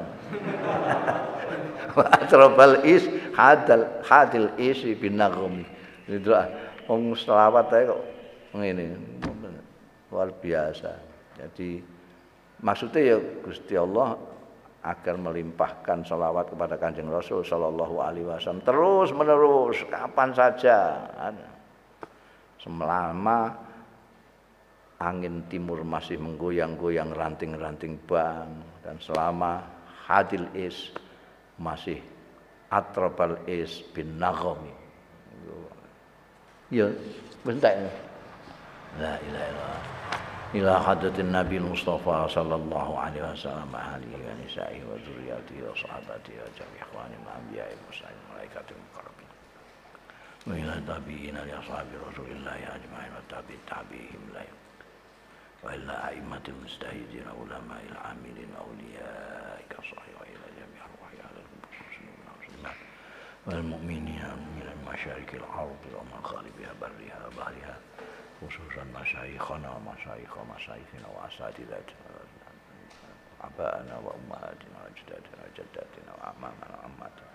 Atrobal 2.19 2.83
is 2.83 3.07
hadal 3.39 3.87
hadil 4.03 4.51
is 4.59 4.83
binagum. 4.99 5.63
Itu 6.03 6.35
wong 6.85 7.13
selawat 7.17 7.69
ae 7.73 7.83
kok 7.89 8.01
ngene. 8.55 8.85
Luar 10.13 10.31
biasa. 10.31 10.91
Jadi 11.35 11.81
maksudnya 12.63 13.01
ya 13.15 13.17
Gusti 13.43 13.75
Allah 13.75 14.15
agar 14.85 15.17
melimpahkan 15.17 16.05
salawat 16.05 16.53
kepada 16.53 16.77
kanjeng 16.77 17.09
Rasul 17.09 17.41
Shallallahu 17.41 18.05
Alaihi 18.05 18.29
Wasallam 18.29 18.61
terus 18.61 19.09
menerus 19.09 19.81
kapan 19.89 20.29
saja 20.29 21.09
selama 22.61 23.49
angin 25.01 25.41
timur 25.49 25.81
masih 25.81 26.21
menggoyang-goyang 26.21 27.17
ranting-ranting 27.17 27.97
bang 28.05 28.61
dan 28.85 29.01
selama 29.01 29.65
hadil 30.05 30.45
is 30.53 30.93
masih 31.57 31.97
atrabal 32.69 33.41
is 33.49 33.81
bin 33.89 34.21
nagomi 34.21 34.71
ya 36.70 36.86
bentar 37.44 37.76
la 39.00 39.18
ilaha 39.28 39.48
illallah 39.50 40.00
إلى 40.54 40.80
حضرة 40.82 41.14
النبي 41.18 41.56
المصطفى 41.56 42.26
صلى 42.30 42.54
الله 42.54 42.98
عليه 42.98 43.22
وسلم 43.32 43.70
أهله 43.74 44.18
ونسائه 44.26 44.80
وذرياته 44.84 45.70
وصحابته 45.70 46.34
وجميع 46.42 46.82
إخوانه 46.90 47.18
الأنبياء 47.22 47.68
والمرسلين 47.70 48.18
الملائكة 48.26 48.68
المقربين 48.74 49.30
وإلى 50.46 50.72
التابعين 50.78 51.36
لأصحاب 51.38 51.86
رسول 52.10 52.30
الله 52.30 52.58
أجمعين 52.76 53.12
والتابعين 53.16 53.60
تابعيهم 53.70 54.22
لا 54.34 54.42
وإلى 55.62 55.94
أئمة 56.08 56.44
المجتهدين 56.48 57.24
علماء 57.38 57.82
العاملين 57.92 58.50
أولياء 58.64 59.58
كالصحيح 59.70 60.14
وإلى 60.20 60.46
جميع 60.58 60.82
الروح 60.90 61.10
على 61.30 61.40
المسلمين 61.46 62.14
والمسلمات 62.26 62.78
والمؤمنين 63.46 64.22
من 64.53 64.53
مشارك 64.93 65.35
الأرض 65.35 65.83
ومغاربها 65.95 66.73
برها 66.81 67.27
وبحرها 67.27 67.77
خصوصا 68.41 68.83
مشايخنا 69.01 69.69
ومشايخ 69.75 70.37
مشايخنا 70.55 71.07
وأساتذتنا 71.15 72.15
أبائنا 73.41 73.97
وأمهاتنا 73.97 74.75
وأجدادنا 74.83 75.37
وجداتنا 75.45 76.11
وأعمامنا 76.17 76.79
وأماتنا 76.83 77.25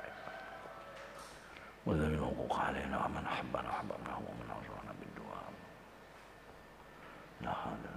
وذوي 1.87 2.15
الحقوق 2.15 2.59
علينا 2.61 3.05
ومن 3.07 3.25
أحبنا 3.27 3.71
أحببناه 3.71 4.19
ومن 4.29 4.51
أوصانا 4.51 4.93
بالدعاء. 5.01 5.53
لا 7.41 7.51
هذا 7.51 7.95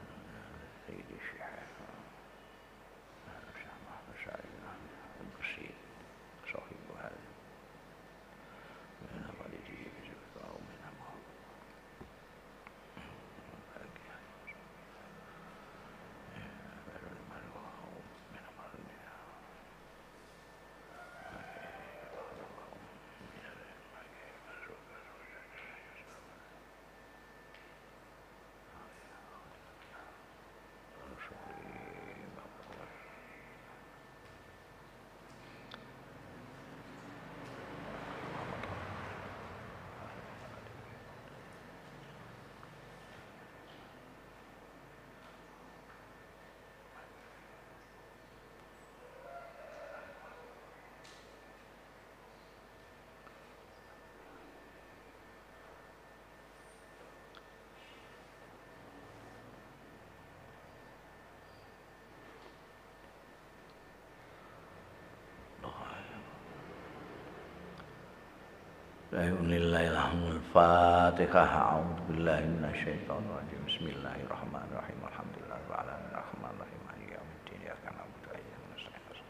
بأذن 69.14 69.54
الله 69.54 69.88
الحمد 69.94 70.28
الفاتحة 70.36 71.46
أعوذ 71.62 72.00
بالله 72.10 72.40
من 72.58 72.66
الشيطان 72.74 73.22
الرجيم 73.30 73.62
بسم 73.70 73.86
الله 73.94 74.16
الرحمن 74.26 74.66
الرحيم 74.72 75.00
الحمد 75.10 75.36
لله 75.38 75.56
رب 75.62 75.70
العالمين 75.70 76.12
الرحمن 76.18 76.50
الرحيم 76.58 76.82
مالك 76.90 77.10
يوم 77.18 77.30
الدين 77.38 77.62
إياك 77.62 77.84
نعبد 77.98 78.24
وإياك 78.28 78.64
نستعين 78.74 79.22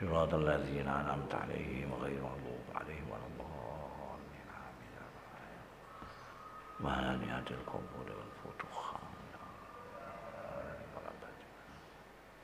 صراط 0.00 0.32
الذين 0.34 0.88
أنعمت 0.88 1.32
عليهم 1.34 1.90
غير 2.04 2.18
المغضوب 2.20 2.64
عليهم 2.80 3.06
ولا 3.12 3.26
الضالين 3.32 4.48
آمين 4.68 4.94
مهنيات 6.84 7.48
القبول 7.50 8.08
والفتوح 8.18 8.76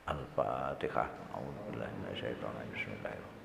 الفاتحة 0.09 1.05
أعوذ 1.35 1.57
بالله 1.67 1.89
من 2.01 2.07
الشيطان 2.13 2.51
الرجيم 2.57 2.73
بسم 2.81 2.91
الله 2.97 3.13
الرحمن 3.13 3.21
الرحيم 3.21 3.36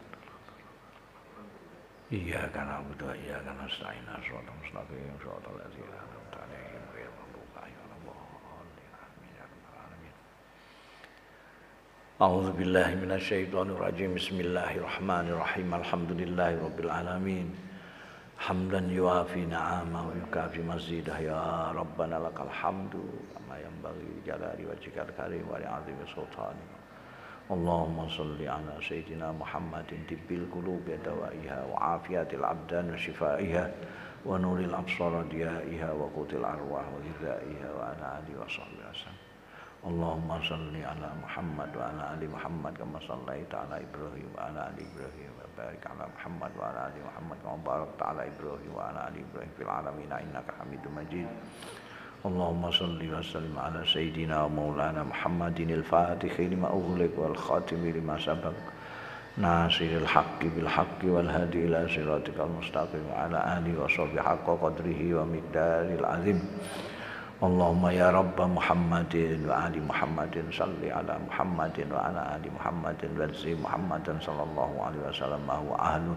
الحمد 15.74 16.12
لله 16.12 16.66
رب 16.66 16.80
العالمين 16.80 17.56
حمدا 18.39 18.80
يوافي 18.89 19.45
نعمه 19.45 20.08
ويكافي 20.08 20.62
مزيده 20.62 21.20
يا 21.20 21.72
ربنا 21.72 22.16
لك 22.16 22.39
الحمد 22.41 22.93
كما 23.34 23.56
ينبغي 23.66 24.06
لجلال 24.18 24.60
وجهك 24.70 24.98
الكريم 25.10 25.45
ولعظيم 25.52 25.98
سلطانك 26.16 26.81
Allahumma 27.51 28.07
salli 28.07 28.47
ala 28.47 28.78
sayyidina 28.78 29.34
Muhammadin 29.34 30.07
tibbil 30.07 30.47
qulubi 30.47 30.95
dawaiha 31.03 31.66
wa 31.66 31.99
afiyatil 31.99 32.45
abdan 32.47 32.90
wa 32.90 32.99
shifaiha 32.99 33.64
wa 34.22 34.38
nuril 34.38 34.70
absara 34.70 35.26
diyaiha 35.26 35.90
wa 35.90 36.07
qutil 36.14 36.47
arwah 36.47 36.86
wa 36.86 36.99
hidaiha 37.03 37.68
wa 37.74 37.90
ala 37.90 38.22
Ali 38.22 38.38
wa 38.38 38.47
sahbihi 38.47 38.86
wasallam 38.86 39.30
Allahumma 39.82 40.38
salli 40.47 40.78
ala 40.86 41.11
Muhammad 41.18 41.74
wa 41.74 41.90
ala 41.90 42.14
ali 42.14 42.30
Muhammad 42.30 42.78
kama 42.78 43.03
sallaita 43.03 43.66
ala 43.66 43.82
Ibrahim 43.82 44.30
wa 44.30 44.47
ala 44.47 44.70
ali 44.70 44.86
Ibrahim 44.86 45.30
wa 45.34 45.43
barik 45.59 45.82
ala 45.90 46.07
Muhammad 46.07 46.53
wa 46.55 46.64
ala 46.70 46.80
ali 46.86 47.01
Muhammad 47.03 47.38
kama 47.43 47.59
barakta 47.66 48.05
ala 48.14 48.22
Ibrahim 48.30 48.70
wa 48.70 48.95
ala 48.95 49.11
ali 49.11 49.26
Ibrahim 49.26 49.51
fil 49.59 49.66
alamin 49.66 50.07
innaka 50.07 50.55
Hamidum 50.62 50.95
Majid. 50.95 51.26
اللهم 52.26 52.72
صل 52.72 53.00
وسلم 53.20 53.56
على 53.60 53.84
سيدنا 53.93 54.43
ومولانا 54.43 55.04
محمد 55.04 55.60
الفاتح 55.60 56.39
لما 56.39 56.68
أغلق 56.68 57.14
والخاتم 57.18 57.89
لما 57.89 58.18
سبق 58.20 58.54
ناصر 59.38 59.86
الحق 59.86 60.41
بالحق 60.56 61.00
والهادي 61.04 61.66
إلى 61.66 61.88
صراطك 61.95 62.38
المستقيم 62.39 63.04
وعلى 63.12 63.38
آله 63.58 63.84
وصحبه 63.84 64.22
حق 64.22 64.48
قدره 64.64 65.02
ومقدار 65.14 65.86
العظيم 66.00 66.39
اللهم 67.43 67.88
يا 67.88 68.10
رب 68.12 68.41
محمد 68.41 69.16
وآل 69.48 69.76
محمد 69.88 70.36
صل 70.52 70.82
على 70.98 71.14
محمد 71.28 71.78
وعلى 71.91 72.22
آل 72.36 72.43
محمد 72.56 73.00
وزي 73.20 73.56
محمد 73.56 74.18
صلى 74.22 74.43
الله 74.43 74.72
عليه 74.86 75.02
وسلم 75.10 75.41
ما 75.48 75.54
هو 75.54 75.76
أهله 75.76 76.16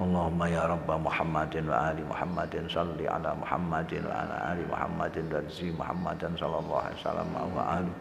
Allahumma 0.00 0.48
ya 0.48 0.64
Rabbah 0.64 0.96
Muhammadin 0.96 1.68
wa 1.68 1.92
ali 1.92 2.00
Muhammadin 2.00 2.64
salli 2.72 3.04
ala 3.04 3.36
Muhammadin 3.36 4.00
wa 4.08 4.24
ala 4.24 4.36
ali 4.48 4.64
Muhammadin 4.64 5.28
warzi 5.28 5.68
Muhammadin 5.76 6.32
sallallahu 6.40 6.80
alaihi 6.88 7.00
wasallam 7.04 7.28
wa 7.36 7.60
ali. 7.68 7.92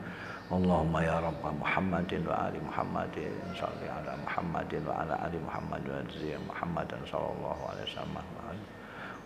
Allahumma 0.48 1.00
ya 1.04 1.20
Rabbah 1.20 1.52
Muhammadin 1.60 2.24
wa 2.24 2.48
ali 2.48 2.60
Muhammadin 2.64 3.36
salli 3.52 3.88
ala 3.92 4.16
Muhammadin 4.16 4.82
wa 4.88 4.96
ala 4.96 5.14
ali 5.28 5.44
Muhammadin 5.44 5.92
warzi 5.92 6.40
Muhammadin 6.48 7.02
sallallahu 7.04 7.62
alaihi 7.68 7.88
wasallam 7.92 8.16
wa 8.16 8.44
ali. 8.48 8.64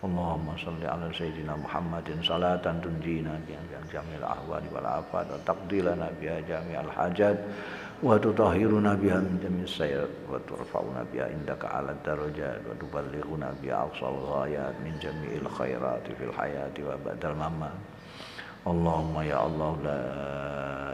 Allahumma 0.04 0.58
salli 0.58 0.86
ala 0.90 1.08
Sayyidina 1.14 1.54
Muhammadin 1.54 2.26
salatan 2.26 2.82
tunjina 2.82 3.38
biha 3.46 3.86
jamil 3.94 4.26
ahwali 4.26 4.66
wal 4.74 4.90
afat 4.98 5.30
wa 5.30 5.38
taqdilana 5.46 6.10
biha 6.18 6.42
jami'al 6.42 6.90
hajat 6.90 7.38
wa 8.04 8.20
tutahhiruna 8.20 9.00
biha 9.00 9.24
min 9.24 9.40
jami'i 9.40 9.64
sayyi'at 9.64 10.28
wa 10.28 10.36
turfa'una 10.44 11.08
biha 11.08 11.32
indaka 11.32 11.72
'ala 11.72 11.96
darajat 12.04 12.60
wa 12.68 12.76
tuballighuna 12.76 13.56
biha 13.64 13.88
aqsal 13.88 14.12
ghayat 14.28 14.76
min 14.84 14.92
jami'il 15.00 15.48
khairati 15.48 16.12
fil 16.20 16.36
hayati 16.36 16.84
wa 16.84 17.00
ba'dal 17.00 17.36
mamat 17.40 17.76
Allahumma 18.64 19.28
ya 19.28 19.44
Allah 19.44 19.72
la 19.84 20.02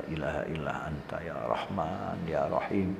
ilaha 0.09 0.41
illa 0.49 0.73
anta 0.89 1.17
ya 1.21 1.37
Rahman 1.49 2.17
ya 2.25 2.45
Rahim 2.49 2.97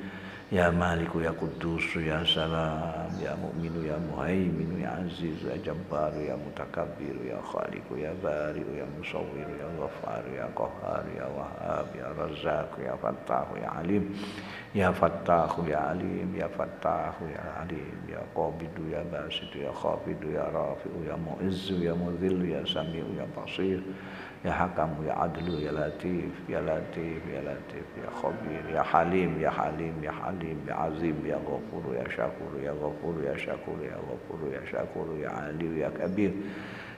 Ya 0.50 0.74
Maliku 0.74 1.22
ya 1.22 1.30
Kudusu 1.30 2.02
ya 2.02 2.26
Salam 2.26 3.14
ya 3.22 3.38
Mu'minu 3.38 3.86
ya 3.86 4.02
Muhaiminu 4.02 4.82
ya 4.82 4.98
Azizu 4.98 5.46
ya 5.46 5.58
Jabbaru 5.62 6.26
ya 6.26 6.34
Mutakabiru 6.42 7.22
ya 7.22 7.38
Khaliku 7.38 7.94
ya 8.02 8.10
Bari 8.18 8.66
ya 8.74 8.82
Musawiru 8.98 9.54
ya 9.62 9.70
Ghafaru 9.78 10.34
ya 10.34 10.50
Qaharu 10.58 11.12
ya 11.14 11.28
Wahab 11.38 11.88
ya 11.94 12.08
Razaku 12.18 12.82
ya 12.82 12.98
Fattahu 12.98 13.62
ya 13.62 13.70
Alim 13.78 14.04
ya 14.74 14.90
Fattahu 14.90 15.70
ya 15.70 15.94
Alim 15.94 16.34
ya 16.34 16.50
Fattahu 16.50 17.30
ya 17.30 17.44
Alim 17.62 17.98
ya 18.10 18.22
Qabidu 18.34 18.90
ya 18.90 19.06
Basitu 19.06 19.62
ya 19.62 19.70
Khafidu 19.70 20.34
ya 20.34 20.50
Rafiu 20.50 20.98
ya 21.06 21.14
Mu'izzu 21.14 21.78
ya 21.78 21.94
Mudhillu 21.94 22.50
ya 22.50 22.66
Samiu 22.66 23.06
ya 23.14 23.30
Basir 23.38 23.86
يا 24.46 24.52
حكم 24.52 24.90
يا 25.08 25.14
عدل 25.14 25.50
يا 25.64 25.72
لطيف 25.72 26.50
يا 26.50 26.62
لطيف 26.62 27.24
يا 27.34 27.42
لطيف 27.42 27.88
يا 28.04 28.10
خبير 28.22 28.64
يا 28.76 28.82
حليم 28.82 29.42
يا 29.42 29.50
حليم 29.50 29.94
يا 30.04 30.12
حليم 30.12 30.60
يا 30.68 30.74
عظيم 30.74 31.24
يا 31.26 31.36
غفور 31.36 31.96
يا 31.96 32.10
شكور 32.10 32.52
يا 32.64 32.72
غفور 32.72 33.24
يا 33.24 33.38
شكور 33.38 33.78
يا 33.84 33.96
غفور 34.10 34.54
يا 34.54 34.62
شكور 34.72 35.18
يا 35.20 35.30
علي 35.30 35.80
يا 35.80 35.90
كبير 36.00 36.32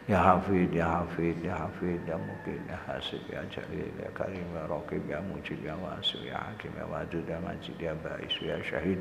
يا 0.09 0.17
حفيظ 0.17 0.75
يا 0.75 0.85
حفيظ 0.85 1.45
يا 1.45 1.53
حفيظ 1.53 1.99
يا 2.09 2.15
مقيم 2.15 2.61
يا 2.69 2.75
حاسب 2.87 3.19
يا 3.33 3.41
جليل 3.55 3.91
يا 4.03 4.09
كريم 4.17 4.47
يا 4.55 4.65
رقيب 4.69 5.01
يا 5.09 5.19
مجيب 5.35 5.65
يا 5.65 5.73
واسع 5.83 6.19
يا 6.19 6.37
حكيم 6.37 6.71
يا 6.79 6.83
واجد 6.83 7.29
يا 7.29 7.39
مجيد 7.47 7.81
يا 7.81 7.95
بائس 8.03 8.41
يا 8.41 8.61
شهيد 8.61 8.97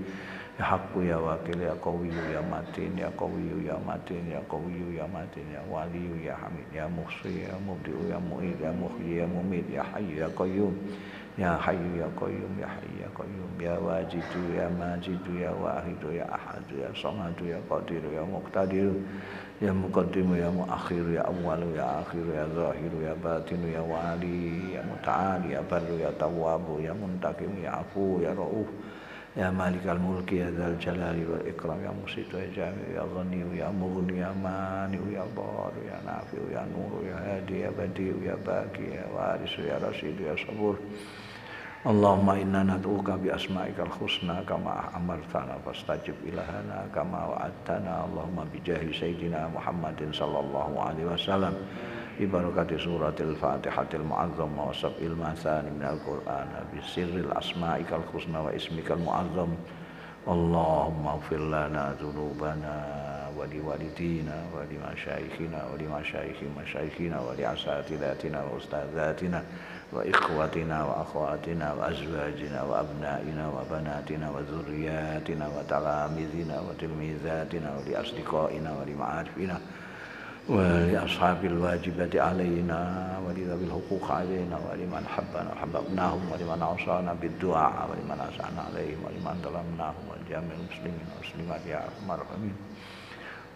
Ya 0.60 0.76
Hakku 0.76 1.00
ya 1.00 1.16
Wakil 1.16 1.56
ya 1.56 1.72
Qawiyu 1.80 2.36
ya 2.36 2.44
Matin 2.44 2.92
ya 2.92 3.08
Qawiyu 3.16 3.64
ya 3.64 3.80
Matin 3.80 4.28
ya 4.28 4.44
Qawiyu 4.44 4.92
ya 4.92 5.08
Matin 5.08 5.48
ya 5.48 5.64
Waliyu 5.64 6.20
ya 6.20 6.36
Hamid 6.36 6.68
ya 6.68 6.84
Muhsi 6.84 7.48
ya 7.48 7.56
Mubdi'u 7.64 8.12
ya 8.12 8.20
Mu'id 8.20 8.60
ya 8.60 8.68
Muhyi 8.68 9.24
ya 9.24 9.26
Mumid 9.26 9.64
ya 9.72 9.80
hayu 9.80 10.20
ya 10.20 10.28
Qayyum 10.36 10.76
ya 11.40 11.56
hayu 11.56 11.88
ya 11.96 12.08
Qayyum 12.12 12.52
ya 12.60 12.68
hayu 12.76 12.92
ya 13.00 13.08
Qayyum 13.16 13.50
ya 13.56 13.74
Wajidu 13.80 14.42
ya 14.52 14.66
Majidu 14.68 15.32
ya 15.40 15.48
Wahidu 15.56 16.08
ya 16.12 16.28
Ahadu 16.28 16.74
ya 16.76 16.92
Samadu 16.92 17.44
ya 17.48 17.56
Qadiru 17.64 18.12
ya 18.12 18.22
Muqtadiru 18.28 19.00
ya 19.64 19.72
Muqaddimu 19.72 20.36
ya 20.44 20.52
Muakhiru 20.52 21.16
ya 21.16 21.24
Awwalu 21.24 21.72
ya 21.72 22.04
Akhiru 22.04 22.36
ya 22.36 22.44
Zahiru 22.52 22.98
ya 23.00 23.16
Batinu 23.16 23.64
ya 23.72 23.80
Wali 23.80 24.76
ya 24.76 24.84
Muta'ali 24.84 25.56
ya 25.56 25.64
Barru 25.64 25.96
ya 25.96 26.12
Tawwabu 26.20 26.84
ya 26.84 26.92
Muntakim 26.92 27.48
ya 27.64 27.80
Afu 27.80 28.20
ya 28.20 28.36
Ra'uf 28.36 28.68
يا 29.37 29.49
مالك 29.51 29.87
الملك 29.87 30.31
يا 30.33 30.49
ذا 30.57 30.67
الجلال 30.67 31.17
والإكرام 31.31 31.79
يا 31.83 31.91
مسيط 32.03 32.33
يا 32.33 32.47
جامع 32.55 32.85
يا 32.95 33.03
غني 33.15 33.57
يا 33.57 33.69
مغني 33.81 34.17
يا 34.19 34.31
مانع 34.43 35.01
يا 35.17 35.23
ضار 35.35 35.73
يا 35.89 35.97
نافع 36.07 36.41
يا 36.55 36.63
نور 36.73 36.93
يا 37.09 37.17
هادي 37.25 37.59
يا 37.59 37.71
بديع 37.79 38.13
يا 38.29 38.35
باقي 38.47 38.83
يا 38.97 39.05
وارث 39.15 39.59
يا 39.59 39.77
رشيد 39.89 40.17
يا 40.21 40.35
صبور 40.47 40.75
اللهم 41.85 42.29
إنا 42.29 42.63
ندعوك 42.63 43.09
بأسمائك 43.11 43.79
الحسنى 43.79 44.37
كما 44.49 44.73
أمرتنا 44.97 45.55
فاستجب 45.65 46.15
إلهنا 46.29 46.79
كما 46.95 47.21
وعدتنا 47.29 47.93
اللهم 48.05 48.37
بجاه 48.53 48.83
سيدنا 48.99 49.41
محمد 49.55 49.99
صلى 50.11 50.39
الله 50.39 50.69
عليه 50.87 51.05
وسلم 51.05 51.53
ببركة 52.20 52.78
سورة 52.78 53.14
الفاتحة 53.20 53.86
المعظمة 53.94 54.68
وسبع 54.68 55.00
المثاني 55.02 55.70
من 55.70 55.82
القرآن 55.82 56.48
بسر 56.78 57.02
الأسمائك 57.02 57.86
الحسنى 57.92 58.38
واسمك 58.38 58.90
المعظم 58.90 59.48
اللهم 60.28 61.06
اغفر 61.06 61.36
لنا 61.38 61.94
ذنوبنا 62.02 62.76
ولوالدينا 63.36 64.36
ولمشايخنا 64.54 65.60
ولمشايخ 65.72 66.36
مشايخنا 66.62 67.20
ولأساتذتنا 67.20 68.44
وأستاذاتنا 68.44 69.42
وإخوتنا 69.92 70.84
وأخواتنا 70.84 71.72
وأزواجنا 71.72 72.62
وأبنائنا 72.62 73.44
وبناتنا 73.48 74.30
وذرياتنا 74.30 75.48
وتلاميذنا 75.56 76.60
وتلميذاتنا 76.60 77.68
ولأصدقائنا 77.78 78.70
ولمعارفنا 78.78 79.60
ولأصحاب 80.49 81.45
الواجبات 81.45 82.15
علينا 82.15 82.79
ولذوي 83.27 83.63
الحقوق 83.63 84.11
علينا 84.11 84.59
ولمن 84.65 85.03
حبنا 85.07 85.51
وحببناهم 85.53 86.21
ولمن 86.31 86.61
أوصانا 86.61 87.13
بالدعاء 87.13 87.89
ولمن 87.89 88.19
أسعنا 88.29 88.61
عليهم 88.61 88.99
ولمن 89.05 89.35
ظلمناهم 89.43 90.03
ولجميع 90.11 90.55
المسلمين 90.59 90.99
والمسلمات 91.11 91.61
يا 91.65 91.77
أرحم 91.77 92.11
الراحمين 92.11 92.55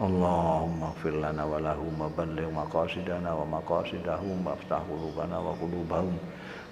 اللهم 0.02 0.84
اغفر 0.84 1.10
لنا 1.10 1.44
ولهم 1.44 2.02
وبلغ 2.02 2.52
مقاصدنا 2.52 3.34
ومقاصدهم 3.34 4.48
وافتح 4.48 4.82
قلوبنا 4.92 5.38
وقلوبهم 5.40 6.18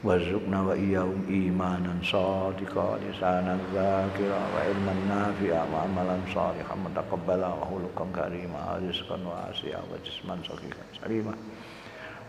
وارزقنا 0.04 0.62
وإياهم 0.62 1.22
إيمانا 1.30 1.94
صادقا 2.04 3.00
لسانا 3.04 3.58
ذاكرا 3.74 4.42
وعلما 4.54 4.94
نافعا 5.10 5.64
وعملا 5.74 6.18
صالحا 6.36 6.76
متقبلا 6.86 7.48
وخلقا 7.48 8.06
كريما 8.16 8.62
رزقا 8.90 9.18
واسعا 9.32 9.82
وجسما 9.92 10.36
صحيحا 10.50 10.84
سليما 11.02 11.34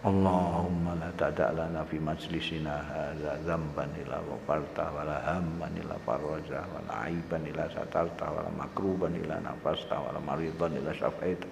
اللهم 0.07 0.85
لا 1.01 1.11
تدع 1.19 1.51
لنا 1.51 1.85
في 1.91 1.99
مجلسنا 1.99 2.75
هذا 2.95 3.33
ذنبا 3.47 3.85
إلا 4.03 4.19
غفرته 4.31 4.87
ولا 4.97 5.19
هما 5.39 5.67
إلا 5.77 5.97
فرجه 6.07 6.61
ولا 6.75 6.95
عيبا 7.03 7.37
إلا 7.37 7.69
سترته 7.69 8.27
ولا 8.33 8.51
مكروبا 8.63 9.07
إلا 9.07 9.37
نفسته 9.51 9.99
ولا 10.01 10.21
مريضا 10.27 10.67
إلا 10.67 10.93
شفيته 10.93 11.49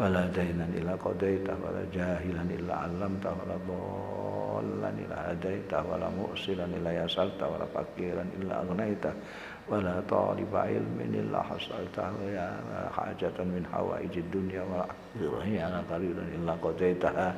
wala 0.00 0.24
dainan 0.32 0.72
illa 0.72 0.96
qadaita 0.96 1.52
wala 1.60 1.84
jahilan 1.92 2.48
illa 2.48 2.88
'allamta 2.88 3.28
wala 3.36 3.56
dhallan 3.68 4.96
illa 4.96 5.18
hadaita 5.28 5.84
wala 5.84 6.08
mu'silan 6.08 6.72
illa 6.72 7.04
yasalta 7.04 7.44
wala 7.44 7.68
fakiran 7.68 8.28
illa 8.40 8.64
aghnaita 8.64 9.12
wala 9.68 10.02
taliba 10.08 10.66
ilmin 10.66 11.12
illa 11.22 11.44
hasalta 11.44 12.10
ya 12.26 12.50
hajatan 12.90 13.52
min 13.52 13.64
hawaijid 13.68 14.26
dunya 14.32 14.64
wa 14.66 14.82
akhirah 14.88 15.44
ya 15.46 15.68
qadirun 15.86 16.28
illa 16.34 16.52
qadaitaha 16.58 17.28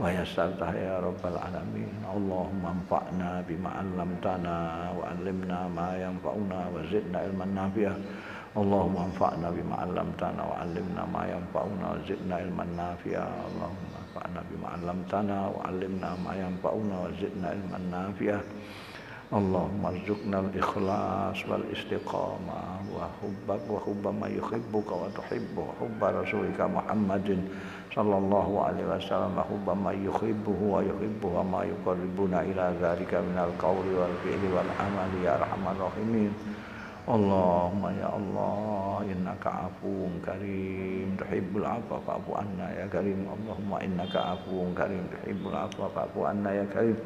wa 0.00 0.08
yassartaha 0.08 0.74
ya 0.74 0.96
rabbal 1.04 1.36
alamin. 1.36 1.92
Allahumma 2.08 2.72
anfa'na 2.72 3.44
bima 3.44 3.76
'allamtana 3.76 4.56
wa 4.96 5.12
'allimna 5.12 5.68
ma 5.68 5.92
yanfa'una 5.98 6.72
wa 6.72 6.80
zidna 6.88 7.28
ilman 7.28 7.52
nafi'ah. 7.52 7.96
Allahumma 8.50 9.06
anfa'na 9.06 9.46
bima 9.54 9.78
'allamtana 9.78 10.42
wa 10.42 10.58
'allimna 10.58 11.06
ma 11.06 11.22
yanfa'una 11.22 11.86
wa 11.94 11.98
zidna 12.02 12.36
ilman 12.42 12.70
nafi'a. 12.74 13.22
Allahumma 13.22 13.96
anfa'na 14.02 14.40
bima 14.50 14.66
'allamtana 14.74 15.36
wa 15.54 15.60
'allimna 15.70 16.10
ma 16.18 16.32
yanfa'una 16.34 16.94
wa 16.98 17.08
zidna 17.14 17.48
ilman 17.54 17.84
nafi'a. 17.94 18.38
Allahumma 19.30 19.94
arzuqna 19.94 20.42
al-ikhlas 20.42 21.38
wal 21.46 21.62
istiqamah 21.70 22.82
wa 22.90 23.06
hubbak 23.22 23.62
wa 23.70 23.78
hubba 23.86 24.10
ma 24.10 24.26
yuhibbuka 24.26 24.90
wa 24.90 25.06
tuhibbu 25.14 25.70
hubba 25.78 26.10
rasulika 26.18 26.66
Muhammadin 26.66 27.46
sallallahu 27.94 28.58
alaihi 28.58 28.90
wasallam 28.90 29.38
wa 29.38 29.46
hubba 29.46 29.78
ma 29.78 29.94
yuhibbuhu 29.94 30.74
wa 30.74 30.82
yuhibbu 30.82 31.30
wa 31.30 31.46
ma 31.46 31.62
yuqarribuna 31.62 32.42
ila 32.50 32.74
dzalika 32.74 33.22
minal 33.22 33.54
qawli 33.54 33.94
wal 33.94 34.10
fi'li 34.26 34.50
wal 34.50 34.66
amali 34.82 35.22
ya 35.22 35.38
arhamar 35.38 35.78
rahimin. 35.78 36.34
Allahumma 37.08 37.88
ya 37.96 38.12
Allah 38.12 39.00
innaka 39.08 39.72
afuun 39.72 40.20
karim. 40.20 41.16
Tuhibbul 41.16 41.64
afwa 41.64 41.96
fa'fu 42.04 42.36
anna 42.36 42.68
ya 42.76 42.84
karim. 42.92 43.24
Allahumma 43.24 43.80
innaka 43.80 44.36
afuun 44.36 44.76
karim. 44.76 45.04
Tuhibbul 45.08 45.56
afwa 45.56 45.88
fa'fu 45.96 46.20
anna 46.28 46.50
ya 46.52 46.66
karim. 46.68 46.96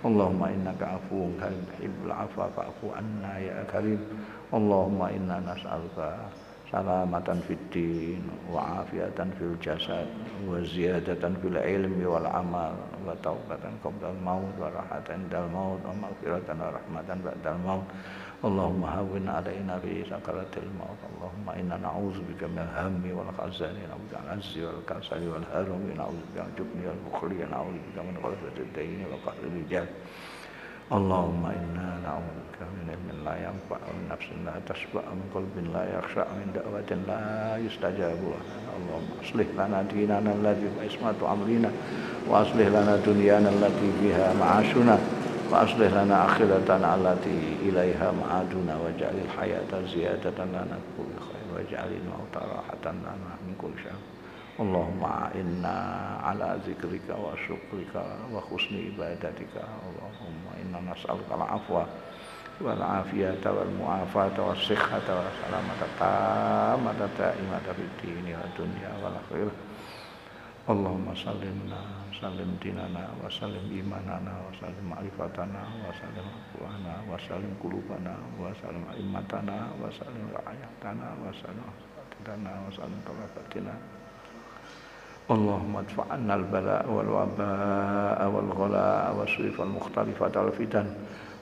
Allahumma 0.00 0.48
innaka 0.48 0.96
afuun 0.96 1.36
karim. 1.36 1.60
Tuhibbul 1.76 2.12
afwa 2.12 2.48
fa'fu 2.56 2.86
anna 2.96 3.32
ya 3.42 3.60
karim. 3.68 4.00
Allahumma 4.54 5.10
inna 5.10 5.42
nas'aluka 5.42 6.30
salamatan 6.70 7.42
fid 7.44 7.58
din 7.74 8.22
wa 8.50 8.82
afiatan 8.86 9.30
fil 9.38 9.54
jasad 9.58 10.06
wa 10.46 10.62
ziyadatan 10.62 11.36
fil 11.42 11.58
ilmi 11.58 12.06
wal 12.06 12.26
amal 12.30 12.74
wa 13.04 13.14
taubatan 13.20 13.76
qablal 13.84 14.16
maut 14.24 14.56
wa 14.56 14.72
rahatan 14.72 15.28
dal 15.28 15.46
maut 15.52 15.78
wa 15.84 15.92
maghfiratan 15.92 16.56
wa 16.58 16.72
rahmatan 16.72 17.18
ba'dal 17.20 17.58
maut. 17.60 17.86
Allahumma 18.44 18.88
hawin 18.96 19.28
alaina 19.28 19.76
bi 19.78 20.00
sakaratil 20.08 20.68
maut. 20.74 20.96
Allahumma 21.04 21.52
inna 21.60 21.76
na'udzu 21.78 22.24
bika 22.24 22.48
min 22.48 22.64
hammi 22.64 23.12
wal 23.12 23.28
hazani 23.36 23.84
na'udzu 23.84 24.16
bil 24.16 24.28
azzi 24.32 24.60
wal 24.64 24.80
kasali 24.88 25.28
wal 25.28 25.46
harami 25.52 25.92
na'udzu 25.92 26.24
bil 26.32 26.48
jubni 26.56 26.82
wal 26.88 27.00
bukhli 27.08 27.44
na'udzu 27.44 27.78
bika 27.92 28.00
min 28.02 28.16
ghalabatid 28.18 28.68
wa 29.12 29.84
Allahumma 30.94 31.50
inna 31.50 31.98
na'udzubika 32.06 32.70
min 32.70 32.86
ilmin 32.94 33.26
la 33.26 33.34
yanfa'u 33.34 33.82
wa 33.82 34.06
nafsin 34.06 34.46
la 34.46 34.54
tasba' 34.62 35.02
min 35.10 35.26
qalbin 35.34 35.66
la 35.74 35.82
yakhsha'u 35.90 36.30
min 36.38 36.54
da'watin 36.54 37.02
la 37.10 37.58
yustajabu 37.58 38.30
Allahumma 38.30 39.18
aslih 39.18 39.48
lana 39.58 39.82
dinana 39.90 40.30
alladhi 40.30 40.70
huwa 40.70 40.86
ismatu 40.86 41.26
amrina 41.26 41.66
wa 42.30 42.46
aslih 42.46 42.70
lana 42.70 42.94
dunyana 43.02 43.50
allati 43.50 43.90
fiha 43.98 44.38
ma'ashuna 44.38 44.94
wa 45.50 45.66
aslih 45.66 45.90
lana 45.90 46.30
akhiratana 46.30 46.86
allati 46.94 47.58
ilaiha 47.66 48.14
ma'aduna 48.14 48.78
wa 48.78 48.94
ja'lil 48.94 49.26
hayata 49.34 49.82
ziyadatan 49.90 50.54
lana 50.54 50.78
kulli 50.94 51.18
khair 51.18 51.46
wa 51.50 51.58
mauta 52.06 52.38
rahatan 52.38 53.02
lana 53.02 53.34
min 53.42 53.58
kulli 53.58 53.82
syarr 53.82 54.13
Allahumma 54.54 55.34
inna 55.34 55.76
ala 56.22 56.54
zikrika 56.62 57.10
wa 57.18 57.34
syukrika 57.42 58.02
wa 58.30 58.38
husni 58.46 58.94
ibadatika. 58.94 59.66
Allahumma 59.82 60.54
inna 60.62 60.78
nas'aluka 60.94 61.34
al-afwa 61.34 61.82
wal 62.62 62.78
afiyata 62.78 63.50
wal 63.50 63.66
mu'afata 63.74 64.38
wa 64.38 64.54
sikhata 64.54 65.10
wa 65.10 65.26
salamata 65.42 65.90
tamata 65.98 67.06
ta'imata 67.18 67.74
fi 67.74 67.82
dini 67.98 68.30
wa 68.30 68.46
dunia 68.54 68.94
wa 69.02 69.10
akhirah. 69.18 69.56
Allahumma 70.70 71.10
salimna 71.18 72.04
salim 72.14 72.54
dinana 72.62 73.10
wa 73.20 73.26
salim 73.26 73.68
imanana 73.74 74.38
wa 74.38 74.54
salim 74.54 74.86
ma'rifatana 74.86 75.60
wa 75.82 75.90
salim 75.98 76.24
aqwana 76.24 76.94
wa 77.10 77.18
salim 77.20 77.52
kulubana 77.58 78.16
wa 78.38 78.54
salim 78.62 78.86
imatana 79.02 79.74
wa 79.76 79.90
salim 79.90 80.24
ra'ayatana 80.30 81.20
wa 81.20 81.28
salim 81.36 81.68
wa 81.68 82.70
salim 82.72 82.96
talabatina 83.04 83.74
اللهم 85.31 85.75
ادفع 85.77 86.03
عنا 86.11 86.35
البلاء 86.35 86.85
والوباء 86.89 88.19
والغلاء 88.33 89.15
والسيف 89.19 89.61
المختلفة 89.61 90.41
والفتن 90.41 90.85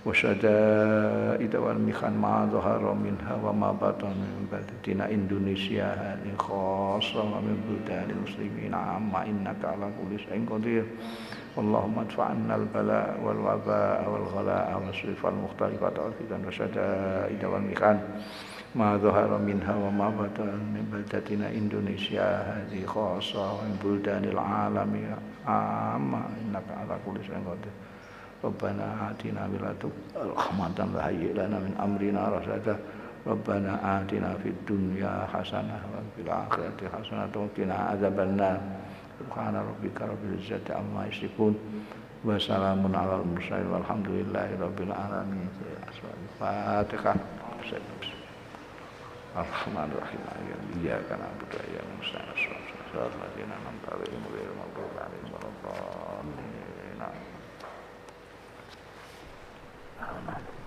وشدائد 0.05 1.55
والمخن 1.55 2.13
ما 2.17 2.49
ظهر 2.51 2.93
منها 2.93 3.35
وما 3.43 3.71
بطن 3.71 4.07
من 4.09 4.47
بلدنا 4.51 5.11
إندونيسيا 5.11 5.87
هذه 6.03 6.31
خاصة 6.37 7.23
ومن 7.23 7.55
بلدان 7.67 8.07
المسلمين 8.11 8.73
عامة 8.73 9.23
إنك 9.25 9.61
على 9.63 9.87
كل 9.99 10.19
شيء 10.19 10.45
قدير 10.51 10.85
اللهم 11.57 11.99
ادفع 11.99 12.23
عنا 12.25 12.55
البلاء 12.55 13.19
والوباء 13.23 14.09
والغلاء 14.09 14.81
والصيف 14.85 15.25
المختلفة 15.25 15.93
والفتن 16.03 16.47
وشدائد 16.47 17.45
والمخن 17.45 17.97
ma 18.74 18.96
dhahara 18.96 19.36
minha 19.36 19.76
wa 19.76 19.90
ma 19.92 20.08
min 20.72 20.84
baldatina 20.88 21.52
Indonesia. 21.52 22.40
Hadhi 22.48 22.84
khasa 22.88 23.60
wa 23.60 23.62
min 23.68 23.76
alami. 24.32 25.04
Amma 25.44 26.24
innaka 26.40 26.80
ala 26.80 26.96
kulli 27.04 27.20
syai'in 27.20 27.44
qadir. 27.44 27.72
Rabbana 28.40 29.12
atina 29.12 29.44
bil 29.52 29.60
rahmatan 30.16 30.88
wa 30.96 31.04
hayyi 31.04 31.36
lana 31.36 31.60
min 31.60 31.76
amrina 31.76 32.32
rasada. 32.32 32.80
Rabbana 33.28 33.76
atina 34.00 34.32
fid 34.40 34.56
dunya 34.64 35.28
hasanah 35.28 35.82
wa 35.92 36.00
fil 36.16 36.32
akhirati 36.32 36.88
hasanah. 36.88 37.28
Wa 37.28 37.48
qina 37.52 37.92
Subhana 39.20 39.60
rabbika 39.60 40.08
rabbil 40.08 40.40
izzati 40.40 40.72
amma 40.72 41.04
yasifun. 41.12 41.52
Wa 42.24 42.40
salamun 42.40 42.96
alal 42.96 43.20
mursalin. 43.28 43.68
Walhamdulillahi 43.68 44.56
rabbil 44.56 44.96
alamin. 44.96 45.46
Wabarakatuh 46.40 47.42
Ar-Rahmanirrahim 49.32 50.20
Iya 50.84 51.00
karena 51.08 51.24
budaya 51.40 51.80
mustahil 51.96 52.52
Surat 52.92 53.12
Madinah 53.16 53.56
Nam 53.64 53.76
Tariq 53.88 54.12
Mulir 54.20 54.52
Mabdul 54.52 54.92
Alim 55.00 55.24
Walakon 55.32 56.28
Nah 57.00 57.32